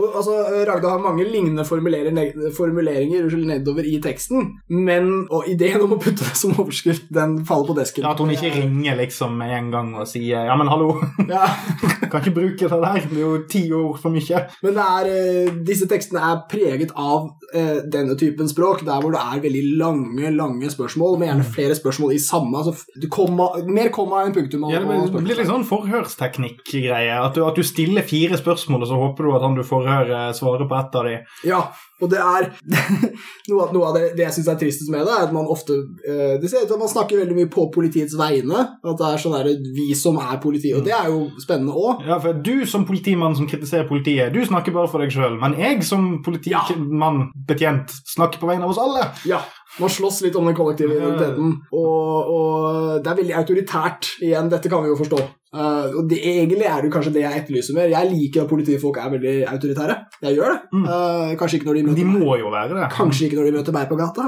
og 0.00 0.16
altså, 0.18 0.34
Ragde 0.66 0.90
har 0.90 1.02
mange 1.02 1.24
lignende 1.28 1.62
formuleringer 1.64 3.28
nedover 3.46 3.86
i 3.86 4.00
teksten, 4.02 4.56
men 4.68 5.10
og 5.30 5.46
ideen 5.50 5.84
om 5.84 5.94
å 5.94 6.00
putte 6.02 6.24
det 6.24 6.36
som 6.38 6.56
overskrift, 6.56 7.06
den 7.14 7.36
faller 7.46 7.70
på 7.70 7.76
desken. 7.78 8.04
Ja, 8.04 8.14
At 8.14 8.22
hun 8.22 8.32
ikke 8.34 8.50
ringer 8.56 8.89
liksom 8.98 9.36
med 9.38 9.52
en 9.56 9.70
gang 9.70 9.94
og 9.96 10.08
sier 10.08 10.44
'ja, 10.44 10.56
men 10.56 10.68
hallo', 10.68 11.00
Ja, 11.28 11.46
kan 12.10 12.20
ikke 12.20 12.34
bruke 12.40 12.68
det 12.68 12.70
der, 12.70 13.00
det 13.10 13.18
er 13.18 13.20
jo 13.20 13.44
ti 13.50 13.72
ord 13.72 13.98
for 13.98 14.10
mye. 14.10 14.46
Men 14.62 14.74
det 14.74 14.84
er, 14.84 15.04
eh, 15.06 15.52
disse 15.66 15.88
tekstene 15.88 16.20
er 16.20 16.42
preget 16.50 16.92
av 16.96 17.30
eh, 17.54 17.80
denne 17.90 18.16
typen 18.20 18.48
språk, 18.50 18.84
der 18.86 19.00
hvor 19.02 19.14
det 19.14 19.20
er 19.20 19.42
veldig 19.44 19.62
lange 19.80 20.30
lange 20.36 20.70
spørsmål, 20.72 21.18
med 21.20 21.28
gjerne 21.30 21.46
flere 21.54 21.74
spørsmål 21.78 22.14
i 22.14 22.20
samme 22.22 22.58
altså, 22.62 22.74
du 23.00 23.08
komma, 23.12 23.50
Mer 23.66 23.90
komma 23.94 24.22
enn 24.26 24.34
punktum. 24.36 24.66
Ja, 24.70 24.80
det 24.80 24.88
blir, 24.88 25.06
det 25.14 25.24
blir 25.26 25.40
litt 25.40 25.50
sånn 25.50 25.66
forhørsteknikk-greie. 25.68 27.18
At, 27.24 27.34
du- 27.34 27.44
at 27.46 27.56
du 27.56 27.62
stiller 27.66 28.02
fire 28.06 28.38
spørsmål, 28.40 28.82
og 28.84 28.88
så 28.90 28.98
håper 29.00 29.24
du 29.28 29.36
at 29.36 29.46
han 29.46 29.56
du 29.58 29.62
forhører, 29.66 30.32
svarer 30.36 30.68
på 30.70 30.78
ett 30.80 30.98
av 31.00 31.08
de. 31.08 31.16
Ja, 31.48 31.62
og 32.00 32.08
det 32.08 32.16
er 32.16 32.46
Noe 33.50 33.64
av, 33.66 33.72
noe 33.74 33.88
av 33.90 33.96
det, 33.96 34.02
det 34.16 34.22
jeg 34.24 34.34
syns 34.38 34.46
er 34.48 34.58
tristest 34.60 34.90
med 34.92 35.02
det, 35.04 35.12
er 35.12 35.26
at 35.26 35.32
man 35.34 35.48
ofte 35.52 35.74
eh, 36.06 36.36
Det 36.40 36.48
ser 36.48 36.62
ut 36.62 36.68
til 36.70 36.76
at 36.76 36.80
man 36.80 36.88
snakker 36.92 37.18
veldig 37.20 37.36
mye 37.36 37.48
på 37.52 37.66
politiets 37.74 38.14
vegne. 38.16 38.62
At 38.80 38.96
det 39.00 39.08
er 39.10 39.20
sånn 39.20 39.34
derre 39.36 39.52
Vi 39.76 39.88
som 39.98 40.16
er 40.22 40.38
politi, 40.42 40.70
og 40.76 40.84
det 40.86 40.94
er 40.96 41.10
jo 41.12 41.26
spennende 41.42 41.74
òg. 41.76 42.04
Ja, 42.08 42.16
for 42.22 42.36
Du 42.46 42.64
som 42.70 42.86
politimann 42.88 43.36
som 43.36 43.48
kritiserer 43.50 43.88
politiet, 43.90 44.32
du 44.32 44.40
snakker 44.46 44.72
bare 44.76 44.88
for 44.92 45.02
deg 45.04 45.12
sjøl. 45.12 45.36
Men 45.42 45.56
jeg 45.60 45.82
som 45.84 46.06
politimann, 46.24 47.26
betjent, 47.48 47.92
Snakk 48.14 48.38
på 48.40 48.48
vegne 48.50 48.66
av 48.66 48.74
oss 48.74 48.80
alle. 48.82 49.06
Ja, 49.28 49.40
man 49.78 49.92
slåss 49.92 50.22
litt 50.24 50.36
om 50.38 50.48
den 50.48 50.56
kollektive 50.58 50.96
identiteten, 50.96 51.52
og, 51.72 52.30
og 52.34 53.04
det 53.04 53.12
er 53.12 53.20
veldig 53.20 53.36
autoritært. 53.38 54.08
Igjen, 54.24 54.50
dette 54.50 54.72
kan 54.72 54.82
vi 54.82 54.90
jo 54.90 54.98
forstå. 54.98 55.20
Uh, 55.50 55.90
og 55.98 56.04
det, 56.10 56.20
Egentlig 56.22 56.66
er 56.70 56.84
det 56.84 56.92
kanskje 56.94 57.12
det 57.16 57.24
jeg 57.24 57.40
etterlyser 57.40 57.74
mer. 57.74 57.90
Jeg 57.90 58.10
liker 58.10 58.44
at 58.44 58.50
politifolk 58.50 59.00
er 59.02 59.12
veldig 59.14 59.36
autoritære. 59.50 59.96
Jeg 60.22 60.38
gjør 60.38 60.54
det. 60.54 60.58
Mm. 60.74 60.84
Eh, 60.86 61.32
kanskje 61.40 61.58
ikke 61.58 61.70
når 61.70 61.78
de 61.78 61.82
Men 61.82 61.92
møter 61.92 62.02
de 62.02 62.24
må 62.24 62.36
jo 62.38 62.52
være 62.54 62.76
det. 62.76 62.88
Kanskje 62.94 63.26
ikke 63.26 63.38
når 63.40 63.48
de 63.48 63.54
møter 63.58 63.74
meg 63.74 63.88
på 63.90 63.98
gata, 63.98 64.26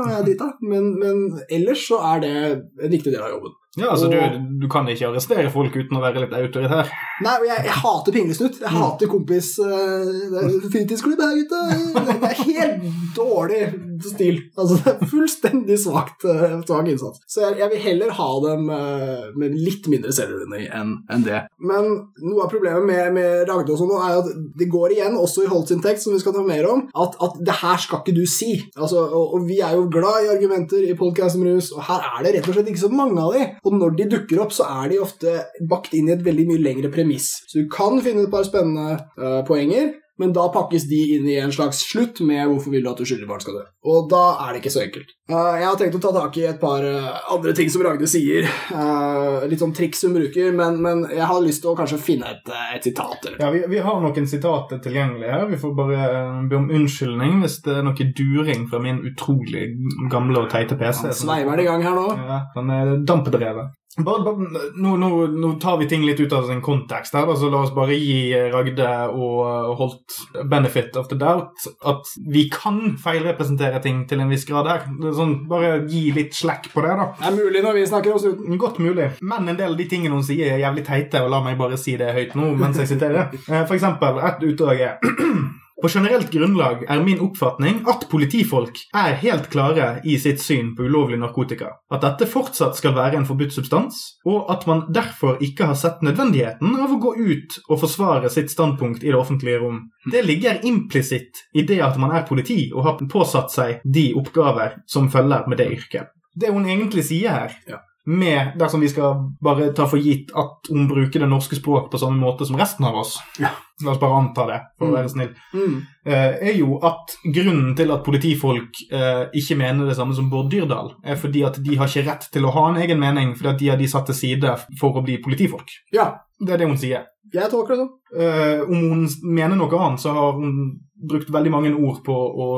men, 0.67 0.89
men 0.99 1.43
ellers 1.47 1.85
så 1.91 2.01
er 2.11 2.25
det 2.25 2.33
en 2.43 2.95
viktig 2.95 3.13
del 3.13 3.23
av 3.23 3.37
jobben. 3.37 3.55
Ja, 3.79 3.89
altså 3.95 4.11
Og- 4.11 4.13
du, 4.13 4.49
du 4.61 4.69
kan 4.69 4.85
ikke 4.93 5.09
arrestere 5.09 5.49
folk 5.53 5.73
uten 5.79 5.97
å 5.97 6.03
være 6.03 6.27
litt 6.27 6.35
autoritær. 6.37 6.91
Nei, 7.23 7.37
og 7.39 7.47
jeg, 7.47 7.63
jeg 7.65 7.77
hater 7.85 8.13
pinglesnutt. 8.17 8.59
Jeg 8.61 8.73
hater 8.75 9.09
kompis 9.09 9.55
uh, 9.63 10.67
Fritidsklubb 10.73 11.21
her, 11.23 11.37
gutta. 11.39 11.61
Det 11.95 12.17
det 12.23 12.29
er 12.29 12.41
helt 12.43 12.83
dårlig 13.17 13.61
stil. 14.03 14.41
Altså, 14.59 14.77
det 14.83 14.93
er 14.93 15.09
fullstendig 15.13 15.79
svakt, 15.81 16.27
uh, 16.27 16.59
svak 16.67 16.91
innsats. 16.91 17.23
Så 17.31 17.45
jeg, 17.47 17.57
jeg 17.63 17.71
vil 17.73 17.83
heller 17.87 18.13
ha 18.19 18.29
dem 18.45 18.69
uh, 18.69 19.31
med 19.39 19.55
litt 19.57 19.87
mindre 19.93 20.13
selvironi 20.15 20.67
enn 20.69 20.93
enn 21.13 21.25
det. 21.27 21.41
Men 21.63 21.89
noe 22.23 22.45
av 22.45 22.51
problemet 22.53 22.85
med, 22.89 23.13
med 23.17 23.47
Ragde 23.49 23.73
og 23.75 23.81
sånn 23.81 23.95
er 23.97 24.19
at 24.21 24.29
det 24.59 24.69
går 24.73 24.97
igjen, 24.99 25.17
også 25.19 25.47
i 25.47 25.51
Holts 25.53 25.73
inntekt, 25.75 26.03
som 26.05 26.13
vi 26.17 26.21
skal 26.23 26.35
ta 26.37 26.45
mer 26.45 26.67
om, 26.69 26.85
at, 26.93 27.17
at 27.25 27.39
det 27.41 27.57
her 27.63 27.81
skal 27.83 28.03
ikke 28.03 28.17
du 28.19 28.25
si. 28.29 28.53
Altså, 28.77 29.07
og, 29.09 29.39
og 29.39 29.49
vi 29.49 29.61
er 29.65 29.79
jo 29.79 29.89
glad 29.93 30.27
i 30.27 30.33
argumenter 30.35 30.85
i 30.91 30.97
podcast 30.99 31.39
om 31.39 31.47
rus, 31.49 31.73
og 31.77 31.85
her 31.89 32.05
er 32.13 32.27
det 32.29 32.37
rett 32.39 32.51
og 32.53 32.59
slett 32.59 32.73
ikke 32.75 32.85
så 32.85 32.93
mange 32.93 33.17
av 33.23 33.37
de. 33.39 33.49
Og 33.63 33.77
når 33.79 33.97
de 33.99 34.09
dukker 34.17 34.41
opp, 34.43 34.55
så 34.55 34.67
er 34.83 34.91
de 34.91 35.01
ofte 35.03 35.37
bakt 35.71 35.95
inn 35.95 36.09
i 36.11 36.17
et 36.17 36.25
veldig 36.27 36.47
mye 36.49 36.63
lengre 36.63 36.91
premiss. 36.91 37.29
Så 37.47 37.63
du 37.63 37.69
kan 37.71 38.01
finne 38.03 38.25
et 38.27 38.33
par 38.33 38.47
spennende 38.49 38.97
uh, 39.21 39.43
poenger, 39.47 39.93
men 40.21 40.33
da 40.37 40.45
pakkes 40.53 40.85
de 40.91 41.01
inn 41.17 41.27
i 41.31 41.39
en 41.41 41.53
slags 41.53 41.81
slutt 41.89 42.21
med 42.21 42.47
'hvorfor 42.49 42.71
vil 42.71 42.85
du 42.85 42.91
at 42.91 43.01
uskyldige 43.01 43.29
barn 43.29 43.41
skal 43.41 43.55
dø'? 43.55 43.67
Og 43.85 44.11
da 44.11 44.25
er 44.45 44.53
det 44.53 44.63
ikke 44.63 44.75
så 44.75 44.83
enkelt. 44.85 45.09
Eh, 45.31 45.55
jeg 45.61 45.67
har 45.67 45.77
tenkt 45.81 45.97
å 45.97 46.03
ta 46.03 46.13
tak 46.13 46.37
i 46.37 46.45
et 46.47 46.61
par 46.61 46.85
eh, 46.85 47.21
andre 47.33 47.53
ting 47.57 47.71
som 47.71 47.83
Ragde 47.83 48.07
sier. 48.07 48.45
eh, 48.45 49.49
litt 49.49 49.63
sånn 49.63 49.75
triks 49.75 50.03
hun 50.05 50.15
bruker, 50.15 50.53
men, 50.53 50.81
men 50.83 51.05
jeg 51.11 51.27
har 51.27 51.41
lyst 51.41 51.63
til 51.63 51.73
å 51.73 51.77
kanskje 51.77 51.99
finne 51.99 52.29
et, 52.29 52.53
et 52.77 52.85
sitat. 52.85 53.33
Ja, 53.41 53.51
vi, 53.51 53.65
vi 53.69 53.79
har 53.79 54.01
noen 54.01 54.29
sitater 54.29 54.79
tilgjengelig 54.79 55.31
her. 55.33 55.47
Vi 55.49 55.57
får 55.57 55.77
bare 55.77 56.49
be 56.49 56.57
om 56.57 56.71
unnskyldning 56.71 57.41
hvis 57.43 57.63
det 57.65 57.79
er 57.79 57.87
noe 57.87 58.09
during 58.23 58.69
fra 58.69 58.79
min 58.83 59.01
utrolig 59.09 59.71
gamle 60.11 60.45
og 60.45 60.51
teite 60.53 60.77
PC. 60.77 61.09
Han 61.09 61.15
sveiver 61.25 61.57
det 61.57 61.65
i 61.65 61.71
gang 61.71 61.83
her 61.83 61.97
nå. 61.97 62.09
Ja, 62.19 62.41
han 62.55 62.71
er 62.71 62.99
dampedrevet. 63.09 63.73
Bare, 64.01 64.23
bare, 64.25 64.63
nå, 64.81 64.95
nå, 64.97 65.09
nå 65.37 65.49
tar 65.61 65.77
vi 65.77 65.87
ting 65.91 66.05
litt 66.07 66.21
ut 66.23 66.33
av 66.33 66.47
sin 66.49 66.63
kontekst 66.65 67.13
her, 67.13 67.27
altså 67.29 67.45
så 67.45 67.51
la 67.53 67.59
oss 67.67 67.75
bare 67.77 67.93
gi 68.01 68.33
Ragde 68.55 68.87
og 69.13 69.75
Holt 69.77 70.17
benefit 70.49 70.97
of 70.97 71.11
the 71.11 71.19
doubt. 71.21 71.67
At 71.85 72.09
vi 72.33 72.47
kan 72.53 72.95
feilrepresentere 73.03 73.83
ting 73.85 74.07
til 74.09 74.23
en 74.25 74.33
viss 74.33 74.47
grad 74.49 74.71
her. 74.71 74.87
Det 74.97 75.11
er 75.13 75.19
Sånn, 75.19 75.35
bare 75.51 75.75
gi 75.93 76.07
litt 76.17 76.33
slack 76.33 76.71
på 76.73 76.87
det, 76.87 76.95
da. 77.03 77.11
Det 77.21 77.29
er 77.35 77.37
mulig 77.37 77.65
når 77.67 77.77
vi 77.83 77.87
snakker 77.93 78.17
oss 78.17 78.25
uten. 78.31 78.57
Godt 78.63 78.81
mulig. 78.81 79.11
Men 79.21 79.53
en 79.53 79.61
del 79.61 79.75
av 79.75 79.81
de 79.83 79.89
tingene 79.93 80.17
hun 80.17 80.25
sier, 80.25 80.55
er 80.55 80.65
jævlig 80.65 80.87
teite, 80.89 81.21
og 81.21 81.29
la 81.35 81.43
meg 81.45 81.61
bare 81.61 81.77
si 81.81 81.99
det 82.01 82.15
høyt 82.17 82.33
nå 82.39 82.55
mens 82.57 82.81
jeg 82.81 82.95
siterer. 82.95 83.29
Eh, 83.45 83.67
For 83.69 83.77
eksempel, 83.77 84.23
et 84.25 84.47
utdrag 84.55 84.87
er 84.89 84.97
På 85.83 85.89
generelt 85.91 86.31
grunnlag 86.31 86.85
er 86.89 87.01
min 87.03 87.19
oppfatning 87.21 87.81
at 87.91 88.05
politifolk 88.11 88.77
er 88.95 89.17
helt 89.19 89.49
klare 89.51 89.89
i 90.07 90.15
sitt 90.23 90.39
syn 90.39 90.69
på 90.79 90.87
ulovlig 90.87 91.19
narkotika, 91.19 91.73
at 91.91 92.05
dette 92.05 92.29
fortsatt 92.31 92.79
skal 92.79 92.95
være 92.95 93.19
en 93.19 93.27
forbudt 93.27 93.57
substans, 93.57 93.99
og 94.23 94.47
at 94.55 94.63
man 94.71 94.85
derfor 94.95 95.43
ikke 95.43 95.67
har 95.73 95.81
sett 95.81 96.05
nødvendigheten 96.07 96.79
av 96.79 96.95
å 96.95 97.01
gå 97.03 97.17
ut 97.19 97.59
og 97.67 97.83
forsvare 97.83 98.31
sitt 98.31 98.55
standpunkt 98.55 99.03
i 99.03 99.11
det 99.11 99.19
offentlige 99.19 99.59
rom. 99.65 99.81
Det 100.07 100.23
ligger 100.23 100.63
implisitt 100.71 101.43
i 101.51 101.67
det 101.67 101.83
at 101.83 101.99
man 101.99 102.15
er 102.15 102.29
politi 102.31 102.69
og 102.71 102.87
har 102.87 103.03
påsatt 103.11 103.51
seg 103.51 103.83
de 103.83 104.13
oppgaver 104.23 104.79
som 104.87 105.11
følger 105.11 105.51
med 105.51 105.59
det 105.59 105.73
yrket. 105.81 106.15
Det 106.39 106.55
hun 106.55 106.71
egentlig 106.71 107.11
sier 107.11 107.43
her. 107.43 107.83
Med 108.07 108.57
dersom 108.59 108.81
vi 108.81 108.89
skal 108.89 109.15
bare 109.43 109.73
ta 109.73 109.87
for 109.87 109.97
gitt 110.03 110.33
at 110.35 110.69
hun 110.71 110.89
bruker 110.91 111.21
det 111.23 111.29
norske 111.31 111.55
språk 111.57 111.91
på 111.93 111.99
samme 112.03 112.19
måte 112.19 112.47
som 112.47 112.57
resten 112.59 112.85
av 112.85 112.97
oss, 112.97 113.19
Ja. 113.39 113.51
la 113.85 113.91
oss 113.93 113.99
bare 114.01 114.19
anta 114.19 114.47
det, 114.47 114.61
for 114.79 114.87
Mm. 114.87 114.93
å 114.93 114.97
være 114.97 115.09
snill, 115.11 115.35
Mm. 115.55 115.83
eh, 116.07 116.51
er 116.51 116.55
jo 116.59 116.79
at 116.83 117.15
grunnen 117.35 117.77
til 117.77 117.91
at 117.93 118.05
politifolk 118.05 118.75
eh, 118.91 119.27
ikke 119.35 119.57
mener 119.57 119.87
det 119.87 119.97
samme 119.97 120.15
som 120.15 120.29
Bård 120.31 120.51
Dyrdal, 120.51 120.95
er 121.05 121.15
fordi 121.17 121.45
at 121.47 121.63
de 121.63 121.77
har 121.77 121.87
ikke 121.87 122.07
rett 122.07 122.29
til 122.33 122.43
å 122.43 122.51
ha 122.53 122.69
en 122.71 122.83
egen 122.83 122.99
mening, 122.99 123.35
fordi 123.37 123.49
at 123.51 123.59
de 123.59 123.69
har 123.69 123.77
de 123.77 123.87
satt 123.87 124.07
til 124.07 124.15
side 124.15 124.59
for 124.81 124.93
å 124.95 125.05
bli 125.05 125.19
politifolk. 125.19 125.69
Ja, 125.93 126.15
Det 126.41 126.51
er 126.55 126.57
det 126.59 126.67
hun 126.69 126.77
sier. 126.77 127.05
jeg 127.33 127.51
tolker 127.51 127.77
det 127.77 127.79
sånn. 127.79 127.91
Eh, 128.19 128.61
om 128.63 128.91
hun 128.91 129.09
mener 129.23 129.55
noe 129.55 129.71
annet, 129.79 130.01
så 130.01 130.13
har 130.13 130.33
hun 130.33 130.81
brukt 131.09 131.31
veldig 131.33 131.53
mange 131.53 131.73
ord 131.75 132.03
på 132.07 132.15
å 132.15 132.49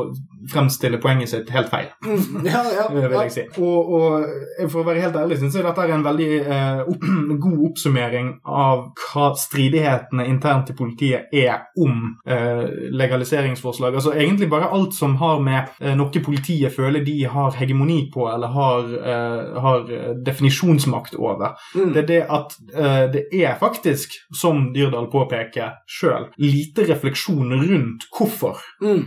fremstille 0.51 1.01
poenget 1.03 1.33
sitt 1.33 1.51
helt 1.55 1.71
feil. 1.73 1.91
Ja, 2.45 2.61
ja, 2.69 2.87
vil 2.93 3.15
jeg 3.15 3.33
si. 3.33 3.45
Og, 3.63 3.93
og 3.95 4.69
for 4.71 4.83
å 4.83 4.87
være 4.87 5.03
helt 5.05 5.17
ærlig 5.19 5.39
syns 5.41 5.57
jeg 5.57 5.65
dette 5.65 5.85
er 5.85 5.95
en 5.95 6.05
veldig 6.05 6.29
eh, 6.43 6.81
opp, 6.93 7.07
god 7.45 7.63
oppsummering 7.71 8.31
av 8.45 8.85
hva 9.01 9.31
stridighetene 9.39 10.27
internt 10.29 10.73
i 10.73 10.77
politiet 10.77 11.33
er 11.35 11.69
om 11.81 12.19
eh, 12.29 12.65
legaliseringsforslag. 12.93 13.97
Altså 13.97 14.15
egentlig 14.15 14.51
bare 14.53 14.71
alt 14.75 14.97
som 14.97 15.17
har 15.23 15.41
med 15.45 15.73
eh, 15.81 15.95
noe 15.97 16.25
politiet 16.25 16.75
føler 16.75 17.05
de 17.07 17.17
har 17.31 17.57
hegemoni 17.59 18.05
på, 18.13 18.27
eller 18.31 18.53
har, 18.55 18.93
eh, 19.15 19.61
har 19.65 19.89
definisjonsmakt 20.27 21.17
over. 21.19 21.57
Mm. 21.75 21.95
Det 21.95 22.03
er 22.05 22.11
det 22.11 22.21
at 22.39 22.57
eh, 22.75 23.05
det 23.15 23.25
er 23.41 23.57
faktisk, 23.61 24.19
som 24.35 24.69
Dyrdal 24.75 25.09
påpeker 25.13 25.79
sjøl, 25.91 26.29
lite 26.43 26.87
refleksjon 26.91 27.55
rundt 27.55 28.09
hvorfor. 28.13 28.34
Mm. 28.83 29.05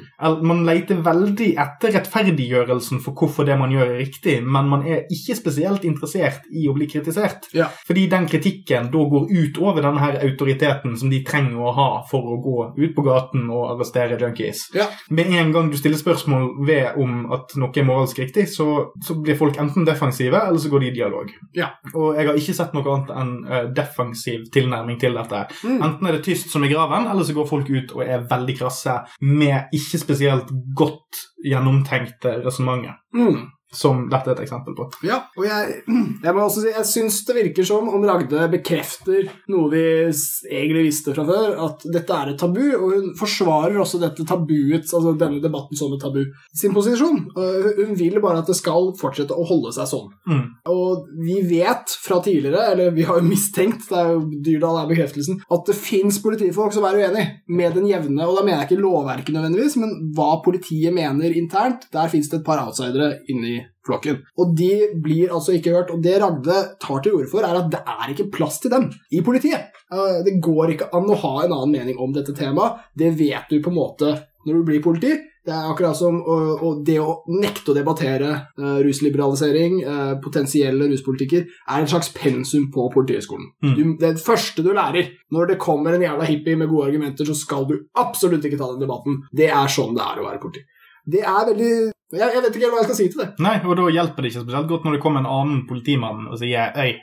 Man 0.48 0.64
leter 0.68 1.02
veldig 1.06 1.50
etter 1.60 1.94
rettferdiggjørelsen 1.98 3.02
for 3.04 3.18
hvorfor 3.18 3.48
det 3.48 3.58
man 3.60 3.74
gjør, 3.74 3.94
er 3.94 4.02
riktig, 4.02 4.38
men 4.46 4.70
man 4.72 4.86
er 4.88 5.06
ikke 5.14 5.38
spesielt 5.38 5.86
interessert 5.88 6.48
i 6.52 6.68
å 6.70 6.76
bli 6.76 6.88
kritisert. 6.90 7.50
Ja. 7.58 7.70
Fordi 7.88 8.08
den 8.12 8.28
kritikken 8.30 8.92
da 8.94 9.04
går 9.12 9.30
ut 9.32 9.60
over 9.62 9.84
denne 9.86 10.02
her 10.04 10.20
autoriteten 10.26 10.98
som 11.00 11.12
de 11.12 11.22
trenger 11.28 11.62
å 11.62 11.76
ha 11.78 11.90
for 12.10 12.34
å 12.34 12.40
gå 12.44 12.58
ut 12.78 12.96
på 12.96 13.06
gaten 13.06 13.48
og 13.52 13.72
arrestere 13.74 14.20
junkies. 14.22 14.68
Ja. 14.78 14.90
Med 15.10 15.32
en 15.34 15.54
gang 15.56 15.72
du 15.72 15.78
stiller 15.80 16.00
spørsmål 16.00 16.50
ved 16.68 17.00
om 17.02 17.26
at 17.36 17.56
noe 17.60 17.74
er 17.78 17.88
moralsk 17.88 18.22
riktig, 18.22 18.48
så, 18.52 18.68
så 19.04 19.18
blir 19.22 19.38
folk 19.40 19.60
enten 19.62 19.88
defensive, 19.88 20.38
eller 20.38 20.62
så 20.62 20.72
går 20.72 20.86
de 20.86 20.92
i 20.92 20.96
dialog. 20.98 21.32
Ja. 21.58 21.72
Og 21.94 22.18
jeg 22.18 22.30
har 22.30 22.40
ikke 22.40 22.58
sett 22.58 22.76
noe 22.76 22.94
annet 22.94 23.14
enn 23.18 23.34
uh, 23.48 23.64
defensiv 23.76 24.48
tilnærming 24.54 25.00
til 25.02 25.18
dette. 25.18 25.44
Mm. 25.64 25.80
Enten 25.82 26.10
er 26.10 26.18
det 26.18 26.26
tyst 26.28 26.52
som 26.54 26.66
i 26.66 26.72
graven, 26.72 27.10
eller 27.12 27.28
så 27.28 27.36
går 27.38 27.50
folk 27.50 27.72
ut 27.72 27.96
og 27.98 28.04
er 28.06 28.26
veldig 28.30 28.58
krasse 28.58 28.98
med 29.22 29.74
ikke 29.74 30.00
spesielt 30.02 30.52
godt 30.76 31.22
gjennomtenkte 31.46 32.38
resonnementer. 32.46 33.00
Mm. 33.14 33.48
Som 33.74 34.06
dette 34.08 34.32
er 34.32 34.38
et 34.38 34.46
eksempel 34.46 34.76
på. 34.78 34.86
Ja, 35.04 35.18
og 35.36 35.44
jeg, 35.44 35.82
jeg 36.24 36.34
må 36.34 36.44
også 36.46 36.62
si, 36.64 36.72
jeg 36.72 36.88
syns 36.88 37.18
det 37.28 37.36
virker 37.36 37.68
som 37.68 37.90
om 37.92 38.06
Ragde 38.08 38.46
bekrefter 38.54 39.28
noe 39.52 39.68
vi 39.74 39.82
egentlig 40.08 40.86
visste 40.86 41.12
fra 41.12 41.26
før, 41.28 41.52
at 41.66 41.84
dette 41.92 42.16
er 42.16 42.32
et 42.32 42.40
tabu, 42.40 42.64
og 42.78 42.94
hun 42.96 43.10
forsvarer 43.20 43.76
også 43.82 44.00
dette 44.00 44.24
tabuet, 44.28 44.88
altså 44.88 45.12
denne 45.20 45.42
debatten 45.44 45.80
som 45.80 45.92
et 45.94 46.02
tabu, 46.02 46.22
sin 46.56 46.76
posisjon. 46.76 47.26
Hun 47.36 47.92
vil 48.00 48.22
bare 48.24 48.40
at 48.40 48.48
det 48.48 48.56
skal 48.56 48.94
fortsette 49.00 49.36
å 49.36 49.46
holde 49.50 49.74
seg 49.76 49.92
sånn. 49.92 50.08
Mm. 50.32 50.46
Og 50.72 51.12
vi 51.28 51.42
vet 51.50 51.98
fra 52.06 52.22
tidligere, 52.24 52.70
eller 52.72 52.96
vi 52.96 53.06
har 53.10 53.20
jo 53.20 53.28
mistenkt, 53.28 53.90
det 53.92 54.00
er 54.00 54.14
jo 54.14 54.24
Dyrdal 54.48 54.80
er 54.80 54.92
bekreftelsen, 54.94 55.42
at 55.44 55.68
det 55.68 55.76
fins 55.76 56.22
politifolk 56.24 56.72
som 56.76 56.88
er 56.88 57.02
uenig 57.04 57.28
med 57.52 57.76
den 57.76 57.92
jevne, 57.92 58.24
og 58.24 58.40
da 58.40 58.48
mener 58.48 58.64
jeg 58.64 58.72
ikke 58.72 58.82
lovverket 58.86 59.36
nødvendigvis, 59.36 59.78
men 59.84 59.96
hva 60.16 60.38
politiet 60.46 60.96
mener 60.96 61.36
internt. 61.36 61.90
Der 61.92 62.08
fins 62.12 62.32
det 62.32 62.42
et 62.42 62.48
par 62.48 62.64
outsidere 62.64 63.18
inni 63.28 63.58
flokken. 63.88 64.20
Og 64.38 64.54
de 64.58 64.70
blir 65.04 65.32
altså 65.34 65.56
ikke 65.58 65.74
hørt. 65.76 65.92
Og 65.96 66.04
det 66.04 66.18
Ragde 66.22 66.60
tar 66.84 67.02
til 67.04 67.16
orde 67.18 67.32
for, 67.32 67.42
er 67.48 67.58
at 67.64 67.72
det 67.74 67.82
er 67.88 68.12
ikke 68.14 68.30
plass 68.38 68.60
til 68.64 68.72
dem 68.76 68.90
i 69.12 69.22
politiet. 69.26 69.72
Eh, 69.92 70.20
Det 70.28 70.38
går 70.44 70.76
ikke 70.76 70.92
an 70.94 71.08
å 71.10 71.16
ha 71.24 71.34
en 71.46 71.54
annen 71.56 71.72
mening 71.72 71.98
om 72.04 72.12
dette 72.14 72.36
temaet. 72.36 72.80
Det 72.98 73.14
vet 73.18 73.50
du 73.50 73.60
på 73.62 73.72
en 73.72 73.80
måte 73.82 74.14
når 74.48 74.54
du 74.54 74.64
blir 74.68 74.84
politi. 74.84 75.16
Det 75.48 75.54
er 75.56 75.70
akkurat 75.72 75.96
som 75.96 76.18
å- 76.28 76.60
å 76.60 76.84
det 76.84 76.98
å 77.00 77.22
nekte 77.32 77.72
å 77.72 77.76
debattere 77.76 78.30
eh, 78.60 78.80
rusliberalisering, 78.84 79.78
eh, 79.84 80.16
potensielle 80.22 80.90
ruspolitikker, 80.92 81.46
er 81.70 81.80
en 81.80 81.88
slags 81.88 82.10
pensum 82.14 82.66
på 82.74 82.90
Politihøgskolen. 82.94 83.48
Mm. 83.64 83.76
Du, 83.78 83.84
det 84.06 84.18
første 84.20 84.64
du 84.64 84.74
lærer 84.74 85.08
når 85.32 85.48
det 85.54 85.58
kommer 85.60 85.94
en 85.96 86.02
jævla 86.04 86.28
hippie 86.28 86.58
med 86.58 86.68
gode 86.70 86.90
argumenter, 86.92 87.24
så 87.26 87.36
skal 87.36 87.66
du 87.70 87.78
absolutt 87.96 88.44
ikke 88.44 88.58
ta 88.60 88.68
den 88.74 88.84
debatten. 88.84 89.22
Det 89.34 89.48
er 89.48 89.68
sånn 89.72 89.96
det 89.96 90.04
er 90.04 90.20
å 90.22 90.28
være 90.28 90.42
politi. 90.44 90.66
Det 91.08 91.22
er 91.24 91.46
veldig 91.54 91.92
jeg, 92.16 92.24
jeg 92.24 92.44
vet 92.44 92.56
ikke 92.56 92.70
hva 92.72 92.80
jeg 92.80 92.88
skal 92.88 92.98
si 92.98 93.06
til 93.12 93.22
det. 93.24 93.28
Nei, 93.44 93.58
og 93.68 93.74
da 93.76 93.88
hjelper 93.92 94.24
det 94.24 94.30
ikke 94.32 94.44
spesielt 94.46 94.70
godt 94.70 94.86
når 94.88 94.96
det 94.96 95.02
kommer 95.04 95.24
en 95.24 95.32
annen 95.32 95.64
politimann 95.68 96.30
og 96.32 96.40
sier 96.40 96.72
øy. 96.80 96.94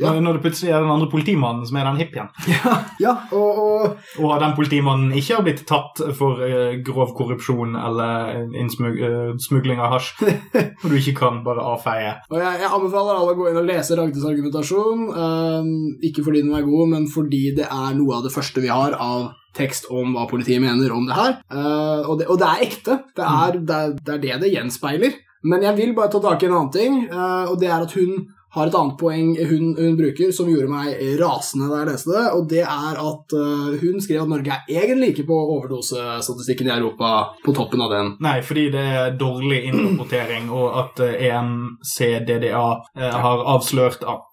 Ja. 0.00 0.12
Når 0.20 0.38
det 0.38 0.44
plutselig 0.44 0.72
er 0.72 0.84
den 0.84 0.92
andre 0.92 1.08
politimannen 1.10 1.66
som 1.68 1.78
er 1.78 1.88
den 1.88 2.00
hippien. 2.00 2.30
Ja, 2.50 2.74
ja 3.00 3.14
og, 3.36 3.60
og 3.60 4.24
Og 4.24 4.34
den 4.42 4.54
politimannen 4.56 5.14
ikke 5.16 5.38
har 5.38 5.44
blitt 5.46 5.64
tatt 5.68 6.02
for 6.18 6.40
uh, 6.42 6.76
grov 6.86 7.14
korrupsjon 7.18 7.76
eller 7.78 8.46
innsmug- 8.58 9.00
uh, 9.00 9.32
smugling 9.42 9.80
av 9.82 9.96
hasj, 9.96 10.12
og 10.82 10.86
du 10.88 10.96
ikke 10.98 11.16
kan 11.22 11.42
bare 11.46 11.64
avfeie. 11.74 12.14
Og 12.30 12.38
jeg, 12.40 12.62
jeg 12.62 12.70
anbefaler 12.70 13.18
alle 13.18 13.34
å 13.34 13.38
gå 13.38 13.50
inn 13.50 13.60
og 13.60 13.68
lese 13.68 13.98
Ragdes 13.98 14.26
argumentasjon. 14.26 15.06
Um, 15.14 15.70
ikke 16.06 16.24
fordi 16.26 16.44
den 16.46 16.56
er 16.56 16.66
god, 16.66 16.86
men 16.94 17.08
fordi 17.10 17.44
det 17.58 17.68
er 17.68 17.94
noe 17.98 18.18
av 18.18 18.26
det 18.26 18.34
første 18.34 18.64
vi 18.64 18.72
har 18.72 18.96
av 19.00 19.30
tekst 19.56 19.88
om 19.90 20.14
hva 20.14 20.28
politiet 20.30 20.62
mener 20.62 20.92
om 20.94 21.08
det 21.08 21.16
her. 21.18 21.40
Uh, 21.50 22.06
og, 22.06 22.20
det, 22.20 22.28
og 22.30 22.38
det 22.40 22.50
er 22.50 22.66
ekte. 22.68 23.00
Det 23.16 23.26
er 23.26 23.58
det, 23.58 23.80
er, 23.80 23.96
det 23.98 24.16
er 24.16 24.24
det 24.26 24.42
det 24.44 24.54
gjenspeiler. 24.54 25.18
Men 25.50 25.64
jeg 25.64 25.76
vil 25.78 25.94
bare 25.96 26.12
ta 26.12 26.20
tak 26.20 26.42
i 26.44 26.50
en 26.50 26.52
annen 26.52 26.72
ting, 26.74 26.96
og 27.08 27.54
det 27.62 27.70
er 27.70 27.86
at 27.86 27.94
hun 27.96 28.26
har 28.50 28.66
et 28.66 28.74
annet 28.74 28.96
poeng 28.98 29.34
hun, 29.50 29.74
hun 29.78 29.96
bruker 29.98 30.32
som 30.34 30.48
gjorde 30.50 30.70
meg 30.70 30.98
rasende 31.20 31.68
da 31.70 31.82
jeg 31.82 31.90
leste 31.92 32.14
det, 32.14 32.24
og 32.34 32.48
det 32.50 32.62
er 32.64 33.00
at 33.00 33.34
uh, 33.36 33.68
hun 33.80 34.00
skrev 34.02 34.24
at 34.24 34.32
Norge 34.32 34.56
er 34.56 34.84
egentlig 34.84 35.12
ikke 35.14 35.28
på 35.30 35.38
overdosestatistikken 35.56 36.70
i 36.70 36.74
Europa 36.74 37.12
på 37.44 37.54
toppen 37.56 37.84
av 37.84 37.94
den. 37.94 38.12
Nei, 38.24 38.38
fordi 38.46 38.66
det 38.74 38.86
er 39.02 39.14
dårlig 39.20 39.62
innrapportering, 39.70 40.50
og 40.54 40.80
at 40.82 41.04
uh, 41.04 41.14
EMCDDA 41.30 42.66
uh, 42.98 43.06
har 43.26 43.46
avslørt 43.54 44.06
at 44.06 44.26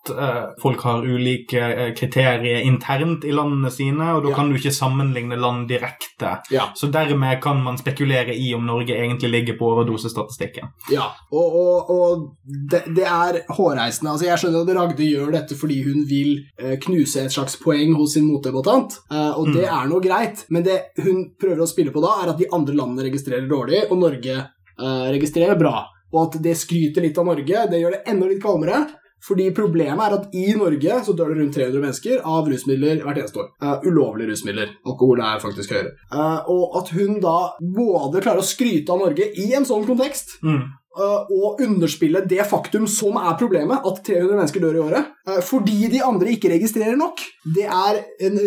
folk 0.61 0.85
har 0.87 1.03
ulike 1.03 1.91
kriterier 1.97 2.61
internt 2.63 3.25
i 3.27 3.33
landene 3.35 3.67
sine, 3.73 4.05
og 4.15 4.21
da 4.23 4.31
ja. 4.31 4.37
kan 4.37 4.47
du 4.47 4.55
ikke 4.55 4.71
sammenligne 4.71 5.35
land 5.35 5.65
direkte. 5.67 6.37
Ja. 6.53 6.69
Så 6.79 6.87
dermed 6.87 7.41
kan 7.43 7.59
man 7.63 7.77
spekulere 7.77 8.35
i 8.35 8.53
om 8.55 8.65
Norge 8.65 8.95
egentlig 8.95 9.29
ligger 9.29 9.57
på 9.59 9.71
overdosestatistikken. 9.73 10.71
Ja, 10.91 11.09
og, 11.31 11.57
og, 11.59 11.91
og 11.91 12.23
det, 12.71 12.85
det, 12.95 13.03
er 13.03 13.41
hårreisende. 13.51 14.06
Altså, 14.07 14.27
jeg 14.27 14.41
skjønner 14.41 14.63
at 14.63 14.73
Ragde 14.77 15.07
gjør 15.07 15.31
dette 15.33 15.57
fordi 15.59 15.77
hun 15.85 16.03
vil 16.09 16.39
knuse 16.83 17.25
et 17.25 17.33
slags 17.33 17.57
poeng 17.61 17.95
hos 17.99 18.15
sin 18.15 18.27
motdebattant, 18.27 18.97
og 19.11 19.49
det 19.53 19.65
mm. 19.65 19.73
er 19.77 19.89
noe 19.91 20.03
greit, 20.03 20.45
men 20.53 20.65
det 20.65 20.77
hun 21.03 21.23
prøver 21.39 21.63
å 21.63 21.69
spille 21.69 21.93
på 21.93 22.03
da, 22.03 22.13
er 22.23 22.31
at 22.33 22.39
de 22.39 22.49
andre 22.55 22.75
landene 22.77 23.07
registrerer 23.09 23.49
dårlig, 23.49 23.83
og 23.91 23.99
Norge 24.01 24.37
uh, 24.81 25.09
registrerer 25.13 25.59
bra. 25.59 25.81
Og 26.13 26.23
at 26.27 26.39
det 26.43 26.55
skryter 26.57 27.03
litt 27.03 27.17
av 27.19 27.27
Norge, 27.27 27.67
det 27.71 27.81
gjør 27.81 27.97
det 27.97 28.05
enda 28.07 28.29
litt 28.29 28.41
kvalmere. 28.43 28.85
Fordi 29.27 29.47
problemet 29.51 30.03
er 30.05 30.13
at 30.13 30.35
i 30.37 30.51
Norge 30.55 30.99
så 31.03 31.13
dør 31.17 31.31
det 31.33 31.39
rundt 31.39 31.55
300 31.57 31.81
mennesker 31.81 32.19
av 32.29 32.47
rusmidler 32.47 32.99
hvert 33.01 33.17
eneste 33.23 33.41
år. 33.41 33.47
Uh, 33.63 33.87
ulovlige 33.89 34.29
rusmidler. 34.29 34.75
Alkohol 34.87 35.23
er 35.25 35.41
faktisk 35.41 35.73
høyere. 35.73 35.95
Uh, 36.13 36.51
og 36.53 36.77
at 36.79 36.91
hun 36.93 37.17
da 37.23 37.37
både 37.59 38.21
klarer 38.21 38.43
å 38.43 38.47
skryte 38.47 38.93
av 38.93 39.01
Norge 39.01 39.31
i 39.41 39.49
en 39.57 39.65
sånn 39.67 39.87
kontekst, 39.89 40.37
mm 40.45 40.61
å 40.97 41.51
eh, 41.59 41.65
underspille 41.65 42.23
det 42.29 42.43
faktum 42.49 42.87
som 42.89 43.17
er 43.19 43.35
problemet, 43.39 43.85
at 43.85 44.01
300 44.05 44.39
mennesker 44.39 44.63
dør 44.63 44.77
i 44.77 44.83
året, 44.85 45.11
eh, 45.27 45.39
fordi 45.45 45.91
de 45.93 46.01
andre 46.05 46.33
ikke 46.33 46.51
registrerer 46.53 46.97
nok. 46.99 47.21
Det 47.57 47.67
er 47.67 48.01
en 48.27 48.39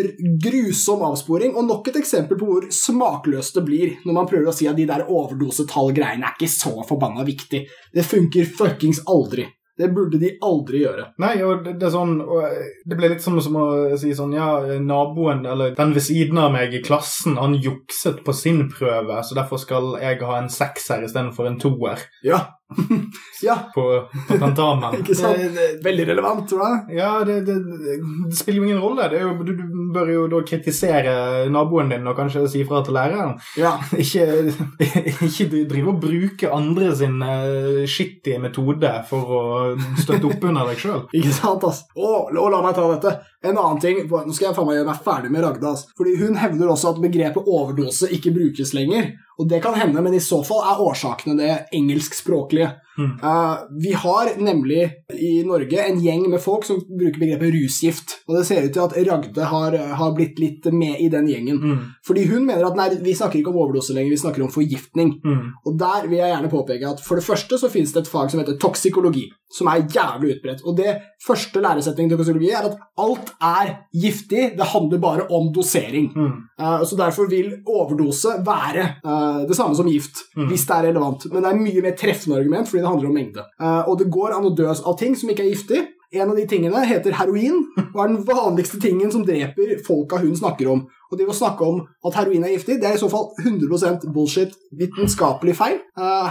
grusom 0.43 1.05
avsporing, 1.11 1.55
og 1.55 1.69
nok 1.69 1.93
et 1.93 2.01
eksempel 2.03 2.41
på 2.41 2.49
hvor 2.49 2.69
smakløst 2.75 3.61
det 3.61 3.65
blir 3.67 3.95
når 4.05 4.17
man 4.17 4.29
prøver 4.31 4.51
å 4.51 4.57
si 4.57 4.69
at 4.71 4.79
de 4.79 4.89
der 4.89 5.07
overdosetallgreiene 5.07 6.27
er 6.27 6.37
ikke 6.37 6.51
så 6.51 6.75
forbanna 6.89 7.27
viktig. 7.29 7.65
Det 7.95 8.07
funker 8.07 8.49
fuckings 8.59 9.05
aldri. 9.11 9.47
Det 9.81 9.91
burde 9.97 10.21
de 10.21 10.35
aldri 10.45 10.85
gjøre. 10.85 11.09
Nei, 11.23 11.33
og 11.47 11.65
det, 11.65 11.77
det 11.81 11.89
er 11.89 11.95
sånn 11.95 12.19
Det 12.21 12.99
ble 12.99 13.13
litt 13.15 13.25
som, 13.25 13.39
som, 13.43 13.57
å 13.57 13.99
si 14.01 14.13
sånn 14.17 14.37
Ja, 14.37 14.53
naboen, 14.85 15.45
eller 15.49 15.75
den 15.77 15.97
ved 15.97 16.05
siden 16.05 16.41
av 16.43 16.53
meg 16.55 16.77
i 16.77 16.83
klassen, 16.85 17.39
han 17.41 17.57
jukset 17.59 18.23
på 18.27 18.35
sin 18.37 18.67
prøve, 18.73 19.21
så 19.25 19.39
derfor 19.39 19.61
skal 19.63 19.95
jeg 20.03 20.21
ha 20.27 20.39
en 20.39 20.51
sekser 20.53 21.07
istedenfor 21.07 21.49
en 21.49 21.61
toer. 21.63 22.05
Ja. 22.27 22.45
ja. 23.43 23.71
På, 23.75 24.09
på 24.29 24.39
tentamen. 24.39 24.95
Ikke 25.01 25.15
sant? 25.15 25.39
Det, 25.39 25.49
det, 25.55 25.69
Veldig 25.85 26.07
relevant, 26.13 26.45
tror 26.51 26.63
jeg. 26.65 26.99
Ja, 27.01 27.11
det, 27.27 27.41
det, 27.49 27.57
spiller 28.37 28.61
jo 28.61 28.69
ingen 28.69 28.83
rolle. 28.83 29.09
Jo, 29.15 29.33
du, 29.45 29.53
du, 29.59 29.65
bør 29.95 30.13
jo 30.13 30.27
da 30.31 30.43
kritisere 30.47 31.15
naboen 31.51 31.91
din 31.91 32.07
og 32.07 32.19
kanskje 32.19 32.45
si 32.51 32.65
fra 32.69 32.83
til 32.87 32.97
læreren. 32.97 33.35
Ja. 33.59 33.75
ikke, 34.03 34.27
ikke 35.27 35.49
drive 35.71 35.95
og 35.95 36.01
bruke 36.03 36.53
andre 36.55 36.93
sin 36.97 37.19
uh, 37.25 37.83
skittige 37.91 38.41
metode 38.43 38.93
for 39.11 39.35
å 39.35 39.43
støtte 39.99 40.31
opp 40.31 40.47
under 40.51 40.71
deg 40.71 40.85
sjøl. 40.85 41.03
ikke 41.17 41.35
sant, 41.35 41.67
ass. 41.67 41.85
Og, 41.99 42.31
og 42.37 42.53
la 42.53 42.63
meg 42.65 42.77
ta 42.79 42.87
dette. 42.95 43.17
En 43.41 43.57
annen 43.57 43.81
ting, 43.81 44.03
Nå 44.05 44.35
skal 44.37 44.51
jeg 44.51 44.57
faen 44.59 44.67
meg 44.69 44.77
gjøre 44.77 44.91
meg 44.91 45.05
ferdig 45.05 45.33
med 45.33 45.45
Ragda. 45.47 45.73
ass. 45.73 45.87
Fordi 45.97 46.17
Hun 46.21 46.39
hevder 46.39 46.71
også 46.71 46.95
at 46.95 47.03
begrepet 47.03 47.49
overdose 47.49 48.11
ikke 48.15 48.35
brukes 48.37 48.75
lenger. 48.77 49.15
Og 49.41 49.49
det 49.49 49.63
kan 49.65 49.75
hende, 49.79 50.03
men 50.05 50.15
i 50.15 50.21
så 50.21 50.43
fall 50.45 50.67
er 50.69 50.83
årsakene 50.85 51.39
det 51.39 51.53
engelskspråklige. 51.77 52.75
Mm. 53.01 53.13
Uh, 53.25 53.65
vi 53.81 53.95
har 53.97 54.33
nemlig 54.37 54.83
i 55.17 55.33
Norge 55.49 55.87
en 55.87 56.01
gjeng 56.05 56.27
med 56.31 56.43
folk 56.43 56.67
som 56.69 56.83
bruker 56.85 57.23
begrepet 57.23 57.55
rusgift. 57.57 58.17
Og 58.29 58.37
det 58.39 58.45
ser 58.49 58.67
ut 58.67 58.75
til 58.77 58.85
at 58.85 58.97
Ragde 59.09 59.51
har, 59.53 59.77
har 60.01 60.15
blitt 60.17 60.39
litt 60.43 60.69
med 60.75 61.01
i 61.01 61.09
den 61.13 61.29
gjengen. 61.31 61.61
Mm. 61.61 61.83
Fordi 62.07 62.27
hun 62.31 62.47
mener 62.47 62.69
at 62.69 62.79
nei, 62.79 62.91
vi 63.01 63.17
snakker 63.17 63.41
ikke 63.41 63.55
om 63.55 63.61
overdose 63.65 63.97
lenger, 63.97 64.15
vi 64.15 64.23
snakker 64.23 64.45
om 64.45 64.53
forgiftning. 64.53 65.17
Mm. 65.25 65.45
Og 65.65 65.79
der 65.81 66.09
vil 66.11 66.21
jeg 66.21 66.35
gjerne 66.35 66.53
påpeke 66.53 66.95
at 66.95 67.05
for 67.05 67.21
det 67.21 67.27
første 67.27 67.61
så 67.61 67.73
finnes 67.73 67.95
det 67.97 68.05
et 68.05 68.13
fag 68.13 68.33
som 68.33 68.43
heter 68.43 68.61
toksikologi 68.61 69.31
som 69.51 69.69
er 69.71 69.87
jævlig 69.91 70.37
utbredt. 70.37 70.63
Og 70.65 70.77
det 70.79 70.95
første 71.27 71.63
læresetningen 71.63 72.13
til 72.13 72.21
toksikologi 72.21 72.53
er 72.55 72.69
at 72.69 72.77
alt 73.03 73.33
er 73.43 73.73
giftig, 73.91 74.45
det 74.59 74.69
handler 74.73 75.03
bare 75.03 75.27
om 75.35 75.51
dosering. 75.55 76.11
Uh, 76.15 76.85
så 76.87 76.99
derfor 76.99 77.29
vil 77.31 77.57
overdose 77.67 78.37
være 78.47 78.87
uh, 79.05 79.43
det 79.49 79.57
samme 79.59 79.75
som 79.77 79.91
gift, 79.91 80.23
mm. 80.37 80.47
hvis 80.53 80.67
det 80.69 80.77
er 80.77 80.89
relevant. 80.91 81.27
Men 81.33 81.43
det 81.43 81.51
er 81.51 81.63
mye 81.65 81.85
mer 81.87 81.97
treffende 81.99 82.39
argument 82.39 82.71
fordi 82.71 82.85
det 82.85 82.90
handler 82.91 83.11
om 83.11 83.17
mengde. 83.17 83.47
Uh, 83.61 83.83
og 83.89 83.97
det 84.01 84.11
går 84.13 84.37
an 84.37 84.51
å 84.51 84.53
dø 84.57 84.69
av 84.71 84.95
ting 85.01 85.17
som 85.19 85.33
ikke 85.33 85.47
er 85.47 85.53
giftig. 85.55 85.81
En 86.11 86.33
av 86.33 86.35
de 86.35 86.43
tingene 86.51 86.81
heter 86.91 87.15
heroin, 87.15 87.61
og 87.93 87.99
er 88.03 88.09
den 88.11 88.23
vanligste 88.27 88.81
tingen 88.83 89.13
som 89.15 89.23
dreper 89.23 89.77
folka 89.87 90.19
hun 90.19 90.35
snakker 90.35 90.73
om. 90.73 90.81
Og 91.11 91.19
det 91.19 91.29
å 91.31 91.35
snakke 91.35 91.67
om 91.67 91.85
at 92.07 92.17
heroin 92.19 92.47
er 92.47 92.57
giftig, 92.57 92.81
det 92.83 92.89
er 92.89 92.97
i 92.97 93.03
så 93.03 93.07
fall 93.13 93.29
100% 93.39 94.09
bullshit, 94.11 94.57
vitenskapelig 94.75 95.55
feil. 95.59 95.79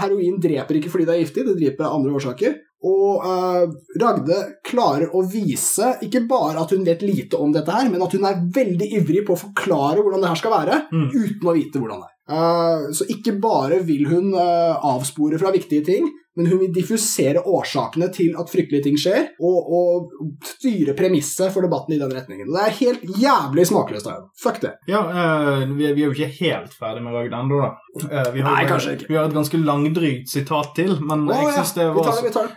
heroin 0.04 0.36
dreper 0.44 0.80
ikke 0.80 0.92
fordi 0.92 1.08
det 1.08 1.16
er 1.16 1.24
giftig, 1.24 1.46
det 1.48 1.56
dreper 1.62 1.88
av 1.88 1.96
andre 1.96 2.18
årsaker. 2.20 2.58
Og 2.88 3.26
uh, 3.26 3.66
Ragde 4.00 4.38
klarer 4.64 5.12
å 5.12 5.24
vise 5.28 5.98
ikke 6.06 6.22
bare 6.30 6.62
at 6.62 6.72
hun 6.72 6.86
vet 6.88 7.04
lite 7.04 7.40
om 7.40 7.52
dette, 7.52 7.74
her, 7.76 7.90
men 7.92 8.06
at 8.06 8.16
hun 8.16 8.24
er 8.28 8.40
veldig 8.56 8.88
ivrig 9.02 9.26
på 9.28 9.36
å 9.36 9.42
forklare 9.42 10.00
hvordan 10.00 10.24
det 10.24 10.32
her 10.32 10.40
skal 10.40 10.56
være, 10.56 10.80
mm. 10.88 11.10
uten 11.12 11.50
å 11.50 11.56
vite 11.58 11.82
hvordan 11.82 12.06
det 12.06 12.08
er. 12.08 12.16
Uh, 12.30 12.88
så 12.96 13.08
ikke 13.10 13.34
bare 13.42 13.82
vil 13.84 14.06
hun 14.08 14.32
uh, 14.38 14.80
avspore 14.94 15.40
fra 15.42 15.52
viktige 15.52 15.84
ting, 15.88 16.08
men 16.38 16.48
hun 16.48 16.62
vil 16.62 16.74
diffusere 16.74 17.42
årsakene 17.48 18.08
til 18.14 18.36
at 18.40 18.52
fryktelige 18.52 18.86
ting 18.86 19.00
skjer, 19.02 19.32
og, 19.44 19.72
og 19.76 20.44
styre 20.46 20.96
premisset 20.98 21.52
for 21.54 21.66
debatten 21.66 21.96
i 21.96 22.00
den 22.02 22.14
retningen. 22.16 22.52
Det 22.54 22.64
er 22.64 22.78
helt 22.80 23.20
jævlig 23.20 23.66
smakløst 23.70 24.08
av 24.08 24.16
henne. 24.16 24.30
Fuck 24.40 24.62
det. 24.64 24.74
Ja, 24.90 25.02
uh, 25.10 25.66
vi, 25.74 25.90
er, 25.90 25.98
vi, 25.98 26.06
er, 26.06 26.08
jo 26.08 26.16
ikke 26.16 26.32
helt 26.40 26.78
ferdig 26.80 27.04
med 27.06 27.18
Ragd 27.18 27.36
ennå, 27.42 27.60
da. 27.64 27.72
Uh, 28.06 28.32
vi 28.36 28.46
har, 28.46 28.54
Nei, 28.54 28.70
kanskje 28.70 28.96
ikke. 28.96 29.10
Vi 29.10 29.20
har 29.20 29.28
et 29.28 29.36
ganske 29.36 29.62
langdrygt 29.64 30.32
sitat 30.32 30.72
til, 30.78 30.96
men 31.02 31.26
oh, 31.28 31.44
jeg 31.44 31.58
syns 31.58 31.76
det, 31.76 31.90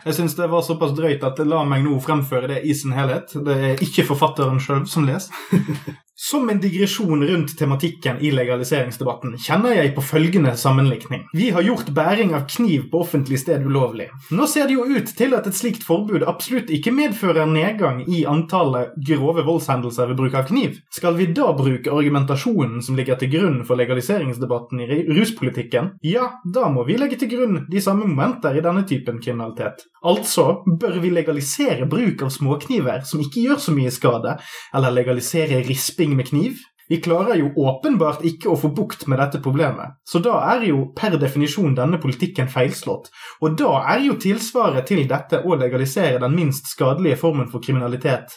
det, 0.04 0.28
det, 0.42 0.50
var 0.52 0.68
såpass 0.68 0.94
drøyt 0.98 1.26
at 1.26 1.42
la 1.48 1.64
meg 1.66 1.82
nå 1.86 1.98
fremføre 2.04 2.54
det 2.54 2.62
i 2.68 2.76
sin 2.76 2.94
helhet. 2.96 3.34
Det 3.34 3.58
er 3.72 3.84
ikke 3.84 4.06
forfatteren 4.12 4.62
sjøl 4.62 4.86
som 4.90 5.08
leser. 5.08 5.32
Som 6.14 6.50
en 6.50 6.60
digresjon 6.60 7.26
rundt 7.26 7.58
tematikken 7.58 8.20
i 8.22 8.28
legaliseringsdebatten 8.30 9.32
kjenner 9.42 9.72
jeg 9.74 9.90
på 9.96 10.04
følgende 10.06 10.52
sammenlikning. 10.60 11.24
Vi 11.34 11.48
har 11.50 11.64
gjort 11.66 11.88
bæring 11.96 12.30
av 12.38 12.44
kniv 12.52 12.84
på 12.92 13.00
offentlig 13.02 13.40
sted 13.42 13.61
ulovlig. 13.66 14.08
Nå 14.30 14.46
ser 14.50 14.68
det 14.68 14.76
jo 14.76 14.86
ut 14.86 15.12
til 15.18 15.34
at 15.36 15.46
et 15.48 15.56
slikt 15.56 15.84
forbud 15.86 16.24
absolutt 16.28 16.70
ikke 16.72 16.94
medfører 16.94 17.48
nedgang 17.50 18.02
i 18.06 18.24
antallet 18.28 18.94
grove 19.06 19.44
voldshendelser 19.46 20.10
ved 20.10 20.20
bruk 20.20 20.36
av 20.38 20.48
kniv. 20.50 20.78
Skal 20.94 21.16
vi 21.18 21.28
da 21.34 21.52
bruke 21.56 21.92
argumentasjonen 21.92 22.82
som 22.84 22.98
ligger 22.98 23.20
til 23.20 23.32
grunn 23.34 23.60
for 23.68 23.80
legaliseringsdebatten 23.80 24.82
i 24.84 25.00
ruspolitikken? 25.12 25.94
Ja, 26.06 26.28
da 26.44 26.68
må 26.72 26.86
vi 26.88 26.98
legge 27.00 27.20
til 27.20 27.32
grunn 27.32 27.64
de 27.70 27.82
samme 27.84 28.08
momenter 28.08 28.56
i 28.56 28.64
denne 28.64 28.84
typen 28.88 29.20
kriminalitet. 29.22 29.86
Altså 30.02 30.62
bør 30.66 30.98
vi 31.02 31.12
legalisere 31.14 31.86
bruk 31.90 32.24
av 32.26 32.32
småkniver 32.34 33.04
som 33.06 33.22
ikke 33.22 33.46
gjør 33.46 33.60
så 33.62 33.74
mye 33.74 33.92
skade, 33.94 34.36
eller 34.74 34.94
legalisere 34.94 35.62
risping 35.66 36.16
med 36.18 36.30
kniv. 36.32 36.58
Vi 36.92 36.98
klarer 37.00 37.38
jo 37.40 37.46
åpenbart 37.56 38.20
ikke 38.28 38.50
å 38.52 38.56
få 38.60 38.68
bukt 38.76 39.06
med 39.08 39.16
dette 39.16 39.38
problemet, 39.40 39.94
så 40.04 40.20
da 40.20 40.34
er 40.50 40.66
jo 40.68 40.82
per 40.92 41.14
definisjon 41.16 41.72
denne 41.78 41.96
politikken 42.02 42.50
feilslått. 42.52 43.08
Og 43.40 43.54
da 43.56 43.78
er 43.94 44.02
jo 44.10 44.18
tilsvaret 44.20 44.84
til 44.90 45.06
dette 45.08 45.40
å 45.40 45.56
legalisere 45.56 46.20
den 46.20 46.36
minst 46.36 46.68
skadelige 46.68 47.16
formen 47.22 47.48
for 47.48 47.64
kriminalitet. 47.64 48.36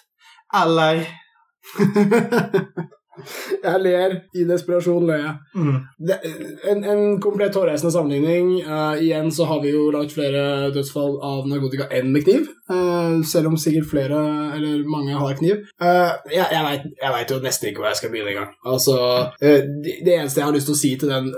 Eller 0.56 1.04
Jeg 3.66 3.82
ler 3.82 4.16
i 4.36 4.46
desperasjon, 4.48 5.08
ler 5.08 5.22
jeg. 5.22 5.34
Mm. 5.56 5.78
en, 6.72 6.84
en 6.94 7.04
komplett 7.24 7.56
hårreisende 7.58 7.94
sammenligning. 7.94 8.52
Uh, 8.68 8.96
igjen 9.02 9.32
så 9.34 9.48
har 9.50 9.62
vi 9.64 9.74
jo 9.74 9.88
lagt 9.94 10.16
flere 10.16 10.72
dødsfall 10.76 11.18
av 11.24 11.50
narkotika 11.50 11.88
enn 11.96 12.12
med 12.14 12.26
kniv. 12.28 12.50
Uh, 12.70 13.22
selv 13.28 13.52
om 13.52 13.58
sikkert 13.60 13.90
flere, 13.92 14.22
eller 14.58 14.86
mange, 14.90 15.16
har 15.16 15.40
kniv. 15.40 15.66
Uh, 15.82 16.14
jeg 16.34 16.46
jeg 16.52 17.12
veit 17.16 17.32
jo 17.32 17.42
nesten 17.44 17.70
ikke 17.70 17.84
hvor 17.84 17.92
jeg 17.92 18.02
skal 18.02 18.14
begynne 18.14 18.36
engang. 18.36 18.56
Altså, 18.66 18.96
det, 19.42 19.58
det 20.06 20.18
eneste 20.20 20.42
jeg 20.42 20.50
har 20.50 20.56
lyst 20.56 20.72
til 20.72 20.78
å 20.78 20.82
si 20.84 20.96
til 21.00 21.12
den 21.12 21.32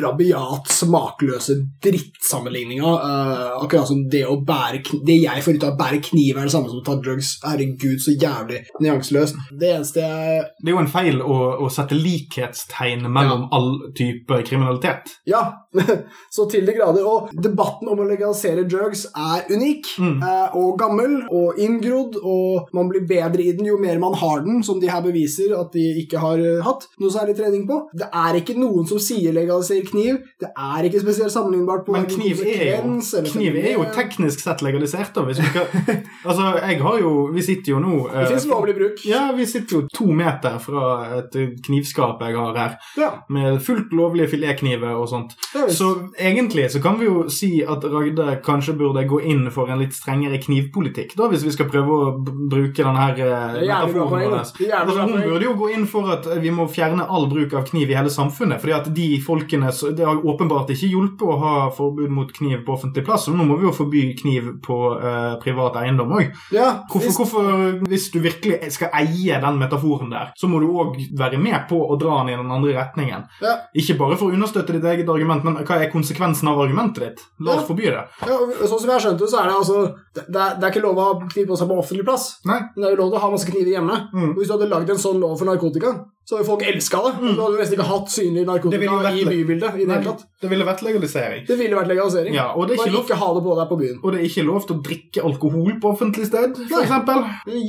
rabiat 0.00 0.68
smakløse 0.68 1.56
drittsammenligninga. 1.82 2.84
Uh, 2.84 3.62
akkurat 3.62 3.88
som 3.88 4.02
det 4.10 4.24
å 4.26 4.40
bære 4.46 4.82
Det 5.06 5.16
jeg 5.22 5.44
får 5.44 5.58
ut 5.58 5.66
av 5.66 5.74
å 5.74 5.78
bære 5.78 6.00
kniv, 6.08 6.36
er 6.36 6.48
det 6.48 6.54
samme 6.54 6.70
som 6.70 6.82
å 6.82 6.86
ta 6.86 6.96
drugs. 7.00 7.36
Herregud, 7.44 8.00
så 8.02 8.14
jævlig 8.16 8.62
nyanseløst. 8.82 9.38
Det 9.58 9.72
eneste 9.76 10.04
jeg 10.04 10.46
Det 10.58 10.70
er 10.70 10.76
jo 10.76 10.82
en 10.82 10.92
feil 10.92 11.22
å, 11.22 11.38
å 11.62 11.70
sette 11.72 11.98
likhetstegn 11.98 13.06
mellom 13.08 13.46
ja. 13.46 13.50
all 13.56 13.70
type 13.98 14.42
kriminalitet. 14.48 15.14
Ja, 15.30 15.44
Så 16.34 16.46
til 16.50 16.66
de 16.68 16.74
grader. 16.76 17.04
Og 17.08 17.30
debatten 17.42 17.88
om 17.92 18.00
å 18.02 18.06
legalisere 18.08 18.64
drugs 18.68 19.06
er 19.12 19.46
unik 19.52 19.90
Mm. 20.02 20.22
eh, 20.24 20.54
og 20.56 20.76
gammel 20.80 21.14
og 21.30 21.58
inngrodd, 21.60 22.16
og 22.22 22.68
man 22.76 22.88
blir 22.90 23.02
bedre 23.08 23.42
i 23.44 23.52
den 23.56 23.66
jo 23.68 23.76
mer 23.80 23.98
man 24.00 24.14
har 24.18 24.40
den, 24.44 24.62
som 24.64 24.78
de 24.80 24.88
her 24.90 25.02
beviser 25.04 25.52
at 25.58 25.72
de 25.74 25.82
ikke 26.02 26.20
har 26.22 26.40
eh, 26.40 26.62
hatt 26.64 26.86
noe 27.02 27.12
særlig 27.12 27.34
trening 27.38 27.66
på. 27.68 27.78
Det 27.92 28.08
er 28.08 28.38
ikke 28.40 28.56
noen 28.58 28.86
som 28.88 29.00
sier 29.02 29.34
legaliser 29.36 29.82
kniv. 29.88 30.20
Det 30.40 30.48
er 30.52 30.88
ikke 30.88 31.02
spesielt 31.02 31.34
sammenlignbart 31.34 31.84
på 31.86 31.94
Men 31.96 32.06
kniv 32.10 32.40
er, 32.46 32.82
jo, 32.82 32.96
kniv 33.32 33.58
er 33.60 33.72
jo 33.76 33.86
teknisk 33.94 34.40
sett 34.44 34.62
legalisert, 34.64 35.12
da. 35.16 35.26
Skal, 35.36 35.68
altså, 36.28 36.48
jeg 36.62 36.80
har 36.82 36.98
jo 37.02 37.12
Vi 37.32 37.42
sitter 37.44 37.72
jo 37.74 37.78
nå 37.82 37.94
Det 38.08 38.22
eh, 38.24 38.28
fins 38.32 38.46
lovlig 38.50 38.74
bruk. 38.78 39.04
Ja, 39.08 39.22
vi 39.36 39.46
sitter 39.48 39.80
jo 39.80 39.82
to 39.92 40.08
meter 40.16 40.58
fra 40.62 40.86
et 41.20 41.36
knivskap 41.66 42.22
jeg 42.26 42.36
har 42.38 42.56
her, 42.58 42.76
Ja, 42.98 43.10
med 43.32 43.60
fullt 43.64 43.92
lovlige 43.96 44.28
filetkniver 44.34 44.96
og 44.98 45.08
sånt. 45.10 45.36
det 45.52 45.61
Så 45.70 46.10
egentlig 46.18 46.70
så 46.72 46.80
kan 46.82 46.98
vi 46.98 47.06
jo 47.06 47.28
si 47.30 47.62
at 47.62 47.84
Ragde 47.84 48.40
kanskje 48.44 48.74
burde 48.78 49.04
gå 49.08 49.20
inn 49.22 49.50
for 49.50 49.68
en 49.70 49.78
litt 49.78 49.92
strengere 49.94 50.38
knivpolitikk, 50.42 51.14
da, 51.16 51.28
hvis 51.28 51.44
vi 51.44 51.52
skal 51.52 51.68
prøve 51.70 51.90
å 51.92 52.12
bruke 52.24 52.82
denne 52.82 52.98
her 52.98 53.20
eh, 53.22 53.60
metaforen 53.60 54.10
vår. 54.10 54.36
Altså, 54.82 55.06
hun 55.06 55.22
burde 55.22 55.44
jo 55.44 55.54
gå 55.58 55.70
inn 55.76 55.86
for 55.86 56.10
at 56.12 56.26
vi 56.42 56.50
må 56.50 56.66
fjerne 56.68 57.06
all 57.08 57.26
bruk 57.30 57.52
av 57.54 57.66
kniv 57.68 57.90
i 57.90 57.94
hele 57.98 58.10
samfunnet. 58.10 58.60
fordi 58.60 58.72
at 58.72 58.90
de 58.94 59.08
folkene, 59.20 59.72
så 59.72 59.90
Det 59.96 60.04
har 60.06 60.16
åpenbart 60.24 60.70
ikke 60.70 60.88
hjulpet 60.92 61.22
å 61.28 61.38
ha 61.38 61.70
forbud 61.70 62.10
mot 62.10 62.32
kniv 62.32 62.64
på 62.66 62.72
offentlig 62.76 63.04
plass. 63.04 63.28
og 63.28 63.36
Nå 63.36 63.44
må 63.44 63.56
vi 63.60 63.66
jo 63.66 63.72
forby 63.72 64.14
kniv 64.18 64.60
på 64.62 64.78
uh, 64.98 65.36
privat 65.42 65.76
eiendom 65.82 66.10
òg. 66.12 66.32
Ja, 66.52 66.82
Hvorfor, 66.90 67.06
hvis- 67.06 67.16
hvorfor, 67.18 67.88
hvis 67.88 68.10
du 68.12 68.18
virkelig 68.20 68.72
skal 68.72 68.88
eie 68.94 69.40
den 69.40 69.58
metaforen 69.58 70.10
der, 70.10 70.32
så 70.36 70.48
må 70.48 70.60
du 70.60 70.66
òg 70.72 70.96
være 71.18 71.38
med 71.38 71.68
på 71.68 71.76
å 71.90 71.98
dra 71.98 72.18
den 72.24 72.34
i 72.34 72.36
den 72.42 72.50
andre 72.50 72.72
retningen. 72.74 73.24
Ja. 73.42 73.56
Ikke 73.76 73.96
bare 73.98 74.16
for 74.16 74.30
å 74.30 74.34
understøtte 74.34 74.72
ditt 74.72 74.84
eget 74.84 75.08
argument, 75.08 75.44
men 75.44 75.51
hva 75.60 75.76
er 75.82 75.90
konsekvensen 75.92 76.48
av 76.48 76.60
argumentet 76.60 77.02
ditt? 77.04 77.20
La 77.40 77.52
oss 77.56 77.62
Ja. 77.62 77.66
forby 77.68 77.84
det. 77.90 78.04
Ja, 78.26 78.38
sånn 78.66 78.80
som 78.80 78.88
jeg 78.88 78.96
har 78.96 79.04
skjønt 79.04 79.18
det, 79.18 79.28
så 79.30 79.38
er 79.40 79.46
det 79.50 79.56
altså 79.60 79.94
Det, 80.14 80.24
det, 80.28 80.36
er, 80.40 80.56
det 80.60 80.64
er 80.64 80.70
ikke 80.72 80.82
lov 80.84 80.96
å 81.00 81.04
ha 81.08 81.12
kniv 81.28 81.46
på 81.48 81.56
seg 81.56 81.68
på 81.68 81.76
offentlig 81.80 82.04
plass. 82.04 82.24
Nei. 82.44 82.58
Men 82.76 82.82
det 82.82 82.88
er 82.88 82.96
jo 82.96 83.00
lov 83.02 83.10
til 83.12 83.18
å 83.18 83.22
ha 83.22 83.30
masse 83.32 83.48
kniver 83.48 83.72
hjemme. 83.72 83.96
Mm. 84.12 84.34
Hvis 84.36 84.48
du 84.48 84.52
hadde 84.58 84.68
lagd 84.68 84.90
en 84.90 84.98
sånn 85.00 85.20
lov 85.22 85.38
for 85.38 85.46
narkotika, 85.48 85.92
så 86.28 86.36
hadde 86.36 86.46
folk 86.46 86.62
elska 86.68 86.98
det. 87.06 87.12
Du 87.34 87.40
hadde 87.40 87.56
nesten 87.58 87.76
ikke 87.78 87.86
hatt 87.88 88.08
synlig 88.12 88.42
Mm. 88.44 88.70
Det 88.70 88.80
narkotika 88.82 89.12
i 89.12 89.24
bybildet. 89.24 89.74
i 89.80 89.84
det 89.86 89.94
hele 89.94 90.04
tatt. 90.04 90.24
Det 90.42 90.50
ville 90.50 90.64
vært 90.68 90.82
legalisering. 90.84 91.46
Det 91.48 91.56
ville 91.58 91.74
vært 91.80 91.88
legalisering. 91.88 92.34
Ja, 92.34 92.52
og 92.54 92.68
det 92.68 92.76
er 92.76 92.82
ikke 92.84 92.92
lov 92.92 93.04
ikke 93.08 93.16
ha 93.22 93.28
det 93.34 93.42
på 93.42 93.56
deg 93.58 93.68
på 93.72 93.78
byen. 93.80 93.98
og 94.04 94.12
det 94.12 94.20
er 94.20 94.24
ikke 94.28 94.44
lov 94.46 94.66
til 94.66 94.76
å 94.76 94.82
drikke 94.82 95.24
alkohol 95.24 95.72
på 95.80 95.92
offentlig 95.96 96.26
sted, 96.26 96.52
f.eks. 96.68 96.92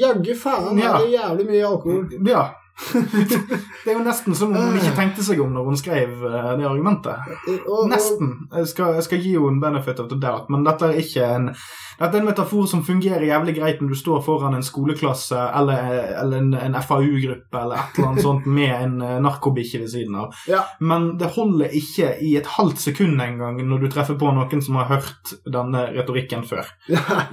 Jaggu 0.04 0.34
faen 0.36 0.78
Ja. 0.80 0.98
er 1.00 1.08
jævlig 1.16 1.48
mye 1.50 1.66
alkohol. 1.68 2.10
Ja. 2.28 2.44
det 3.84 3.92
er 3.92 3.98
jo 3.98 4.04
nesten 4.04 4.36
som 4.36 4.54
om 4.56 4.58
hun 4.58 4.78
ikke 4.80 4.96
tenkte 4.98 5.24
seg 5.26 5.42
om 5.44 5.52
når 5.54 5.68
hun 5.68 5.78
skrev 5.78 6.24
eh, 6.26 6.50
det 6.58 6.66
argumentet. 6.68 7.36
Og, 7.68 7.86
Nesten. 7.92 8.34
Jeg 8.50 8.72
skal, 8.72 8.98
jeg 8.98 9.06
skal 9.08 9.22
gi 9.22 9.36
henne 9.36 9.56
en 9.56 9.62
benefit 9.62 10.02
of 10.02 10.10
the 10.12 10.18
doubt, 10.20 10.50
men 10.54 10.66
dette 10.66 10.90
er 10.90 11.02
ikke 11.04 11.28
en 11.38 11.52
dette 12.00 12.18
er 12.18 12.22
en 12.22 12.28
metafor 12.28 12.68
som 12.70 12.84
fungerer 12.86 13.26
jævlig 13.28 13.56
greit 13.58 13.82
når 13.82 13.94
du 13.94 13.98
står 14.00 14.24
foran 14.26 14.58
en 14.58 14.66
skoleklasse 14.66 15.38
eller, 15.60 15.90
eller 16.22 16.42
en, 16.42 16.54
en 16.58 16.78
FAU-gruppe 16.82 17.60
eller 17.60 17.80
et 17.80 17.98
eller 18.00 18.10
annet 18.12 18.26
sånt 18.30 18.48
med 18.50 18.74
en 18.74 18.96
eh, 19.02 19.20
narkobikkje 19.24 19.84
ved 19.84 19.92
siden 19.94 20.18
av. 20.24 20.38
ja, 20.50 20.64
Men 20.80 21.14
det 21.22 21.34
holder 21.38 21.74
ikke 21.78 22.14
i 22.24 22.36
et 22.40 22.50
halvt 22.58 22.82
sekund 22.84 23.22
engang 23.22 23.60
når 23.64 23.86
du 23.86 23.90
treffer 23.94 24.18
på 24.20 24.32
noen 24.36 24.64
som 24.64 24.80
har 24.82 24.90
hørt 24.92 25.34
denne 25.50 25.86
retorikken 25.94 26.44
før. 26.48 26.68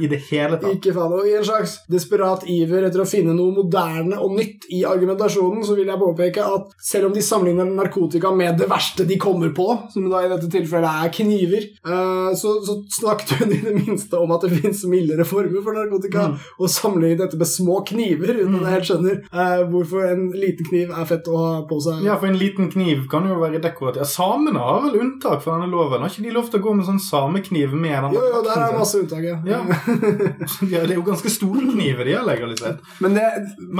I 0.03 0.09
det 0.11 0.23
hele 0.31 0.59
tatt. 0.61 0.73
ikke 0.77 0.95
faen. 0.97 1.15
Og 1.17 1.29
i 1.29 1.37
en 1.39 1.47
slags 1.47 1.79
desperat 1.91 2.45
iver 2.51 2.87
etter 2.89 3.03
å 3.03 3.09
finne 3.09 3.35
noe 3.37 3.55
moderne 3.55 4.19
og 4.21 4.37
nytt 4.39 4.69
i 4.75 4.83
argumentasjonen, 4.89 5.65
så 5.67 5.77
vil 5.79 5.91
jeg 5.91 6.01
påpeke 6.01 6.45
at 6.57 6.75
selv 6.91 7.11
om 7.11 7.17
de 7.17 7.25
sammenligner 7.25 7.69
narkotika 7.75 8.33
med 8.35 8.61
det 8.61 8.69
verste 8.71 9.07
de 9.09 9.19
kommer 9.21 9.53
på, 9.57 9.67
som 9.93 10.09
da 10.11 10.25
i 10.25 10.31
dette 10.31 10.51
tilfellet 10.53 11.05
er 11.05 11.15
kniver, 11.15 11.67
eh, 11.81 12.31
så, 12.39 12.57
så 12.67 12.81
snakket 13.01 13.37
hun 13.41 13.55
i 13.55 13.61
det 13.65 13.75
minste 13.77 14.21
om 14.21 14.35
at 14.35 14.47
det 14.47 14.50
fins 14.51 14.85
mildere 14.91 15.25
former 15.29 15.63
for 15.65 15.77
narkotika, 15.77 16.27
Mm. 16.31 16.37
og 16.61 16.69
sammenligne 16.71 17.19
dette 17.23 17.39
med 17.41 17.49
små 17.49 17.81
kniver, 17.87 18.35
uten 18.41 18.55
at 18.59 18.63
jeg 18.67 18.75
helt 18.75 18.89
skjønner 18.91 19.17
eh, 19.33 19.63
hvorfor 19.71 20.05
en 20.11 20.27
liten 20.37 20.67
kniv 20.69 20.91
er 20.91 21.07
fett 21.09 21.29
å 21.31 21.37
ha 21.41 21.53
på 21.71 21.79
seg. 21.85 22.03
Ja, 22.05 22.17
for 22.21 22.27
en 22.31 22.39
liten 22.41 22.71
kniv 22.73 23.07
kan 23.11 23.27
jo 23.29 23.39
være 23.41 23.61
dekorativ. 23.63 24.05
Samene 24.11 24.59
har 24.61 24.83
vel 24.87 24.99
unntak 25.01 25.43
fra 25.45 25.57
denne 25.59 25.71
loven? 25.73 26.01
Har 26.05 26.11
ikke 26.13 26.27
de 26.27 26.35
lov 26.37 26.51
til 26.51 26.61
å 26.61 26.65
gå 26.67 26.75
med 26.77 26.87
sånn 26.89 27.01
samekniv 27.03 27.73
med 27.75 27.97
den 28.05 28.17
Jo, 28.19 28.25
jo, 28.35 28.43
der 28.47 28.65
er 28.67 28.77
masse 28.79 29.01
unntak, 29.01 29.25
ja. 29.25 29.39
Ja. 29.47 29.61
ja, 30.73 30.83
det 30.85 30.93
er 30.93 30.99
jo 30.99 31.07
ganske 31.07 31.31
store 31.33 31.65
kniver 31.71 32.05
de 32.09 32.17
har 32.19 32.27
legalisert. 32.27 32.81
Men, 33.01 33.15
det, 33.19 33.27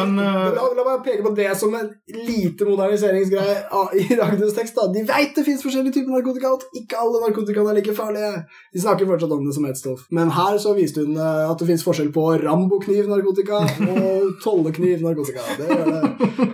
Men 0.01 0.17
uh... 0.19 0.49
la, 0.57 0.67
la 0.79 0.87
meg 0.87 1.05
peke 1.07 1.25
på 1.27 1.35
det 1.37 1.51
som 1.61 1.75
en 1.79 1.91
lite 2.27 2.67
moderniseringsgreie 2.69 3.57
i 4.01 4.19
dagens 4.19 4.57
tekst. 4.57 4.77
da. 4.79 4.89
De 4.95 5.05
veit 5.09 5.35
det 5.37 5.45
fins 5.47 5.63
forskjellige 5.65 5.99
typer 5.99 6.17
narkotika, 6.17 6.53
og 6.55 6.81
ikke 6.81 6.99
alle 7.01 7.23
narkotikaene 7.27 7.73
er 7.75 7.81
like 7.81 7.95
farlige. 7.97 8.33
De 8.75 8.83
snakker 8.83 9.09
fortsatt 9.09 9.33
om 9.37 9.45
det 9.47 9.55
som 9.57 9.67
ett 9.69 9.81
stoff. 9.81 10.07
Men 10.15 10.33
her 10.37 10.59
så 10.61 10.75
viste 10.77 11.05
hun 11.05 11.17
eh, 11.19 11.43
at 11.51 11.61
det 11.61 11.69
fins 11.71 11.85
forskjell 11.87 12.11
på 12.15 12.27
Rambo-kniv-narkotika 12.45 13.61
og 13.65 14.29
Tollekniv-narkotika. 14.45 15.45
Det, 15.59 15.69
det. 15.69 16.01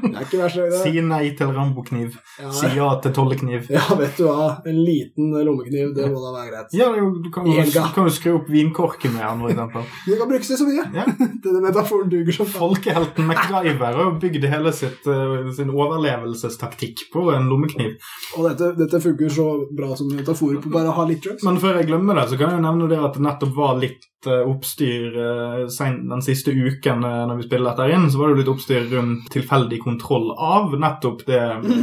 det 0.02 0.12
er 0.14 0.24
ikke 0.24 0.40
verst. 0.40 0.60
Det. 0.62 0.80
si 0.82 1.02
nei 1.04 1.30
til 1.38 1.52
Rambo-kniv. 1.56 2.16
Ja, 2.40 2.50
Si 2.56 2.70
ja 2.76 2.88
til 3.02 3.12
tollekniv. 3.16 3.68
ja, 3.72 3.84
vet 3.98 4.18
du 4.18 4.26
hva. 4.28 4.48
En 4.66 4.78
liten 4.84 5.32
lommekniv, 5.46 5.92
det 5.96 6.08
må 6.12 6.20
da 6.22 6.32
være 6.34 6.50
greit. 6.50 6.74
Ja, 6.76 6.88
jo, 6.96 7.10
du 7.22 7.30
kan 7.34 7.46
jo, 7.48 7.64
kan 7.94 8.08
jo 8.08 8.12
skru 8.14 8.34
opp 8.38 8.50
vinkorken 8.52 9.14
med 9.16 9.24
den, 9.24 9.42
for 9.42 9.52
eksempel. 9.52 9.86
Det 10.06 10.18
kan 10.20 10.30
brukes 10.30 10.50
til 10.50 10.60
så 10.60 10.66
mye. 10.68 10.84
Ja. 10.96 11.04
Denne 11.44 11.62
metaforen 11.64 12.10
duger 12.12 12.36
som. 12.38 12.50
Folkehelten 12.56 13.28
MacGyver 13.28 13.98
har 14.00 14.12
bygd 14.22 14.46
hele 14.50 14.72
sitt, 14.76 15.06
eh, 15.10 15.50
sin 15.56 15.72
overlevelsestaktikk 15.74 17.06
på 17.12 17.26
en 17.34 17.48
lommekniv. 17.50 17.96
Og 18.36 18.48
dette, 18.50 18.72
dette 18.78 19.00
funker 19.02 19.32
så 19.32 19.48
bra 19.76 19.96
som 19.98 20.10
metafor 20.12 20.60
på 20.62 20.72
bare 20.72 20.92
å 20.92 20.96
ha 20.96 21.06
litt 21.08 21.22
drugs. 21.24 21.44
Men 21.46 21.60
før 21.62 21.80
jeg 21.80 21.90
glemmer 21.90 22.20
det, 22.20 22.28
så 22.32 22.40
kan 22.40 22.52
jeg 22.52 22.60
jo 22.60 22.66
nevne 22.66 22.90
det 22.92 23.00
at 23.02 23.16
det 23.16 23.24
nettopp 23.26 23.54
var 23.56 23.76
litt 23.80 23.95
eight 23.96 24.15
eh, 24.26 24.42
oppstyr 24.50 25.16
eh, 25.16 25.88
den 26.10 26.22
siste 26.22 26.50
uken 26.52 27.04
eh, 27.04 27.22
når 27.30 27.36
vi 27.40 27.46
spiller 27.48 27.70
dette 27.72 27.90
inn, 27.94 28.08
så 28.10 28.18
var 28.18 28.28
det 28.28 28.36
jo 28.36 28.40
litt 28.42 28.52
oppstyr 28.54 28.86
rundt 28.92 29.30
tilfeldig 29.32 29.80
kontroll 29.84 30.32
av 30.36 30.72
nettopp 30.78 31.24
det 31.26 31.42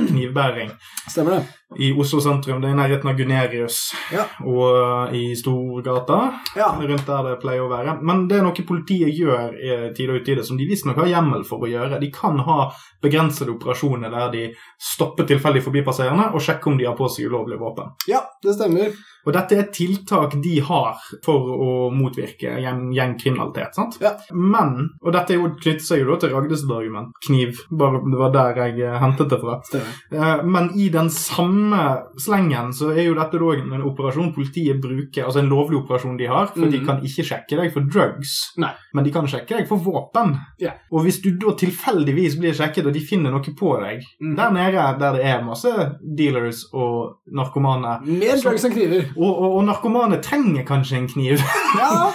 knivbæring 0.09 0.71
Stemmer 1.09 1.31
det. 1.39 1.43
i 1.79 1.91
Oslo 1.97 2.19
sentrum. 2.21 2.61
Det 2.61 2.69
er 2.69 2.75
i 2.75 2.79
nærheten 2.81 3.09
av 3.09 3.17
Gunerius 3.17 3.79
Ja. 4.13 4.25
og 4.45 5.13
i 5.15 5.33
Storgata, 5.35 6.33
Ja. 6.55 6.67
rundt 6.79 7.05
der 7.07 7.23
det 7.29 7.39
pleier 7.41 7.61
å 7.65 7.69
være. 7.71 7.97
Men 8.01 8.27
det 8.27 8.37
er 8.37 8.43
noe 8.43 8.53
politiet 8.67 9.13
gjør 9.17 9.53
i 9.57 9.93
tide 9.95 10.13
og 10.13 10.21
utide 10.21 10.43
som 10.45 10.57
de 10.57 10.67
visstnok 10.69 10.95
har 10.97 11.07
hjemmel 11.07 11.43
for 11.45 11.59
å 11.65 11.69
gjøre. 11.71 11.99
De 11.99 12.11
kan 12.11 12.37
ha 12.39 12.71
begrensede 13.01 13.49
operasjoner 13.51 14.09
der 14.11 14.29
de 14.31 14.43
stopper 14.79 15.25
tilfeldig 15.25 15.63
forbipasserende 15.63 16.29
og 16.33 16.41
sjekker 16.41 16.67
om 16.71 16.77
de 16.77 16.85
har 16.85 16.95
på 16.95 17.09
seg 17.09 17.25
ulovlige 17.31 17.59
våpen. 17.59 17.91
ja, 18.07 18.21
det 18.43 18.55
stemmer. 18.55 18.93
Og 19.25 19.31
dette 19.33 19.53
er 19.57 19.69
tiltak 19.71 20.33
de 20.43 20.59
har 20.59 20.97
for 21.23 21.39
å 21.55 21.91
motvirke 21.95 22.32
gjeng 22.41 22.91
gjengkriminalitet. 22.93 23.75
sant? 23.75 23.97
Ja. 24.01 24.11
Men, 24.33 24.89
og 25.03 25.13
dette 25.13 25.33
jo 25.37 25.49
knytter 25.59 25.83
seg 25.85 25.99
jo 26.03 26.15
til 26.17 26.29
Ragdes 26.33 26.63
argument, 26.69 27.11
kniv, 27.27 27.57
bare 27.71 28.01
det 28.03 28.19
var 28.19 28.31
der 28.33 28.55
jeg 28.63 28.79
eh, 28.81 28.99
hentet 29.01 29.29
det 29.29 29.39
fra. 29.41 29.59
Stemmer. 29.67 29.93
Eh, 30.11 30.43
Men 30.43 30.71
i 30.79 30.89
den 30.89 31.09
samme 31.09 31.83
slengen 32.19 32.73
så 32.73 32.91
er 32.93 33.03
jo 33.07 33.13
dette 33.15 33.39
da 33.39 33.51
en 33.75 33.83
operasjon 33.83 34.33
politiet 34.35 34.81
bruker, 34.81 35.25
altså 35.25 35.39
en 35.43 35.49
lovlig 35.49 35.77
operasjon 35.83 36.17
de 36.17 36.25
har, 36.27 36.47
for 36.47 36.65
de 36.69 36.77
Mhm. 36.79 36.85
kan 36.85 37.01
ikke 37.03 37.23
sjekke 37.23 37.57
deg 37.57 37.73
for 37.73 37.81
drugs, 37.81 38.53
Nei. 38.57 38.71
men 38.93 39.03
de 39.03 39.11
kan 39.11 39.25
sjekke 39.27 39.57
deg 39.57 39.67
for 39.67 39.77
våpen. 39.77 40.37
Ja. 40.59 40.71
Og 40.91 41.03
hvis 41.03 41.21
du 41.21 41.31
da 41.37 41.53
tilfeldigvis 41.55 42.37
blir 42.39 42.53
sjekket, 42.53 42.85
og 42.87 42.93
de 42.93 42.99
finner 42.99 43.31
noe 43.31 43.41
på 43.57 43.79
deg, 43.81 44.01
mm. 44.21 44.35
der 44.35 44.51
nede 44.51 44.99
der 44.99 45.13
det 45.13 45.23
er 45.25 45.43
masse 45.43 45.69
dealers 46.17 46.65
og 46.73 47.17
narkomane, 47.31 47.99
Mer 48.05 48.37
drugs 48.41 48.63
enn 48.65 48.71
kniver. 48.73 49.05
og, 49.17 49.29
og, 49.41 49.55
og 49.57 49.63
narkomane 49.65 50.21
trenger 50.21 50.63
kanskje 50.65 50.97
en 50.97 51.07
kniv. 51.07 51.39
Ja, 51.77 52.11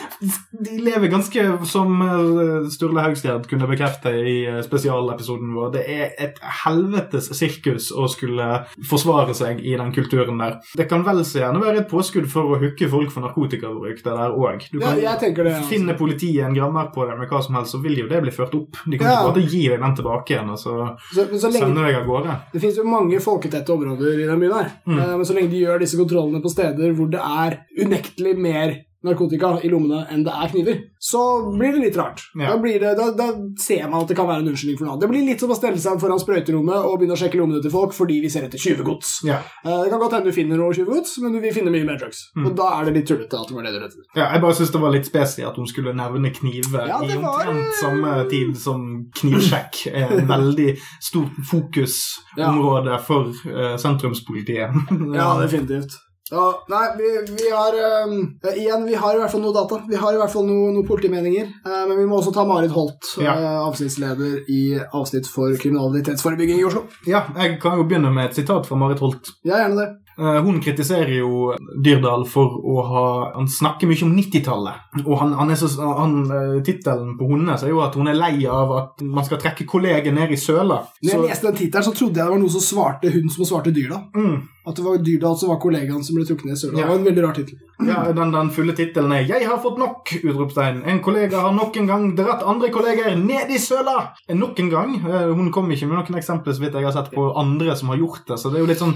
De 0.51 0.79
lever 0.83 1.09
ganske 1.13 1.43
som 1.71 2.01
eh, 2.03 2.69
Sturle 2.73 3.03
Haugstjerd 3.05 3.47
kunne 3.51 3.69
bekrefte 3.71 4.11
i 4.19 4.37
eh, 4.51 4.61
spesialepisoden 4.67 5.53
vår. 5.55 5.71
Det 5.77 5.85
er 5.95 6.13
et 6.27 6.41
helvetes 6.65 7.29
sirkus 7.39 7.91
å 7.95 8.09
skulle 8.11 8.49
forsvare 8.91 9.35
seg 9.39 9.61
i 9.63 9.77
den 9.79 9.93
kulturen 9.95 10.41
der. 10.43 10.57
Det 10.79 10.89
kan 10.91 11.05
vel 11.07 11.23
så 11.27 11.43
gjerne 11.45 11.63
være 11.63 11.85
et 11.85 11.91
påskudd 11.91 12.27
for 12.33 12.55
å 12.55 12.59
hooke 12.63 12.89
folk 12.91 13.13
for 13.15 13.25
narkotikabruk, 13.27 14.03
det 14.03 14.17
der 14.19 14.35
òg. 14.35 14.67
Du 14.73 14.81
ja 14.81 14.91
kan 14.91 14.99
jeg 15.03 15.37
det. 15.37 15.47
altså. 15.55 15.69
finne 15.71 15.95
politiet 15.99 16.47
en 16.49 16.57
grammer 16.57 16.91
på 16.95 17.07
det 17.09 17.19
med 17.21 17.31
hva 17.31 17.43
som 17.45 17.59
helst, 17.59 17.77
så 17.77 17.83
vil 17.85 17.99
jo 18.03 18.09
det 18.11 18.23
bli 18.27 18.35
ført 18.35 18.55
opp. 18.59 18.83
De 18.87 18.99
kan 18.99 19.09
Ja. 19.09 19.21
ikke 19.23 19.33
bare 19.39 19.47
gi 19.55 19.63
deg 19.69 19.81
den 19.81 19.95
tilbake 19.97 20.35
igjen 20.35 20.51
og 20.51 20.59
så 20.59 20.75
Så, 21.15 21.25
så 21.39 21.49
lenge, 21.53 21.63
sende 21.65 21.87
deg 21.87 21.95
av 22.01 22.07
gårde. 22.07 22.37
det 22.53 22.61
finnes 22.61 22.77
jo 22.77 22.85
mange 22.85 23.21
folketette 23.23 23.73
områder 23.73 24.19
i 24.19 24.27
den 24.29 24.41
byen 24.41 24.53
her. 24.59 24.71
Mm. 24.87 24.99
Eh, 24.99 25.17
Men 25.19 25.25
så 25.27 25.35
lenge 25.35 25.51
de 25.51 25.63
gjør 25.63 25.79
disse 25.81 25.97
kontrollene 25.97 26.43
på 26.43 26.51
steder 26.53 26.93
hvor 26.99 27.09
det 27.11 27.21
er 27.23 27.59
unektelig 27.85 28.37
mer 28.39 28.77
narkotika 29.09 29.55
i 29.65 29.71
lommene 29.73 30.05
enn 30.13 30.25
det 30.27 30.35
er 30.35 30.53
kniver, 30.53 30.79
så 30.99 31.23
blir 31.51 31.75
det 31.77 31.83
litt 31.87 31.99
rart. 31.99 32.23
Ja. 32.35 32.53
Da, 32.53 32.59
blir 32.63 32.79
det, 32.83 32.95
da, 32.99 33.09
da 33.17 33.29
ser 33.61 33.85
man 33.89 34.03
at 34.03 34.11
det 34.11 34.17
kan 34.19 34.29
være 34.29 34.45
en 34.45 34.51
unnskyldning 34.53 34.79
for 34.81 34.89
noe. 34.89 34.99
Det 35.01 35.09
blir 35.11 35.27
litt 35.27 35.43
som 35.43 35.53
å 35.55 35.59
stelle 35.59 35.81
seg 35.83 36.01
foran 36.03 36.21
sprøyterommet 36.23 36.89
og 36.89 36.99
begynne 36.99 37.17
å 37.17 37.21
sjekke 37.21 37.41
lommene 37.41 37.63
til 37.65 37.73
folk 37.75 37.95
fordi 37.97 38.21
vi 38.25 38.31
ser 38.33 38.49
etter 38.49 38.61
tjuvegods. 38.63 39.19
Ja. 39.29 39.41
Uh, 39.65 39.85
Det 39.85 39.93
kan 39.93 40.03
godt 40.03 40.17
hende 40.19 40.33
du 40.33 40.37
finner 40.37 40.61
noe 40.61 40.75
tjuvegods, 40.77 41.19
men 41.23 41.37
du 41.37 41.41
vil 41.43 41.55
finne 41.55 41.73
mye 41.75 41.87
mer 41.87 42.01
drugs. 42.01 42.25
Mm. 42.37 42.49
Og 42.51 42.57
da 42.59 42.71
er 42.79 42.89
det 42.89 42.97
litt 42.99 43.09
tullete 43.11 43.39
at 43.41 43.53
det 43.53 43.59
var 43.59 43.69
det 43.69 43.75
du 43.75 43.81
rettet. 43.85 44.09
Ja, 44.15 44.27
jeg 44.35 44.43
bare 44.45 44.59
synes 44.59 44.75
det 44.75 44.83
var 44.83 44.95
litt 44.97 45.09
spesielt 45.09 45.53
at 45.53 45.61
hun 45.61 45.71
skulle 45.71 45.95
nevne 45.97 46.33
kniver 46.35 46.91
Ja, 46.91 46.99
i 47.05 47.15
omtrent 47.19 47.79
samme 47.81 48.17
tid 48.33 48.57
som 48.59 48.89
knivsjekk 49.21 49.85
er 49.93 50.19
en 50.19 50.29
veldig 50.29 50.75
stort 51.05 51.39
fokusområde 51.53 52.99
for 53.07 53.33
uh, 53.47 53.77
sentrumspolitiet. 53.81 54.77
Ja, 55.15 55.33
definitivt. 55.41 55.97
Ja, 56.31 56.47
nei, 56.69 56.83
vi, 56.99 57.11
vi 57.39 57.47
har 57.51 57.77
um, 58.05 58.19
Igjen, 58.53 58.83
vi 58.85 58.95
har 59.01 59.17
i 59.17 59.21
hvert 59.23 59.33
fall 59.33 59.41
noe 59.41 59.55
data. 59.57 59.79
Vi 59.89 59.97
har 59.97 60.13
i 60.13 60.19
hvert 60.21 60.33
fall 60.35 60.45
noen 60.49 60.75
noe 60.77 60.85
politimeninger. 60.89 61.47
Uh, 61.65 61.85
men 61.89 61.97
vi 62.03 62.05
må 62.11 62.19
også 62.21 62.35
ta 62.37 62.45
Marit 62.49 62.75
Holt, 62.75 63.15
Ja. 63.23 63.33
uh, 63.39 63.63
avsnittsleder 63.71 64.43
i 64.53 64.61
avsnitt 64.93 65.31
for 65.33 65.55
kriminalitetsforebygging 65.63 66.61
i 66.61 66.67
Oslo. 66.69 66.85
Ja, 67.09 67.25
jeg 67.39 67.57
kan 67.63 67.81
jo 67.81 67.87
begynne 67.89 68.13
med 68.13 68.29
et 68.31 68.37
sitat 68.43 68.69
fra 68.69 68.77
Marit 68.77 69.01
Holt. 69.05 69.33
Ja, 69.45 69.63
gjerne 69.63 69.81
det. 69.81 69.89
Eh, 70.19 70.41
Hun 70.43 70.61
kritiserer 70.61 71.13
jo 71.21 71.55
Dyrdal 71.85 72.25
for 72.27 72.57
å 72.59 72.83
ha 72.89 73.05
Han 73.37 73.47
snakker 73.47 73.87
mye 73.87 74.03
om 74.03 74.17
90-tallet. 74.17 75.05
Og 75.07 75.15
han, 75.21 75.33
han 75.39 75.53
så, 75.57 75.69
han, 75.99 76.17
eh, 76.27 76.59
tittelen 76.67 77.15
på 77.19 77.29
hennes 77.31 77.63
er 77.63 77.71
jo 77.71 77.81
at 77.85 77.95
hun 77.95 78.09
er 78.11 78.19
lei 78.19 78.45
av 78.51 78.73
at 78.77 79.03
man 79.07 79.25
skal 79.25 79.39
trekke 79.39 79.67
kolleger 79.67 80.13
ned 80.13 80.33
i 80.35 80.37
søla. 80.41 80.81
Når 81.03 81.11
jeg 81.13 81.21
Så, 81.21 81.27
leste 81.29 81.47
den 81.51 81.59
tittelen, 81.63 81.85
så 81.87 81.95
trodde 81.95 82.17
jeg 82.19 82.25
det 82.27 82.33
var 82.35 82.43
noe 82.43 82.51
som 82.57 82.65
svarte 82.67 83.13
hun 83.15 83.29
som 83.31 83.45
svarte 83.47 83.71
Dyrdal. 83.75 84.03
mm, 84.15 84.37
At 84.69 84.75
det 84.77 84.85
var 84.85 84.99
Dyrdal 84.99 85.37
som 85.39 85.49
var 85.55 85.61
kollegaen 85.63 86.03
som 86.05 86.17
ble 86.19 86.25
trukket 86.27 86.45
ned 86.51 86.59
i 86.59 86.61
søla. 86.61 86.79
Ja. 86.79 86.83
Det 86.85 86.89
var 86.91 86.99
en 86.99 87.09
veldig 87.09 87.25
rar 87.25 87.35
tittel. 87.39 87.59
ja, 87.87 88.01
den, 88.13 88.33
den 88.35 88.51
fulle 88.51 88.73
tittelen 88.75 89.13
er 89.13 89.23
'Jeg 89.23 89.47
har 89.47 89.59
fått 89.63 89.79
nok!' 89.79 90.19
utropstegn. 90.25 90.83
En 90.85 91.01
kollega 91.01 91.41
har 91.41 91.53
nok 91.55 91.77
en 91.77 91.87
gang 91.87 92.17
dratt 92.17 92.43
andre 92.43 92.71
kolleger 92.71 93.15
ned 93.17 93.51
i 93.55 93.59
søla! 93.59 94.13
Nok 94.35 94.59
en 94.61 94.71
gang. 94.71 94.95
Eh, 94.97 95.31
Hun 95.33 95.53
kom 95.53 95.71
ikke 95.71 95.87
med 95.87 95.97
noen 95.99 96.19
eksempler 96.21 96.53
så 96.53 96.61
vidt 96.61 96.75
jeg 96.75 96.85
har 96.85 96.93
sett 96.93 97.13
på 97.15 97.33
andre 97.37 97.77
som 97.77 97.89
har 97.89 97.97
gjort 97.99 98.27
det. 98.27 98.37
Så 98.39 98.51
det 98.51 98.57
er 98.59 98.67
jo 98.67 98.71
litt 98.73 98.83
sånn 98.83 98.95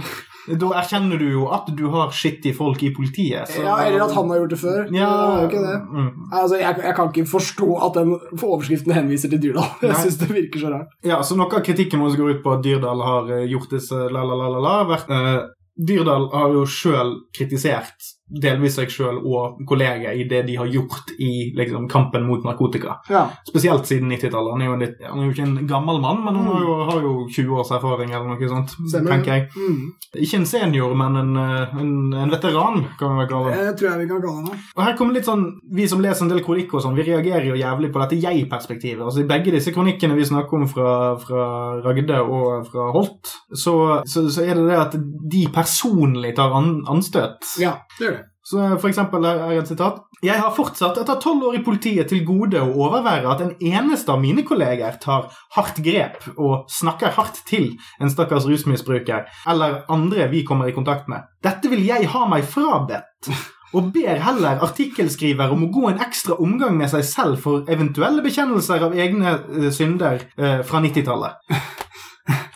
Da 0.48 0.70
erkjenner 0.80 1.20
du 1.20 1.26
jo 1.30 1.44
at 1.54 1.68
du 1.78 1.84
har 1.92 2.10
skitty 2.14 2.50
folk 2.56 2.82
i 2.82 2.90
politiet. 2.94 3.46
Så, 3.50 3.62
Ja, 3.62 3.76
Eller 3.84 4.04
at 4.06 4.14
han 4.16 4.30
har 4.30 4.42
gjort 4.42 4.54
det 4.54 4.58
før. 4.60 4.80
Ja, 4.90 5.10
det 5.38 5.48
ikke 5.50 5.62
det. 5.62 5.76
Mm. 5.86 6.10
Altså, 6.32 6.58
jeg, 6.58 6.78
jeg 6.82 6.96
kan 6.98 7.12
ikke 7.12 7.26
forstå 7.30 7.68
at 7.86 7.98
den 8.00 8.14
overskriften 8.42 8.96
henviser 8.96 9.30
til 9.32 9.42
Dyrdal. 9.42 9.70
Jeg 9.82 9.94
synes 9.94 10.02
syns 10.02 10.20
det 10.22 10.30
virker 10.34 10.64
så 10.64 10.72
rart. 10.74 10.94
Ja, 11.06 11.22
så 11.22 11.38
Noe 11.38 11.50
av 11.58 11.64
kritikken 11.66 12.02
vår 12.02 12.16
går 12.18 12.36
ut 12.36 12.42
på 12.44 12.54
at 12.56 12.64
Dyrdal 12.66 13.02
har 13.06 13.30
eh, 13.38 13.46
gjort 13.50 13.70
disse 13.76 13.94
la-la-la-la. 13.94 14.74
vært 14.90 15.12
eh, 15.14 15.32
Dyrdal 15.88 16.28
har 16.34 16.52
jo 16.52 16.66
sjøl 16.68 17.14
kritisert 17.36 18.10
delvis 18.42 18.76
seg 18.78 18.92
sjøl 18.92 19.18
og 19.20 19.62
kolleger 19.68 20.16
i 20.16 20.24
det 20.28 20.42
de 20.48 20.56
har 20.58 20.70
gjort 20.70 21.12
i 21.18 21.52
liksom, 21.56 21.88
kampen 21.90 22.26
mot 22.26 22.44
narkotika. 22.46 22.98
Ja. 23.12 23.26
Spesielt 23.48 23.88
siden 23.88 24.12
90-tallet. 24.12 24.56
Han, 24.56 24.82
han 24.82 25.20
er 25.20 25.26
jo 25.26 25.34
ikke 25.34 25.46
en 25.46 25.68
gammel 25.68 26.00
mann, 26.02 26.22
men 26.24 26.38
han 26.38 26.48
har 26.48 26.64
jo, 26.64 26.76
har 26.90 27.02
jo 27.04 27.14
20 27.28 27.60
års 27.60 27.72
erfaring 27.76 28.12
eller 28.12 28.30
noe 28.32 28.50
sånt. 28.50 28.76
Stemmer. 28.80 29.16
tenker 29.16 29.36
jeg. 29.36 29.48
Mm. 29.56 30.22
Ikke 30.22 30.40
en 30.40 30.48
senior, 30.48 30.94
men 30.98 31.18
en, 31.20 31.32
eh, 31.40 31.76
en, 31.82 31.92
en 32.24 32.32
veteran, 32.32 32.82
kan 33.00 33.14
vi 33.14 33.22
vel 33.22 33.30
kalle 33.30 33.52
det. 33.52 33.68
Det 33.68 33.76
tror 33.80 33.90
jeg 33.90 34.02
vi 34.02 34.08
kan 34.10 34.24
kalle 34.26 34.46
det. 34.48 34.60
Og 34.76 34.84
her 34.86 34.96
kommer 34.98 35.18
litt 35.18 35.28
sånn, 35.28 35.46
Vi 35.72 35.86
som 35.88 36.02
leser 36.04 36.26
en 36.26 36.32
del 36.32 36.42
kronikk, 36.44 36.74
og 36.76 36.84
sånn, 36.84 36.96
vi 36.98 37.06
reagerer 37.06 37.48
jo 37.48 37.58
jævlig 37.58 37.92
på 37.92 38.02
dette 38.02 38.20
jeg-perspektivet. 38.22 39.04
Altså 39.04 39.22
I 39.22 39.28
begge 39.30 39.54
disse 39.54 39.72
kronikkene 39.74 40.16
vi 40.18 40.28
snakker 40.28 40.58
om 40.58 40.68
fra, 40.70 40.90
fra 41.20 41.46
Ragde 41.84 42.20
og 42.22 42.68
fra 42.70 42.90
Holt, 42.94 43.32
så, 43.52 43.76
så, 44.08 44.26
så 44.32 44.44
er 44.44 44.58
det 44.58 44.68
det 44.68 44.78
at 44.80 44.98
de 45.32 45.46
personlig 45.52 46.34
tar 46.36 46.54
an, 46.58 46.74
anstøt. 46.90 47.40
Ja, 47.62 47.78
det 47.98 48.06
gjør 48.06 48.18
det. 48.18 48.21
Så 48.42 48.58
for 48.82 48.88
eksempel 48.90 49.22
her 49.26 49.40
er 49.46 49.60
et 49.60 49.70
sitat. 49.70 50.00
Jeg 50.22 50.38
har 50.38 50.54
fortsatt 50.54 50.98
etter 50.98 51.20
tolv 51.22 51.44
år 51.48 51.60
i 51.60 51.62
politiet 51.62 52.10
til 52.10 52.24
gode 52.26 52.58
å 52.58 52.74
overvære 52.86 53.30
at 53.30 53.42
en 53.44 53.54
eneste 53.58 54.10
av 54.10 54.20
mine 54.22 54.42
kolleger 54.46 54.98
tar 55.02 55.28
hardt 55.54 55.78
grep 55.82 56.26
og 56.34 56.66
snakker 56.70 57.14
hardt 57.16 57.42
til 57.46 57.72
en 58.02 58.10
stakkars 58.10 58.48
rusmisbruker 58.50 59.30
eller 59.50 59.82
andre 59.92 60.26
vi 60.30 60.42
kommer 60.46 60.70
i 60.70 60.74
kontakt 60.74 61.10
med. 61.10 61.26
Dette 61.42 61.70
vil 61.70 61.84
jeg 61.86 62.10
ha 62.10 62.26
meg 62.30 62.46
frabedt. 62.46 63.30
Og 63.72 63.88
ber 63.94 64.18
heller 64.20 64.60
artikkelskriver 64.66 65.52
om 65.54 65.62
å 65.64 65.70
gå 65.72 65.86
en 65.88 66.02
ekstra 66.04 66.36
omgang 66.44 66.74
med 66.76 66.90
seg 66.92 67.06
selv 67.08 67.38
for 67.40 67.70
eventuelle 67.72 68.20
bekjennelser 68.24 68.84
av 68.84 68.96
egne 68.98 69.32
eh, 69.32 69.70
synder 69.72 70.26
eh, 70.36 70.60
fra 70.66 70.82
90-tallet. 70.84 71.54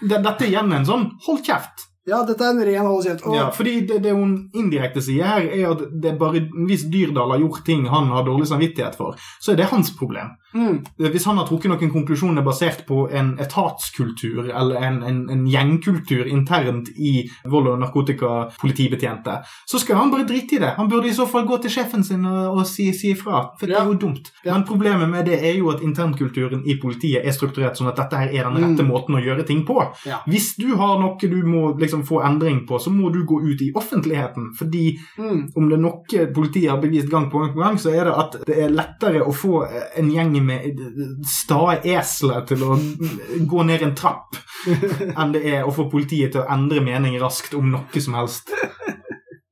Dette 0.02 0.34
er 0.44 0.50
igjen 0.50 0.74
en 0.76 0.84
sånn 0.84 1.06
hold 1.24 1.40
kjeft. 1.46 1.85
Ja, 2.06 2.20
dette 2.22 2.44
er 2.46 2.54
en 2.54 2.62
ren 2.62 2.86
hold 2.86 3.02
kjeft. 3.02 3.24
Ja, 3.34 3.48
fordi 3.54 3.80
det, 3.88 3.98
det 4.04 4.12
hun 4.14 4.36
indirekte 4.54 5.02
sier 5.02 5.26
her, 5.26 5.46
er 5.50 5.72
at 5.72 5.80
det 5.90 6.12
bare 6.20 6.44
hvis 6.68 6.86
Dyrdal 6.92 7.34
har 7.34 7.42
gjort 7.42 7.64
ting 7.66 7.88
han 7.90 8.12
har 8.14 8.26
dårlig 8.28 8.46
samvittighet 8.52 8.94
for, 8.98 9.18
så 9.42 9.52
er 9.52 9.58
det 9.58 9.70
hans 9.72 9.90
problem. 9.98 10.36
Mm, 10.56 11.10
Hvis 11.12 11.26
han 11.28 11.38
har 11.40 11.46
trukket 11.48 11.70
noen 11.72 11.92
konklusjoner 11.92 12.42
basert 12.46 12.84
på 12.88 13.04
en 13.12 13.34
etatskultur 13.42 14.48
eller 14.50 14.82
en, 14.88 15.02
en, 15.06 15.20
en 15.30 15.46
gjengkultur 15.46 16.26
internt 16.26 16.88
i 16.96 17.28
vold- 17.44 17.68
og 17.74 17.80
narkotikapolitibetjente, 17.84 19.36
så 19.66 19.78
skal 19.78 19.96
han 19.96 20.10
bare 20.10 20.26
drite 20.28 20.56
i 20.56 20.58
det. 20.62 20.72
Han 20.76 20.88
burde 20.88 21.08
i 21.08 21.14
så 21.14 21.26
fall 21.26 21.46
gå 21.48 21.58
til 21.62 21.70
sjefen 21.76 22.04
sin 22.04 22.24
og, 22.26 22.58
og 22.60 22.66
si, 22.68 22.88
si 22.96 23.12
ifra, 23.14 23.42
for 23.60 23.66
det 23.70 23.76
er 23.78 23.86
jo 23.90 23.98
dumt. 24.06 24.32
Ja. 24.44 24.54
Men 24.54 24.66
problemet 24.68 25.10
med 25.10 25.26
det 25.28 25.38
er 25.42 25.56
jo 25.58 25.70
at 25.74 25.82
internkulturen 25.84 26.64
i 26.66 26.78
politiet 26.82 27.24
er 27.26 27.34
strukturert 27.36 27.78
sånn 27.78 27.90
at 27.90 27.98
dette 28.00 28.20
her 28.24 28.32
er 28.32 28.48
den 28.50 28.56
rette 28.62 28.84
Mm. 28.86 28.90
måten 28.92 29.16
å 29.16 29.20
gjøre 29.22 29.44
ting 29.46 29.62
på. 29.66 29.76
Ja. 30.06 30.18
Hvis 30.28 30.54
du 30.60 30.68
har 30.76 30.98
noe 31.00 31.16
du 31.30 31.38
må 31.46 31.70
liksom 31.80 32.04
få 32.06 32.20
endring 32.26 32.66
på, 32.68 32.78
så 32.78 32.90
må 32.92 33.10
du 33.12 33.24
gå 33.26 33.40
ut 33.42 33.62
i 33.64 33.70
offentligheten. 33.74 34.50
Fordi 34.58 34.98
mm, 35.18 35.40
om 35.56 35.68
det 35.68 35.76
er 35.78 35.82
noe 35.82 36.26
politiet 36.34 36.70
har 36.70 36.78
bevist 36.82 37.08
gang 37.10 37.30
på 37.30 37.40
gang, 37.40 37.52
på 37.54 37.62
gang, 37.64 37.78
så 37.80 37.90
er 37.94 38.04
det 38.04 38.14
at 38.14 38.36
det 38.46 38.58
er 38.66 38.74
lettere 38.74 39.24
å 39.24 39.32
få 39.34 39.64
en 39.96 40.10
gjeng 40.12 40.36
med 40.46 40.80
stae 41.28 41.78
esler 41.96 42.44
til 42.48 42.64
å 42.66 42.78
gå 43.50 43.66
ned 43.68 43.84
en 43.86 43.94
trapp, 43.98 44.38
enn 44.66 45.34
det 45.34 45.44
er 45.50 45.66
å 45.66 45.74
få 45.74 45.88
politiet 45.92 46.34
til 46.34 46.44
å 46.44 46.50
endre 46.54 46.82
mening 46.84 47.18
raskt 47.22 47.54
om 47.58 47.70
noe 47.74 48.02
som 48.02 48.16
helst. 48.18 48.52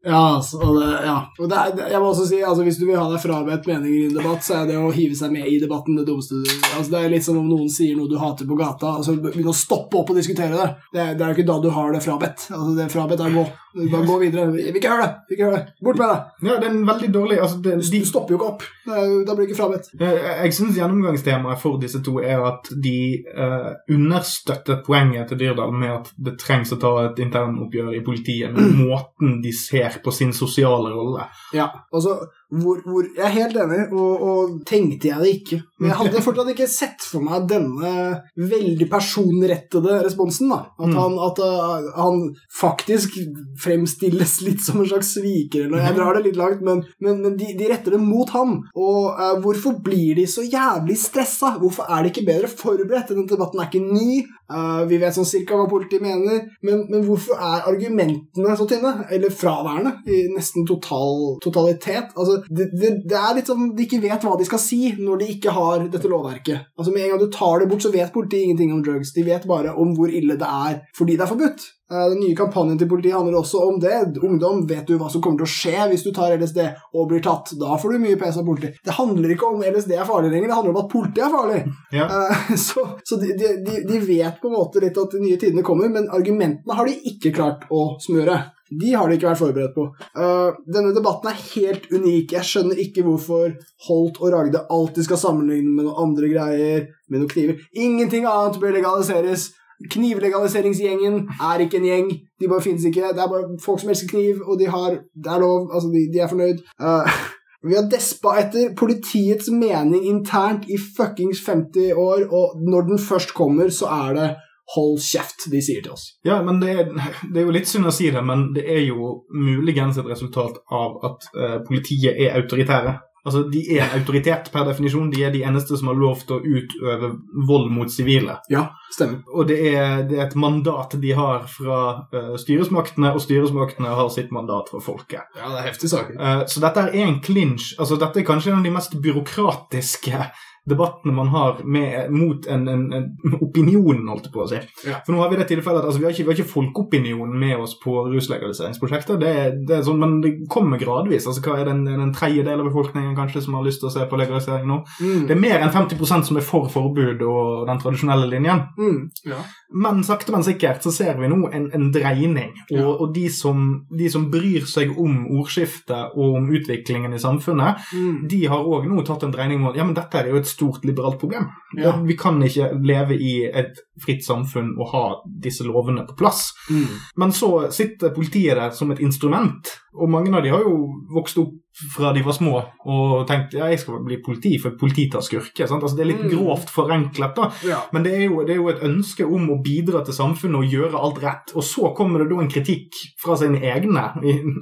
Ja, 0.04 0.36
altså, 0.36 0.58
det, 0.58 0.88
ja. 1.06 1.16
Og 1.40 1.48
det 1.48 1.56
er, 1.60 1.82
jeg 1.94 2.00
må 2.02 2.10
også 2.10 2.26
si, 2.28 2.40
altså, 2.44 2.64
Hvis 2.66 2.78
du 2.80 2.84
vil 2.84 2.98
ha 3.00 3.06
deg 3.08 3.22
frabedt 3.22 3.68
meninger 3.70 3.96
i 3.96 4.06
en 4.10 4.18
debatt, 4.18 4.44
så 4.44 4.58
er 4.60 4.68
det 4.68 4.76
å 4.76 4.92
hive 4.92 5.16
seg 5.16 5.32
med 5.32 5.48
i 5.48 5.56
debatten 5.62 5.96
det 5.96 6.04
dummeste 6.08 6.42
du 6.42 6.50
altså, 6.50 6.88
Det 6.92 7.00
er 7.00 7.12
litt 7.14 7.26
som 7.26 7.40
om 7.40 7.48
noen 7.48 7.70
sier 7.72 7.96
noe 7.96 8.10
du 8.10 8.18
hater 8.20 8.48
på 8.48 8.58
gata, 8.58 8.98
og 8.98 9.06
så 9.06 9.16
begynne 9.16 9.54
å 9.54 9.56
stoppe 9.56 10.02
opp 10.02 10.12
og 10.12 10.20
diskutere 10.20 10.52
det. 10.52 10.70
Det 10.92 11.04
er, 11.04 11.12
det 11.16 11.24
er 11.24 11.32
jo 11.32 11.38
ikke 11.38 11.50
da 11.52 11.60
du 11.64 11.70
har 11.72 11.94
det 11.94 12.04
frabedt. 12.04 12.48
Altså, 12.52 12.72
det 12.76 12.90
frabedt 12.92 13.24
er 13.24 13.38
gå. 13.38 13.46
Bare 13.74 14.06
gå 14.06 14.18
videre. 14.18 14.46
Vi 14.54 14.62
vil 14.68 14.76
ikke 14.78 14.90
høre 14.92 15.06
det! 15.06 15.14
Vi 15.28 15.34
vil 15.34 15.38
ikke 15.38 15.48
høre 15.48 15.56
det. 15.58 15.72
Bort 15.82 15.98
med 15.98 16.10
det! 16.12 16.18
Ja, 16.46 16.58
det 16.60 16.68
er 16.68 16.74
en 16.76 16.84
veldig 16.86 17.08
dårlig 17.14 17.38
altså 17.42 17.56
det, 17.64 17.72
de, 17.80 18.00
Du 18.04 18.06
stopper 18.06 18.34
jo 18.34 18.38
ikke 18.38 18.50
opp. 18.52 18.66
Er, 18.86 19.08
da 19.26 19.34
blir 19.34 19.42
det 19.42 19.48
ikke 19.48 19.58
frabedt. 19.58 19.88
Jeg, 19.98 20.20
Jeg 20.44 20.54
syns 20.54 20.78
gjennomgangstemaet 20.78 21.62
for 21.62 21.80
disse 21.82 22.02
to 22.06 22.20
er 22.22 22.44
at 22.46 22.70
de 22.84 22.98
uh, 23.34 23.72
understøtter 23.90 24.78
poenget 24.86 25.32
til 25.32 25.40
Dyrdal 25.42 25.74
med 25.74 25.90
at 25.96 26.12
det 26.28 26.36
trengs 26.42 26.70
å 26.74 26.78
ta 26.84 26.92
et 27.08 27.18
internoppgjør 27.24 27.96
i 27.98 28.04
politiet 28.06 28.54
med 28.54 28.78
måten 28.84 29.40
de 29.42 29.50
ser 29.56 29.93
på 30.04 30.10
sin 30.10 30.32
sosiale 30.34 30.94
rolle. 30.94 31.24
Ja, 31.52 31.68
altså, 31.92 32.18
hvor, 32.62 32.80
hvor, 32.86 33.06
Jeg 33.16 33.24
er 33.26 33.34
helt 33.38 33.56
enig, 33.56 33.80
og, 33.92 34.22
og 34.28 34.54
tenkte 34.68 35.08
jeg 35.08 35.20
det 35.22 35.32
ikke. 35.38 35.58
Men 35.80 35.90
jeg 35.90 35.98
hadde 36.00 36.22
fortsatt 36.24 36.50
ikke 36.54 36.68
sett 36.70 37.02
for 37.04 37.24
meg 37.24 37.48
denne 37.50 37.90
veldig 38.38 38.88
personrettede 38.90 39.98
responsen. 40.06 40.48
da. 40.52 40.60
At, 40.78 40.88
Mm. 40.94 40.96
han, 41.00 41.14
at 41.26 41.38
uh, 41.42 41.88
han 41.96 42.20
faktisk 42.52 43.16
fremstilles 43.60 44.36
litt 44.46 44.62
som 44.64 44.80
en 44.80 44.88
slags 44.88 45.14
sviker. 45.16 45.66
eller 45.66 45.82
Jeg 45.84 45.96
drar 45.96 46.14
det 46.18 46.24
litt 46.28 46.38
langt, 46.38 46.62
men, 46.62 46.84
men, 47.00 47.20
men 47.24 47.36
de, 47.40 47.50
de 47.58 47.68
retter 47.70 47.96
det 47.96 48.00
mot 48.02 48.30
ham. 48.36 48.56
Og 48.76 49.10
uh, 49.18 49.34
hvorfor 49.42 49.78
blir 49.84 50.14
de 50.18 50.26
så 50.30 50.44
jævlig 50.46 50.96
stressa? 51.00 51.56
Hvorfor 51.60 51.88
er 51.90 52.02
de 52.04 52.12
ikke 52.12 52.26
bedre 52.28 52.48
forberedt? 52.50 53.10
Denne 53.12 53.26
debatten 53.30 53.60
er 53.60 53.70
ikke 53.70 53.84
ny. 53.84 54.22
Uh, 54.50 54.84
vi 54.90 54.98
vet 55.00 55.16
sånn 55.16 55.26
cirka 55.28 55.56
hva 55.56 55.66
politiet 55.70 56.02
mener, 56.04 56.44
men, 56.62 56.84
men 56.92 57.04
hvorfor 57.06 57.38
er 57.40 57.64
argumentene 57.70 58.56
så 58.58 58.66
tynne? 58.68 58.92
Eller 59.10 59.32
fraværende 59.32 59.96
i 60.06 60.26
nesten 60.34 60.66
total, 60.68 61.38
totalitet? 61.44 62.12
Altså, 62.14 62.42
det, 62.48 62.68
det, 62.74 62.90
det 63.08 63.18
er 63.18 63.36
litt 63.36 63.50
sånn 63.50 63.70
de 63.76 63.86
ikke 63.86 64.02
vet 64.02 64.24
hva 64.24 64.34
de 64.38 64.48
skal 64.48 64.60
si 64.62 64.80
når 64.98 65.22
de 65.22 65.30
ikke 65.36 65.54
har 65.54 65.86
dette 65.92 66.10
lovverket. 66.10 66.70
Altså, 66.78 66.92
Med 66.94 67.06
en 67.06 67.14
gang 67.14 67.22
du 67.22 67.30
tar 67.32 67.62
det 67.62 67.70
bort, 67.70 67.84
så 67.84 67.92
vet 67.94 68.12
politiet 68.14 68.48
ingenting 68.48 68.74
om 68.74 68.82
drugs. 68.84 69.14
De 69.14 69.24
vet 69.26 69.46
bare 69.48 69.74
om 69.80 69.94
hvor 69.96 70.12
ille 70.12 70.38
det 70.40 70.50
er 70.50 70.82
fordi 70.96 71.16
det 71.18 71.26
er 71.26 71.32
forbudt. 71.32 71.66
Uh, 71.92 72.08
Den 72.10 72.20
nye 72.22 72.36
kampanjen 72.36 72.78
til 72.80 72.88
politiet 72.88 73.14
handler 73.14 73.38
også 73.38 73.60
om 73.68 73.80
det. 73.80 73.92
Ungdom, 74.24 74.64
vet 74.68 74.88
du 74.88 74.96
hva 74.96 75.10
som 75.12 75.22
kommer 75.24 75.42
til 75.42 75.48
å 75.48 75.54
skje 75.54 75.88
hvis 75.92 76.06
du 76.06 76.10
tar 76.16 76.32
LSD 76.38 76.62
og 76.94 77.10
blir 77.10 77.22
tatt? 77.24 77.52
Da 77.60 77.76
får 77.80 77.94
du 77.94 78.04
mye 78.06 78.18
pes 78.20 78.40
av 78.40 78.48
politiet. 78.48 78.80
Det 78.84 78.96
handler 78.96 79.34
ikke 79.34 79.50
om 79.52 79.62
LSD 79.64 79.92
er 79.98 80.08
farlig 80.08 80.32
lenger, 80.32 80.48
det 80.50 80.58
handler 80.58 80.74
om 80.74 80.82
at 80.84 80.90
politiet 80.92 81.26
er 81.26 81.34
farlig. 81.36 81.60
Ja. 81.94 82.08
Eh, 82.08 82.56
så 82.66 82.86
så 83.04 83.20
de, 83.20 83.36
de, 83.36 83.78
de 83.84 84.00
vet 84.00 84.40
på 84.40 84.50
en 84.50 84.56
måte 84.56 84.82
litt 84.82 84.98
at 84.98 85.14
de 85.14 85.22
nye 85.22 85.40
tidene 85.40 85.66
kommer, 85.66 85.92
men 85.92 86.08
argumentene 86.12 86.78
har 86.78 86.88
de 86.88 86.96
ikke 87.12 87.34
klart 87.36 87.68
å 87.70 87.94
smøre. 88.02 88.40
De 88.80 88.92
har 88.94 89.08
de 89.08 89.18
ikke 89.18 89.28
vært 89.28 89.40
forberedt 89.40 89.74
på. 89.76 89.88
Uh, 90.16 90.56
denne 90.70 90.94
debatten 90.96 91.30
er 91.30 91.42
helt 91.54 91.88
unik. 91.92 92.32
Jeg 92.36 92.48
skjønner 92.48 92.80
ikke 92.80 93.04
hvorfor 93.06 93.52
Holt 93.88 94.20
og 94.20 94.32
Ragde 94.34 94.64
alltid 94.72 95.08
skal 95.08 95.20
sammenligne 95.20 95.74
med 95.74 95.86
noen 95.86 96.00
andre 96.06 96.30
greier, 96.32 96.88
med 97.10 97.22
noen 97.22 97.30
kniver. 97.30 97.60
Ingenting 97.76 98.26
annet 98.30 98.58
bør 98.62 98.74
legaliseres. 98.78 99.50
Knivlegaliseringsgjengen 99.90 101.24
er 101.42 101.64
ikke 101.64 101.80
en 101.80 101.88
gjeng. 101.88 102.10
De 102.40 102.50
bare 102.50 102.64
finnes 102.64 102.84
ikke. 102.88 103.12
Det 103.12 103.22
er 103.24 103.30
bare 103.30 103.58
folk 103.62 103.82
som 103.82 103.90
elsker 103.92 104.12
kniv, 104.14 104.42
og 104.46 104.58
de 104.60 104.70
har 104.70 105.00
Det 105.00 105.32
er 105.32 105.42
lov. 105.42 105.70
Altså, 105.72 105.90
de, 105.92 106.06
de 106.12 106.22
er 106.22 106.30
fornøyd. 106.30 106.62
Uh, 106.80 107.20
vi 107.68 107.76
har 107.76 107.90
despa 107.90 108.38
etter 108.40 108.72
politiets 108.78 109.50
mening 109.50 110.06
internt 110.08 110.68
i 110.68 110.78
fuckings 110.78 111.44
50 111.46 111.92
år, 111.92 112.26
og 112.30 112.58
når 112.64 112.88
den 112.90 112.98
først 112.98 113.34
kommer, 113.34 113.68
så 113.68 113.90
er 114.06 114.18
det 114.18 114.28
hold 114.74 115.00
kjeft 115.04 115.48
de 115.52 115.60
sier 115.62 115.82
til 115.84 115.94
oss. 115.94 116.06
Ja, 116.24 116.40
men 116.42 116.60
det 116.62 116.72
er, 116.72 116.92
det 117.28 117.42
er 117.42 117.48
jo 117.48 117.54
litt 117.54 117.68
synd 117.68 117.90
å 117.90 117.94
si 117.94 118.10
det, 118.14 118.22
men 118.24 118.48
det 118.56 118.64
er 118.64 118.84
jo 118.86 119.10
muligens 119.34 119.98
et 120.00 120.08
resultat 120.08 120.62
av 120.72 121.02
at 121.10 121.28
eh, 121.36 121.58
politiet 121.66 122.16
er 122.16 122.38
autoritære. 122.40 122.96
Altså, 123.24 123.42
De 123.48 123.60
er 123.72 123.86
en 123.86 123.94
autoritet 123.98 124.50
per 124.52 124.66
definisjon. 124.68 125.08
De 125.12 125.22
er 125.24 125.32
de 125.32 125.40
eneste 125.48 125.78
som 125.80 125.88
har 125.88 125.96
lov 125.96 126.26
til 126.28 126.36
å 126.36 126.58
utøve 126.58 127.08
vold 127.48 127.70
mot 127.72 127.92
sivile. 127.92 128.36
Ja, 128.52 128.66
stemmer. 128.92 129.22
Og 129.32 129.48
det 129.48 129.56
er, 129.70 130.02
det 130.08 130.18
er 130.18 130.26
et 130.26 130.36
mandat 130.36 130.96
de 131.00 131.14
har 131.16 131.46
fra 131.48 131.78
uh, 132.12 132.34
styresmaktene, 132.40 133.14
og 133.16 133.24
styresmaktene 133.24 133.94
har 133.96 134.10
sitt 134.12 134.28
mandat 134.34 134.68
fra 134.72 134.82
folket. 134.84 135.24
Ja, 135.38 135.48
det 135.54 135.62
er 135.62 135.70
heftige 135.70 135.94
saker. 135.94 136.18
Uh, 136.20 136.44
så 136.52 136.60
dette 136.66 136.84
er 136.84 136.98
en 137.06 137.22
clinch. 137.24 137.72
Altså, 137.78 137.96
dette 138.00 138.20
er 138.20 138.28
kanskje 138.28 138.52
en 138.52 138.60
av 138.60 138.68
de 138.68 138.74
mest 138.76 138.98
byråkratiske 139.06 140.20
debattene 140.64 141.12
man 141.14 141.28
har 141.28 141.58
med, 141.64 142.10
mot 142.10 142.46
en, 142.46 142.68
en, 142.68 142.84
en 142.92 143.34
opinion, 143.44 144.00
holdt 144.08 144.28
jeg 144.28 144.32
på 144.32 144.44
å 144.44 144.46
si. 144.48 144.60
Ja. 144.88 145.00
For 145.04 145.12
nå 145.12 145.20
har 145.20 145.32
vi 145.32 145.38
det 145.40 145.48
tilfellet 145.50 145.82
at 145.82 145.88
altså, 145.90 146.00
vi, 146.00 146.06
har 146.06 146.14
ikke, 146.14 146.24
vi 146.24 146.32
har 146.32 146.38
ikke 146.38 146.52
folkeopinionen 146.54 147.34
med 147.40 147.60
oss 147.60 147.74
på 147.82 148.06
ruslegaliseringsprosjekter. 148.08 149.18
Det, 149.20 149.34
det 149.68 149.76
er 149.78 149.84
sånn, 149.84 150.00
men 150.00 150.16
det 150.24 150.32
kommer 150.52 150.80
gradvis. 150.80 151.28
Altså, 151.28 151.44
hva 151.44 151.58
er 151.60 151.68
det, 151.68 151.76
en, 151.76 152.06
en 152.06 152.14
tredjedel 152.16 152.62
av 152.62 152.70
befolkningen 152.70 153.12
kanskje 153.18 153.44
som 153.44 153.58
har 153.58 153.66
lyst 153.66 153.82
til 153.84 153.90
å 153.90 153.94
se 153.94 154.06
på 154.08 154.20
legalisering 154.20 154.64
nå? 154.70 154.80
Mm. 155.04 155.26
Det 155.28 155.36
er 155.36 155.42
mer 155.44 155.58
enn 155.60 155.74
50% 155.74 156.30
som 156.30 156.40
er 156.40 156.48
for 156.48 156.72
forbud 156.72 157.26
og 157.28 157.68
den 157.68 157.84
tradisjonelle 157.84 158.30
linjen. 158.32 158.64
Mm. 158.80 158.98
Ja. 159.28 159.42
Men 159.74 160.04
sakte, 160.06 160.30
men 160.30 160.44
sikkert 160.46 160.84
så 160.86 160.92
ser 160.94 161.16
vi 161.18 161.26
nå 161.28 161.48
en, 161.52 161.64
en 161.74 161.88
dreining. 161.92 162.52
Og, 162.70 162.76
Ja. 162.76 162.86
og 162.86 163.14
de, 163.14 163.24
som, 163.30 163.86
de 163.90 164.08
som 164.10 164.28
bryr 164.30 164.62
seg 164.70 164.92
om 164.98 165.24
ordskiftet 165.34 166.14
og 166.14 166.36
om 166.38 166.46
utviklingen 166.54 167.12
i 167.14 167.18
samfunnet, 167.18 167.82
Mm. 167.94 168.28
de 168.28 168.38
har 168.46 168.62
òg 168.64 168.86
nå 168.86 169.02
tatt 169.06 169.22
en 169.26 169.32
dreining 169.34 169.60
mot 169.60 169.74
ja, 169.76 169.84
men 169.84 169.94
dette 169.94 170.14
er 170.20 170.28
jo 170.30 170.36
et 170.38 170.46
stort 170.46 170.84
liberalt 170.84 171.18
problem. 171.18 171.48
Ja. 171.76 171.92
Vi 172.06 172.14
kan 172.16 172.38
ikke 172.42 172.70
leve 172.86 173.18
i 173.18 173.44
et 173.50 173.74
fritt 174.04 174.22
samfunn 174.24 174.76
og 174.78 174.88
ha 174.92 175.04
disse 175.42 175.64
lovene 175.66 176.06
på 176.06 176.16
plass. 176.16 176.52
Mm. 176.70 176.86
Men 177.16 177.32
så 177.32 177.70
sitter 177.74 178.14
politiet 178.14 178.54
der 178.56 178.70
som 178.70 178.90
et 178.94 179.00
instrument, 179.00 179.68
og 179.94 180.10
mange 180.10 180.34
av 180.36 180.42
de 180.42 180.50
har 180.54 180.62
jo 180.62 180.78
vokst 181.14 181.38
opp 181.38 181.52
fra 181.74 182.12
de 182.14 182.22
var 182.22 182.36
små 182.36 182.52
og 182.86 183.24
tenkte 183.26 183.58
ja, 183.58 183.66
jeg 183.72 183.80
skal 183.82 184.02
bli 184.06 184.20
politi, 184.22 184.52
for 184.62 184.76
politi 184.78 185.08
tar 185.10 185.24
skurker. 185.26 185.66
Altså, 185.66 185.96
det 185.96 186.04
er 186.04 186.10
litt 186.12 186.22
Mm. 186.24 186.30
grovt 186.30 186.70
forenklet, 186.70 187.34
da. 187.34 187.48
Ja. 187.66 187.80
Men 187.92 188.04
det 188.04 188.12
er, 188.14 188.22
jo, 188.28 188.44
det 188.46 188.54
er 188.54 188.60
jo 188.60 188.68
et 188.70 188.82
ønske 188.86 189.26
om 189.26 189.48
å 189.50 189.56
bidra 189.64 190.04
til 190.04 190.14
samfunnet 190.14 190.60
og 190.62 190.70
gjøre 190.70 191.00
alt 191.00 191.18
rett. 191.24 191.52
Og 191.56 191.64
så 191.66 191.90
kommer 191.96 192.22
det 192.22 192.28
da 192.30 192.38
en 192.40 192.50
kritikk 192.52 192.94
fra 193.20 193.34
sine 193.36 193.58
egne, 193.60 194.04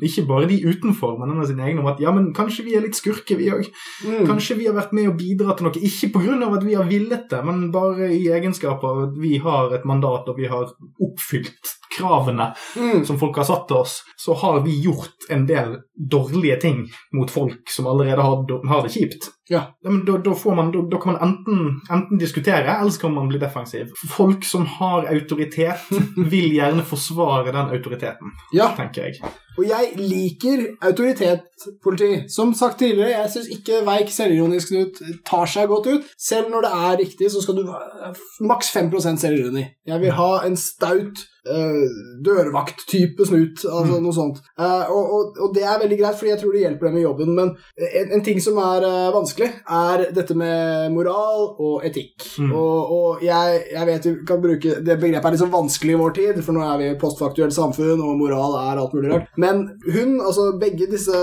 ikke 0.02 0.26
bare 0.26 0.48
de 0.48 0.60
utenfor, 0.64 1.18
men 1.20 1.36
av 1.38 1.46
sine 1.50 1.66
egne, 1.68 1.80
om 1.84 1.90
at 1.92 2.00
ja, 2.00 2.10
men 2.14 2.32
kanskje 2.32 2.64
vi 2.64 2.76
er 2.76 2.86
litt 2.86 2.96
skurker, 2.98 3.36
vi 3.36 3.50
òg. 3.52 3.68
Mm. 4.06 4.26
Kanskje 4.30 4.56
vi 4.58 4.66
har 4.70 4.74
vært 4.78 4.92
med 4.96 5.10
å 5.10 5.16
bidra 5.18 5.56
til 5.56 5.68
noe, 5.68 5.72
ikke 5.82 6.12
pga. 6.16 6.38
at 6.56 6.64
vi 6.64 6.74
har 6.74 6.88
villet 6.88 7.28
det, 7.30 7.44
men 7.44 7.70
bare 7.70 8.08
i 8.12 8.24
egenskap 8.32 8.82
av 8.84 9.02
at 9.08 9.14
vi 9.18 9.36
har 9.38 9.72
et 9.74 9.84
mandat 9.84 10.28
og 10.28 10.36
vi 10.36 10.46
har 10.48 10.72
oppfylt 11.00 11.76
kravene 11.99 12.53
Mm. 12.76 13.05
som 13.07 13.18
folk 13.18 13.36
har 13.36 13.45
satt 13.45 13.68
til 13.68 13.76
oss, 13.76 14.03
så 14.16 14.34
har 14.34 14.61
vi 14.64 14.80
gjort 14.84 15.28
en 15.30 15.47
del 15.47 15.76
dårlige 16.11 16.61
ting 16.61 16.86
mot 17.12 17.30
folk 17.30 17.70
som 17.70 17.86
allerede 17.86 18.22
har, 18.22 18.45
har 18.68 18.82
det 18.82 18.93
kjipt. 18.95 19.28
Ja. 19.53 19.62
men 19.84 20.03
da, 20.09 20.16
da, 20.24 20.32
får 20.38 20.55
man, 20.57 20.70
da, 20.72 20.80
da 20.88 21.00
kan 21.03 21.12
man 21.12 21.22
enten, 21.28 21.80
enten 21.92 22.20
diskutere, 22.20 22.78
eller 22.78 22.90
så 22.94 23.05
kan 23.05 23.14
man 23.14 23.28
bli 23.28 23.40
defensiv. 23.42 23.92
Folk 24.16 24.46
som 24.48 24.64
har 24.78 25.09
autoritet, 25.12 25.86
vil 26.32 26.53
gjerne 26.57 26.84
forsvare 26.88 27.53
den 27.53 27.74
autoriteten, 27.76 28.32
ja. 28.57 28.70
tenker 28.78 29.11
jeg. 29.11 29.32
Og 29.59 29.66
jeg 29.68 29.90
liker 30.00 30.62
autoritetpoliti. 30.80 32.22
Som 32.32 32.55
sagt 32.57 32.78
tidligere, 32.80 33.11
jeg 33.11 33.32
syns 33.34 33.50
ikke 33.53 33.82
veik 33.84 34.12
selvironisk 34.12 34.72
Knut 34.72 35.03
tar 35.28 35.50
seg 35.50 35.68
godt 35.68 35.90
ut. 35.90 36.07
Selv 36.16 36.48
når 36.53 36.64
det 36.64 36.70
er 36.86 36.96
riktig, 37.03 37.28
så 37.34 37.42
skal 37.44 37.59
du 37.61 37.66
ha 37.68 38.12
maks 38.48 38.72
5 38.72 38.88
selvironi. 39.20 39.66
Jeg 39.86 40.00
vil 40.00 40.16
ha 40.16 40.30
en 40.46 40.57
staut 40.57 41.20
uh, 41.48 41.84
dørvakttype 42.24 43.26
snut, 43.28 43.64
altså 43.66 43.98
Mm. 43.98 44.03
noe 44.07 44.14
sånt. 44.16 44.38
Uh, 44.59 44.88
og, 44.90 45.05
og, 45.16 45.36
og 45.44 45.55
det 45.55 45.64
er 45.64 45.80
veldig 45.82 45.98
greit, 46.00 46.16
fordi 46.18 46.30
jeg 46.30 46.40
tror 46.40 46.53
det 46.53 46.62
hjelper 46.64 46.88
dem 46.88 46.96
i 46.96 47.05
jobben. 47.05 47.34
Men 47.34 47.53
en, 48.00 48.12
en 48.16 48.24
ting 48.24 48.40
som 48.42 48.57
er 48.62 48.86
uh, 48.86 49.12
vanskelig, 49.14 49.41
er 49.49 50.05
dette 50.14 50.36
med 50.38 50.93
moral 50.95 51.49
og 51.62 51.86
etikk. 51.86 52.26
Mm. 52.43 52.53
Og, 52.57 52.93
og 52.97 53.24
jeg, 53.24 53.62
jeg 53.72 53.88
vet 53.88 54.07
vi 54.09 54.12
kan 54.28 54.40
bruke 54.43 54.74
Det 54.84 54.97
begrepet 55.01 55.28
er 55.28 55.34
litt 55.34 55.43
så 55.43 55.49
vanskelig 55.53 55.95
i 55.95 56.01
vår 56.01 56.14
tid, 56.18 56.40
for 56.45 56.57
nå 56.57 56.64
er 56.66 56.80
vi 56.80 56.90
i 56.90 56.99
postfaktuelt 57.01 57.55
samfunn, 57.57 58.03
og 58.03 58.20
moral 58.20 58.57
er 58.61 58.80
alt 58.82 58.97
mulig 58.97 59.12
rart. 59.12 59.30
Men 59.40 59.64
hun, 59.86 60.18
altså 60.20 60.51
begge 60.61 60.88
disse 60.90 61.16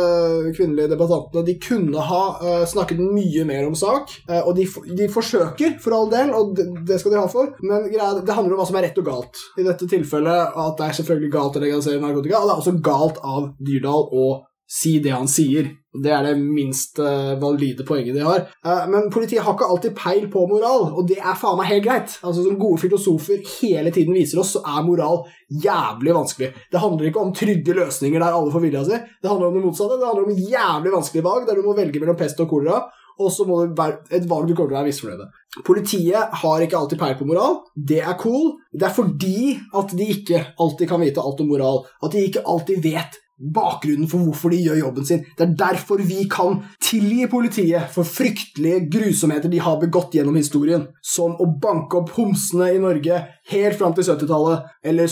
kvinnelige 0.56 0.92
debattantene, 0.94 1.46
de 1.48 1.58
kunne 1.64 2.08
ha 2.10 2.24
uh, 2.42 2.66
snakket 2.70 3.02
mye 3.02 3.46
mer 3.50 3.68
om 3.70 3.78
sak. 3.78 4.14
Uh, 4.30 4.42
og 4.42 4.54
de, 4.60 4.68
de 4.98 5.10
forsøker, 5.12 5.78
for 5.84 5.98
all 5.98 6.12
del, 6.12 6.34
og 6.36 6.56
det, 6.58 6.68
det 6.90 7.00
skal 7.02 7.16
de 7.16 7.22
ha 7.22 7.30
for, 7.32 7.54
men 7.64 7.90
greia, 7.92 8.12
det 8.20 8.36
handler 8.36 8.56
om 8.56 8.64
hva 8.64 8.70
som 8.70 8.80
er 8.80 8.90
rett 8.90 9.02
og 9.02 9.10
galt. 9.10 9.42
I 9.60 9.66
dette 9.68 9.90
tilfellet 9.90 10.60
at 10.60 10.78
det 10.80 10.88
er 10.88 11.00
selvfølgelig 11.00 11.34
galt 11.34 11.58
å 11.60 11.64
legalisere 11.64 12.04
narkotika, 12.04 12.42
og 12.42 12.50
det 12.50 12.56
er 12.56 12.64
også 12.64 12.78
galt 12.84 13.20
av 13.24 13.52
Dyrdal 13.60 14.08
å 14.10 14.30
si 14.70 15.00
det 15.02 15.14
han 15.16 15.30
sier. 15.30 15.72
Det 15.90 16.12
er 16.14 16.28
det 16.28 16.36
minst 16.38 17.00
valide 17.42 17.82
poenget 17.88 18.14
de 18.14 18.22
har. 18.22 18.44
Eh, 18.62 18.84
men 18.92 19.08
politiet 19.10 19.42
har 19.42 19.56
ikke 19.56 19.70
alltid 19.74 19.96
peil 19.98 20.28
på 20.30 20.44
moral, 20.52 20.92
og 20.94 21.08
det 21.10 21.18
er 21.18 21.40
faen 21.40 21.58
meg 21.58 21.72
helt 21.72 21.86
greit. 21.88 22.18
Altså 22.22 22.46
Som 22.46 22.60
gode 22.62 22.78
filosofer 22.84 23.42
hele 23.56 23.90
tiden 23.96 24.14
viser 24.14 24.44
oss, 24.44 24.54
så 24.54 24.62
er 24.62 24.86
moral 24.86 25.24
jævlig 25.50 26.14
vanskelig. 26.14 26.52
Det 26.70 26.84
handler 26.84 27.10
ikke 27.10 27.24
om 27.24 27.34
trygge 27.34 27.76
løsninger 27.82 28.22
der 28.22 28.38
alle 28.38 28.54
får 28.54 28.66
vilja 28.68 28.86
si. 28.86 29.02
Det 29.18 29.32
handler 29.32 29.50
om 29.50 29.58
det 29.58 29.66
motsatte. 29.66 29.98
Det 29.98 30.10
handler 30.12 30.30
om 30.30 30.44
jævlig 30.54 30.96
vanskelige 31.00 31.26
valg 31.26 31.50
der 31.50 31.58
du 31.58 31.66
må 31.66 31.76
velge 31.78 32.04
mellom 32.04 32.20
pest 32.20 32.46
og 32.46 32.52
kolera. 32.54 32.84
Og 33.20 33.34
så 33.36 33.44
må 33.44 33.58
det 33.66 33.76
være 33.76 33.98
et 34.16 34.28
valg 34.30 34.48
du 34.48 34.54
kommer 34.56 34.70
til 34.70 34.78
å 34.78 34.80
være 34.80 34.88
misfornøyd 34.88 35.24
med. 35.24 35.40
Politiet 35.68 36.36
har 36.44 36.62
ikke 36.64 36.78
alltid 36.80 37.02
peil 37.02 37.18
på 37.20 37.28
moral. 37.28 37.58
Det 37.76 38.00
er 38.00 38.16
cool. 38.22 38.54
Det 38.72 38.86
er 38.88 38.94
fordi 38.96 39.58
at 39.76 39.98
de 39.98 40.08
ikke 40.14 40.44
alltid 40.62 40.88
kan 40.88 41.02
vite 41.04 41.26
alt 41.26 41.42
om 41.44 41.50
moral. 41.52 41.82
At 42.06 42.14
de 42.14 42.22
ikke 42.30 42.46
alltid 42.48 42.86
vet 42.86 43.18
bakgrunnen 43.40 44.08
for 44.12 44.20
hvorfor 44.26 44.52
de 44.52 44.60
gjør 44.66 44.82
jobben 44.82 45.06
sin. 45.08 45.22
Det 45.38 45.46
er 45.48 45.54
derfor 45.60 46.02
vi 46.04 46.26
kan 46.32 46.60
tilgi 46.84 47.28
politiet 47.32 47.88
for 47.94 48.04
fryktelige 48.08 48.82
grusomheter 48.92 49.50
de 49.52 49.62
har 49.64 49.80
begått 49.82 50.14
gjennom 50.18 50.36
historien, 50.36 50.88
som 51.02 51.38
å 51.40 51.48
banke 51.62 52.02
opp 52.02 52.12
homsene 52.18 52.72
i 52.76 52.82
Norge 52.84 53.22
helt 53.54 53.80
fram 53.80 53.96
til 53.98 54.04
70-tallet, 54.10 54.68
eller 54.84 55.10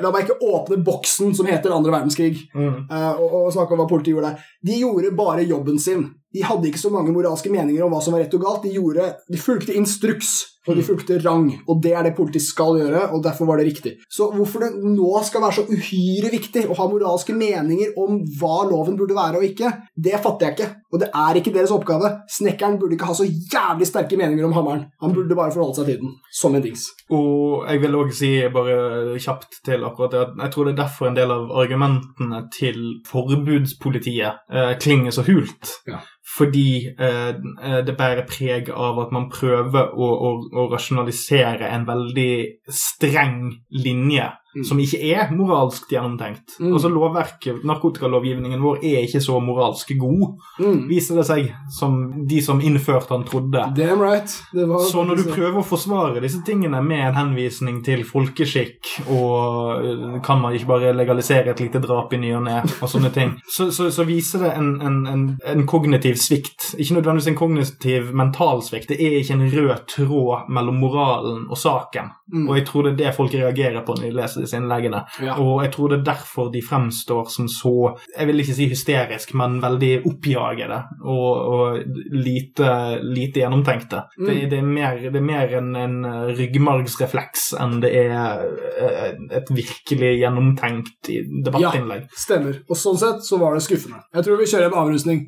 La 0.00 0.10
meg 0.10 0.24
ikke 0.26 0.40
åpne 0.48 0.80
boksen 0.84 1.34
som 1.36 1.46
heter 1.46 1.74
andre 1.74 1.92
verdenskrig, 1.92 2.40
Mm. 2.54 2.86
eh, 2.90 3.12
og, 3.20 3.32
og 3.46 3.52
snakke 3.54 3.72
om 3.74 3.80
hva 3.82 3.88
politiet 3.88 4.14
gjorde 4.16 4.32
der. 4.32 4.42
De 4.66 4.78
gjorde 4.80 5.16
bare 5.16 5.44
jobben 5.48 5.78
sin. 5.78 6.08
De 6.32 6.44
hadde 6.46 6.70
ikke 6.70 6.80
så 6.80 6.92
mange 6.92 7.12
moralske 7.14 7.52
meninger 7.52 7.84
om 7.84 7.92
hva 7.92 8.00
som 8.04 8.16
var 8.16 8.24
rett 8.24 8.34
og 8.38 8.44
galt. 8.46 8.64
De, 8.66 8.74
gjorde, 8.76 9.12
de 9.28 9.40
fulgte 9.40 9.76
instruks, 9.76 10.34
og 10.68 10.78
de 10.78 10.84
fulgte 10.86 11.18
rang. 11.24 11.48
Og 11.70 11.80
det 11.82 11.92
er 11.96 12.06
det 12.06 12.14
politiet 12.16 12.44
skal 12.46 12.78
gjøre, 12.78 13.08
og 13.14 13.22
derfor 13.24 13.48
var 13.50 13.58
det 13.58 13.66
riktig. 13.70 13.96
Så 14.10 14.28
hvorfor 14.34 14.62
det 14.62 14.70
nå 14.78 15.22
skal 15.26 15.42
være 15.42 15.58
så 15.58 15.64
uhyre 15.66 16.30
viktig 16.32 16.68
å 16.68 16.76
ha 16.78 16.86
moralske 16.90 17.34
meninger 17.36 17.96
om 18.00 18.20
hva 18.38 18.62
loven 18.70 18.98
burde 18.98 19.16
være 19.16 19.40
og 19.40 19.48
ikke, 19.48 19.72
det 19.94 20.20
fatter 20.22 20.48
jeg 20.48 20.56
ikke. 20.56 20.70
Og 20.92 21.00
det 21.02 21.08
er 21.16 21.38
ikke 21.40 21.54
deres 21.54 21.72
oppgave. 21.74 22.10
Snekkeren 22.30 22.78
burde 22.80 22.98
ikke 22.98 23.08
ha 23.08 23.16
så 23.16 23.26
jævlig 23.26 23.88
sterke 23.88 24.18
meninger 24.20 24.46
om 24.46 24.54
hammeren. 24.56 24.84
Han 25.02 25.14
burde 25.16 25.38
bare 25.38 25.54
forholde 25.54 25.80
seg 25.80 25.88
til 25.88 26.00
den, 26.02 26.14
som 26.36 26.54
en 26.54 26.64
dings. 26.64 26.86
Og 27.10 27.66
jeg 27.66 27.82
vil 27.82 27.98
òg 27.98 28.14
si 28.16 28.32
bare 28.52 29.18
kjapt 29.22 29.62
til 29.66 29.86
akkurat 29.88 30.14
det 30.14 30.22
at 30.26 30.40
jeg 30.44 30.54
tror 30.54 30.68
det 30.68 30.74
er 30.74 30.82
derfor 30.84 31.08
en 31.08 31.18
del 31.18 31.32
av 31.34 31.50
argumentene 31.62 32.44
til 32.54 32.80
forbudspolitiet 33.08 34.52
eh, 34.52 34.74
klinger 34.82 35.14
så 35.14 35.24
hult. 35.26 35.78
Ja. 35.88 36.02
Fordi 36.32 36.66
eh, 36.98 37.32
eh, 37.34 37.80
det 37.86 37.96
bærer 37.98 38.26
preg 38.28 38.70
av 38.72 39.00
at 39.04 39.12
man 39.12 39.28
prøver 39.32 39.92
å, 39.92 40.12
å, 40.28 40.30
å 40.62 40.68
rasjonalisere 40.72 41.68
en 41.74 41.84
veldig 41.88 42.32
streng 42.72 43.50
linje 43.70 44.30
Mm. 44.52 44.64
som 44.68 44.80
ikke 44.84 44.98
er 45.16 45.30
moralsk 45.32 45.88
gjennomtenkt. 45.94 46.58
Mm. 46.60 46.74
Altså 46.76 46.90
Lovverket, 46.92 47.62
narkotikalovgivningen 47.64 48.60
vår, 48.60 48.82
er 48.84 49.06
ikke 49.06 49.22
så 49.24 49.38
moralsk 49.40 49.94
god, 49.96 50.34
Mm. 50.60 50.88
viser 50.90 51.16
det 51.16 51.24
seg, 51.24 51.54
som 51.72 52.26
de 52.28 52.40
som 52.44 52.60
innførte 52.60 53.08
han, 53.16 53.24
trodde. 53.24 53.62
Damn 53.74 54.02
right. 54.02 54.28
Det 54.52 54.66
var 54.68 54.78
Så 54.84 55.04
når 55.08 55.16
du 55.16 55.30
prøver 55.32 55.56
å 55.56 55.64
forsvare 55.64 56.20
disse 56.20 56.42
tingene 56.44 56.82
med 56.84 57.00
en 57.00 57.14
henvisning 57.14 57.82
til 57.82 58.04
folkeskikk, 58.04 59.08
og 59.08 59.84
øh, 59.84 60.20
kan 60.22 60.40
man 60.42 60.52
ikke 60.52 60.66
bare 60.68 60.92
legalisere 60.92 61.50
et 61.54 61.60
lite 61.60 61.80
drap 61.80 62.12
i 62.12 62.20
ny 62.20 62.34
og 62.36 62.44
ne, 62.44 62.60
og 62.82 62.88
sånne 62.92 63.10
ting, 63.10 63.32
så, 63.48 63.70
så, 63.72 63.88
så 63.90 64.04
viser 64.04 64.44
det 64.44 64.52
en, 64.58 64.70
en, 64.82 65.06
en, 65.06 65.24
en 65.46 65.66
kognitiv 65.66 66.20
svikt. 66.22 66.72
Ikke 66.78 66.96
nødvendigvis 66.96 67.30
en 67.32 67.38
kognitiv 67.38 68.12
mental 68.16 68.62
svikt, 68.64 68.92
det 68.92 68.98
er 69.02 69.18
ikke 69.18 69.36
en 69.38 69.46
rød 69.52 69.86
tråd 69.90 70.50
mellom 70.52 70.80
moralen 70.82 71.46
og 71.50 71.58
saken. 71.58 72.12
Mm. 72.32 72.46
Og 72.48 72.56
jeg 72.56 72.66
tror 72.68 72.86
det 72.86 72.92
er 72.92 72.98
det 73.02 73.14
folk 73.16 73.34
reagerer 73.36 73.84
på 73.86 73.96
når 73.96 74.06
de 74.06 74.14
leser 74.16 74.44
disse 74.44 74.58
innleggene. 74.58 75.02
Ja. 75.22 75.36
Og 75.42 75.62
jeg 75.64 75.72
tror 75.74 75.92
det 75.92 75.98
er 76.00 76.06
derfor 76.12 76.50
de 76.52 76.62
fremstår 76.64 77.28
som 77.32 77.48
så 77.52 77.72
Jeg 78.16 78.26
vil 78.28 78.40
ikke 78.40 78.54
si 78.54 78.68
hysterisk, 78.70 79.34
men 79.38 79.58
veldig 79.62 79.90
oppjagede 80.08 80.78
og, 81.02 81.30
og 81.52 81.78
lite, 82.12 82.68
lite 83.02 83.42
gjennomtenkte. 83.42 84.04
Mm. 84.18 84.26
Det, 84.26 84.36
det 84.50 84.58
er 84.58 84.68
mer, 84.68 85.02
det 85.02 85.20
er 85.20 85.26
mer 85.26 85.54
en, 85.58 85.70
en 85.76 85.98
ryggmargsrefleks 86.38 87.52
enn 87.60 87.80
det 87.82 87.92
er 87.98 88.44
eh, 88.78 89.12
et 89.38 89.52
virkelig 89.52 90.12
gjennomtenkt 90.20 91.12
debattinnlegg. 91.44 92.08
Ja, 92.08 92.22
Stemmer. 92.26 92.58
Og 92.68 92.78
sånn 92.78 93.00
sett 93.00 93.24
så 93.26 93.38
var 93.40 93.56
det 93.56 93.64
skuffende. 93.66 94.02
Jeg 94.14 94.26
tror 94.26 94.40
vi 94.40 94.50
kjører 94.50 94.70
en 94.70 94.82
avrusning. 94.84 95.24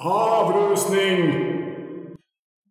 Avrusning! 0.00 1.58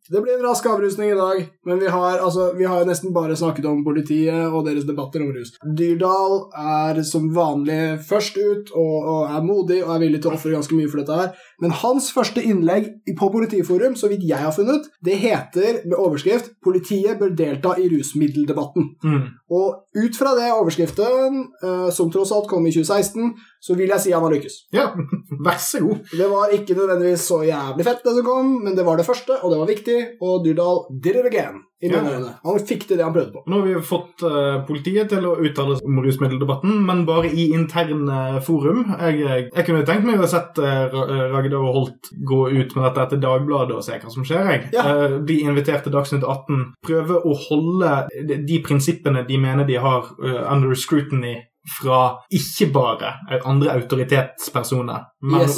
Det 0.09 0.21
blir 0.21 0.33
en 0.33 0.45
rask 0.45 0.65
avrusning 0.65 1.09
i 1.09 1.15
dag, 1.15 1.47
men 1.65 1.79
vi 1.79 1.87
har, 1.87 2.19
altså, 2.19 2.53
vi 2.53 2.63
har 2.65 2.79
jo 2.79 2.87
nesten 2.87 3.11
bare 3.11 3.35
snakket 3.35 3.65
om 3.67 3.81
politiet 3.83 4.45
og 4.47 4.63
deres 4.63 4.85
debatter 4.87 5.25
om 5.25 5.33
rus. 5.35 5.51
Dyrdal 5.75 6.37
er 6.55 7.01
som 7.03 7.27
vanlig 7.35 7.97
først 8.07 8.39
ut 8.39 8.71
og, 8.71 8.95
og 9.11 9.35
er 9.35 9.43
modig 9.43 9.81
og 9.81 9.91
er 9.97 10.05
villig 10.05 10.21
til 10.23 10.31
å 10.31 10.37
ofre 10.39 10.53
ganske 10.55 10.77
mye 10.79 10.87
for 10.87 11.01
dette 11.01 11.17
her. 11.19 11.33
Men 11.61 11.73
hans 11.73 12.11
første 12.13 12.41
innlegg 12.45 12.89
på 13.17 13.29
Politiforum, 13.33 13.95
så 13.97 14.09
vidt 14.11 14.25
jeg 14.27 14.37
har 14.37 14.53
funnet, 14.53 14.85
det 15.03 15.17
heter 15.17 15.81
med 15.85 15.97
overskrift 15.97 16.51
'Politiet 16.63 17.17
bør 17.19 17.33
delta 17.33 17.73
i 17.81 17.87
rusmiddeldebatten'. 17.89 18.89
Mm. 19.03 19.23
Og 19.49 19.67
ut 19.97 20.19
fra 20.19 20.35
det 20.37 20.51
overskriften, 20.53 21.39
eh, 21.63 21.89
som 21.91 22.11
tross 22.11 22.31
alt 22.31 22.49
kom 22.49 22.67
i 22.67 22.71
2016, 22.71 23.33
så 23.61 23.73
vil 23.73 23.89
jeg 23.89 24.01
si 24.01 24.11
han 24.11 24.21
har 24.21 24.35
lykkes. 24.35 24.55
Ja, 24.73 24.91
vær 25.45 25.57
så 25.57 25.81
god. 25.81 25.97
Det 26.11 26.29
var 26.29 26.53
ikke 26.53 26.77
nødvendigvis 26.77 27.25
så 27.25 27.41
jævlig 27.41 27.85
fett, 27.85 28.03
det 28.05 28.15
som 28.17 28.25
kom, 28.25 28.53
men 28.63 28.77
det 28.77 28.85
var 28.85 28.97
det 28.97 29.05
første, 29.09 29.41
og 29.41 29.51
det 29.51 29.59
var 29.59 29.73
viktig, 29.73 29.99
og 30.21 30.45
Dyrdal 30.45 30.85
did 31.03 31.15
it 31.15 31.25
again. 31.25 31.63
I 31.81 31.91
mine 31.91 32.13
øyne. 32.15 32.31
Han 32.41 32.63
fikk 32.65 32.87
til 32.89 32.97
det 32.97 33.05
han 33.05 33.13
prøvde 33.13 33.35
på. 33.35 33.43
Nå 33.45 33.59
har 33.59 33.67
vi 33.67 33.81
fått 33.85 34.23
uh, 34.25 34.63
politiet 34.65 35.11
til 35.11 35.27
å 35.29 35.35
uttale 35.37 35.75
seg 35.77 35.85
om 35.85 35.99
rusmiddeldebatten, 36.01 36.79
men 36.87 37.03
bare 37.05 37.29
i 37.29 37.51
interne 37.53 38.41
forum. 38.45 38.79
Jeg, 38.97 39.19
jeg, 39.21 39.43
jeg 39.51 39.67
kunne 39.67 39.85
tenkt 39.85 40.07
meg 40.09 40.23
å 40.23 40.29
sett 40.31 40.57
uh, 40.57 40.97
Ragde 41.35 41.59
og 41.59 41.75
Holt 41.75 42.09
gå 42.25 42.41
ut 42.49 42.73
med 42.73 42.87
dette 42.87 43.05
til 43.13 43.21
Dagbladet 43.21 43.77
og 43.77 43.85
se 43.85 43.99
hva 44.01 44.13
som 44.13 44.25
skjer. 44.25 44.49
Jeg. 44.55 44.65
Ja. 44.73 44.87
Uh, 44.89 45.19
bli 45.27 45.43
invitert 45.45 45.85
til 45.85 45.93
Dagsnytt 45.93 46.25
18. 46.25 46.65
Prøve 46.87 47.21
å 47.21 47.37
holde 47.47 47.93
de, 48.25 48.59
prinsippene 48.65 49.21
de 49.27 49.37
mener 49.41 49.67
de 49.67 49.77
har 49.81 50.09
eh, 50.23 50.41
under 50.51 50.73
scrutiny 50.77 51.35
fra 51.77 52.01
ikke 52.33 52.69
bare 52.73 53.13
andre 53.45 53.73
autoritetspersoner, 53.77 55.09
men 55.27 55.43
Yes. 55.47 55.57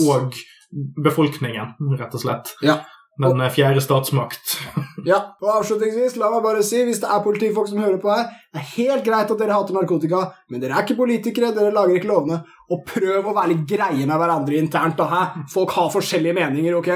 befolkningen, 1.03 1.75
rett 1.99 2.15
og 2.15 2.21
slett. 2.21 2.51
Ja. 2.65 2.79
Den 3.19 3.41
og, 3.43 3.51
fjerde 3.51 3.83
statsmakt. 3.83 4.55
Ja, 5.07 5.17
og 5.39 5.61
avslutningsvis, 5.61 6.17
la 6.19 6.27
meg 6.33 6.41
bare 6.43 6.63
si, 6.65 6.81
hvis 6.83 6.99
det 6.99 7.07
er 7.07 7.21
politifolk 7.23 7.69
som 7.69 7.79
hører 7.79 8.01
på 8.03 8.09
her, 8.11 8.25
det 8.51 8.59
er 8.59 8.65
helt 8.73 9.05
greit 9.05 9.31
at 9.31 9.39
dere 9.39 9.55
hater 9.55 9.77
narkotika, 9.77 10.25
men 10.51 10.59
dere 10.59 10.75
er 10.75 10.83
ikke 10.83 10.97
politikere, 10.99 11.53
dere 11.55 11.71
lager 11.71 11.95
ikke 11.95 12.09
lovene, 12.09 12.41
og 12.67 12.83
prøv 12.87 13.29
å 13.31 13.35
være 13.37 13.53
litt 13.53 13.63
greie 13.69 14.03
med 14.03 14.19
hverandre 14.19 14.59
internt, 14.59 14.99
da, 14.99 15.07
hæ? 15.07 15.45
Folk 15.53 15.71
har 15.77 15.93
forskjellige 15.95 16.35
meninger, 16.35 16.75
ok? 16.81 16.91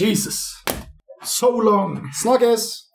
Jesus. 0.00 0.40
So 1.22 1.54
long! 1.62 2.00
Snakkes! 2.18 2.85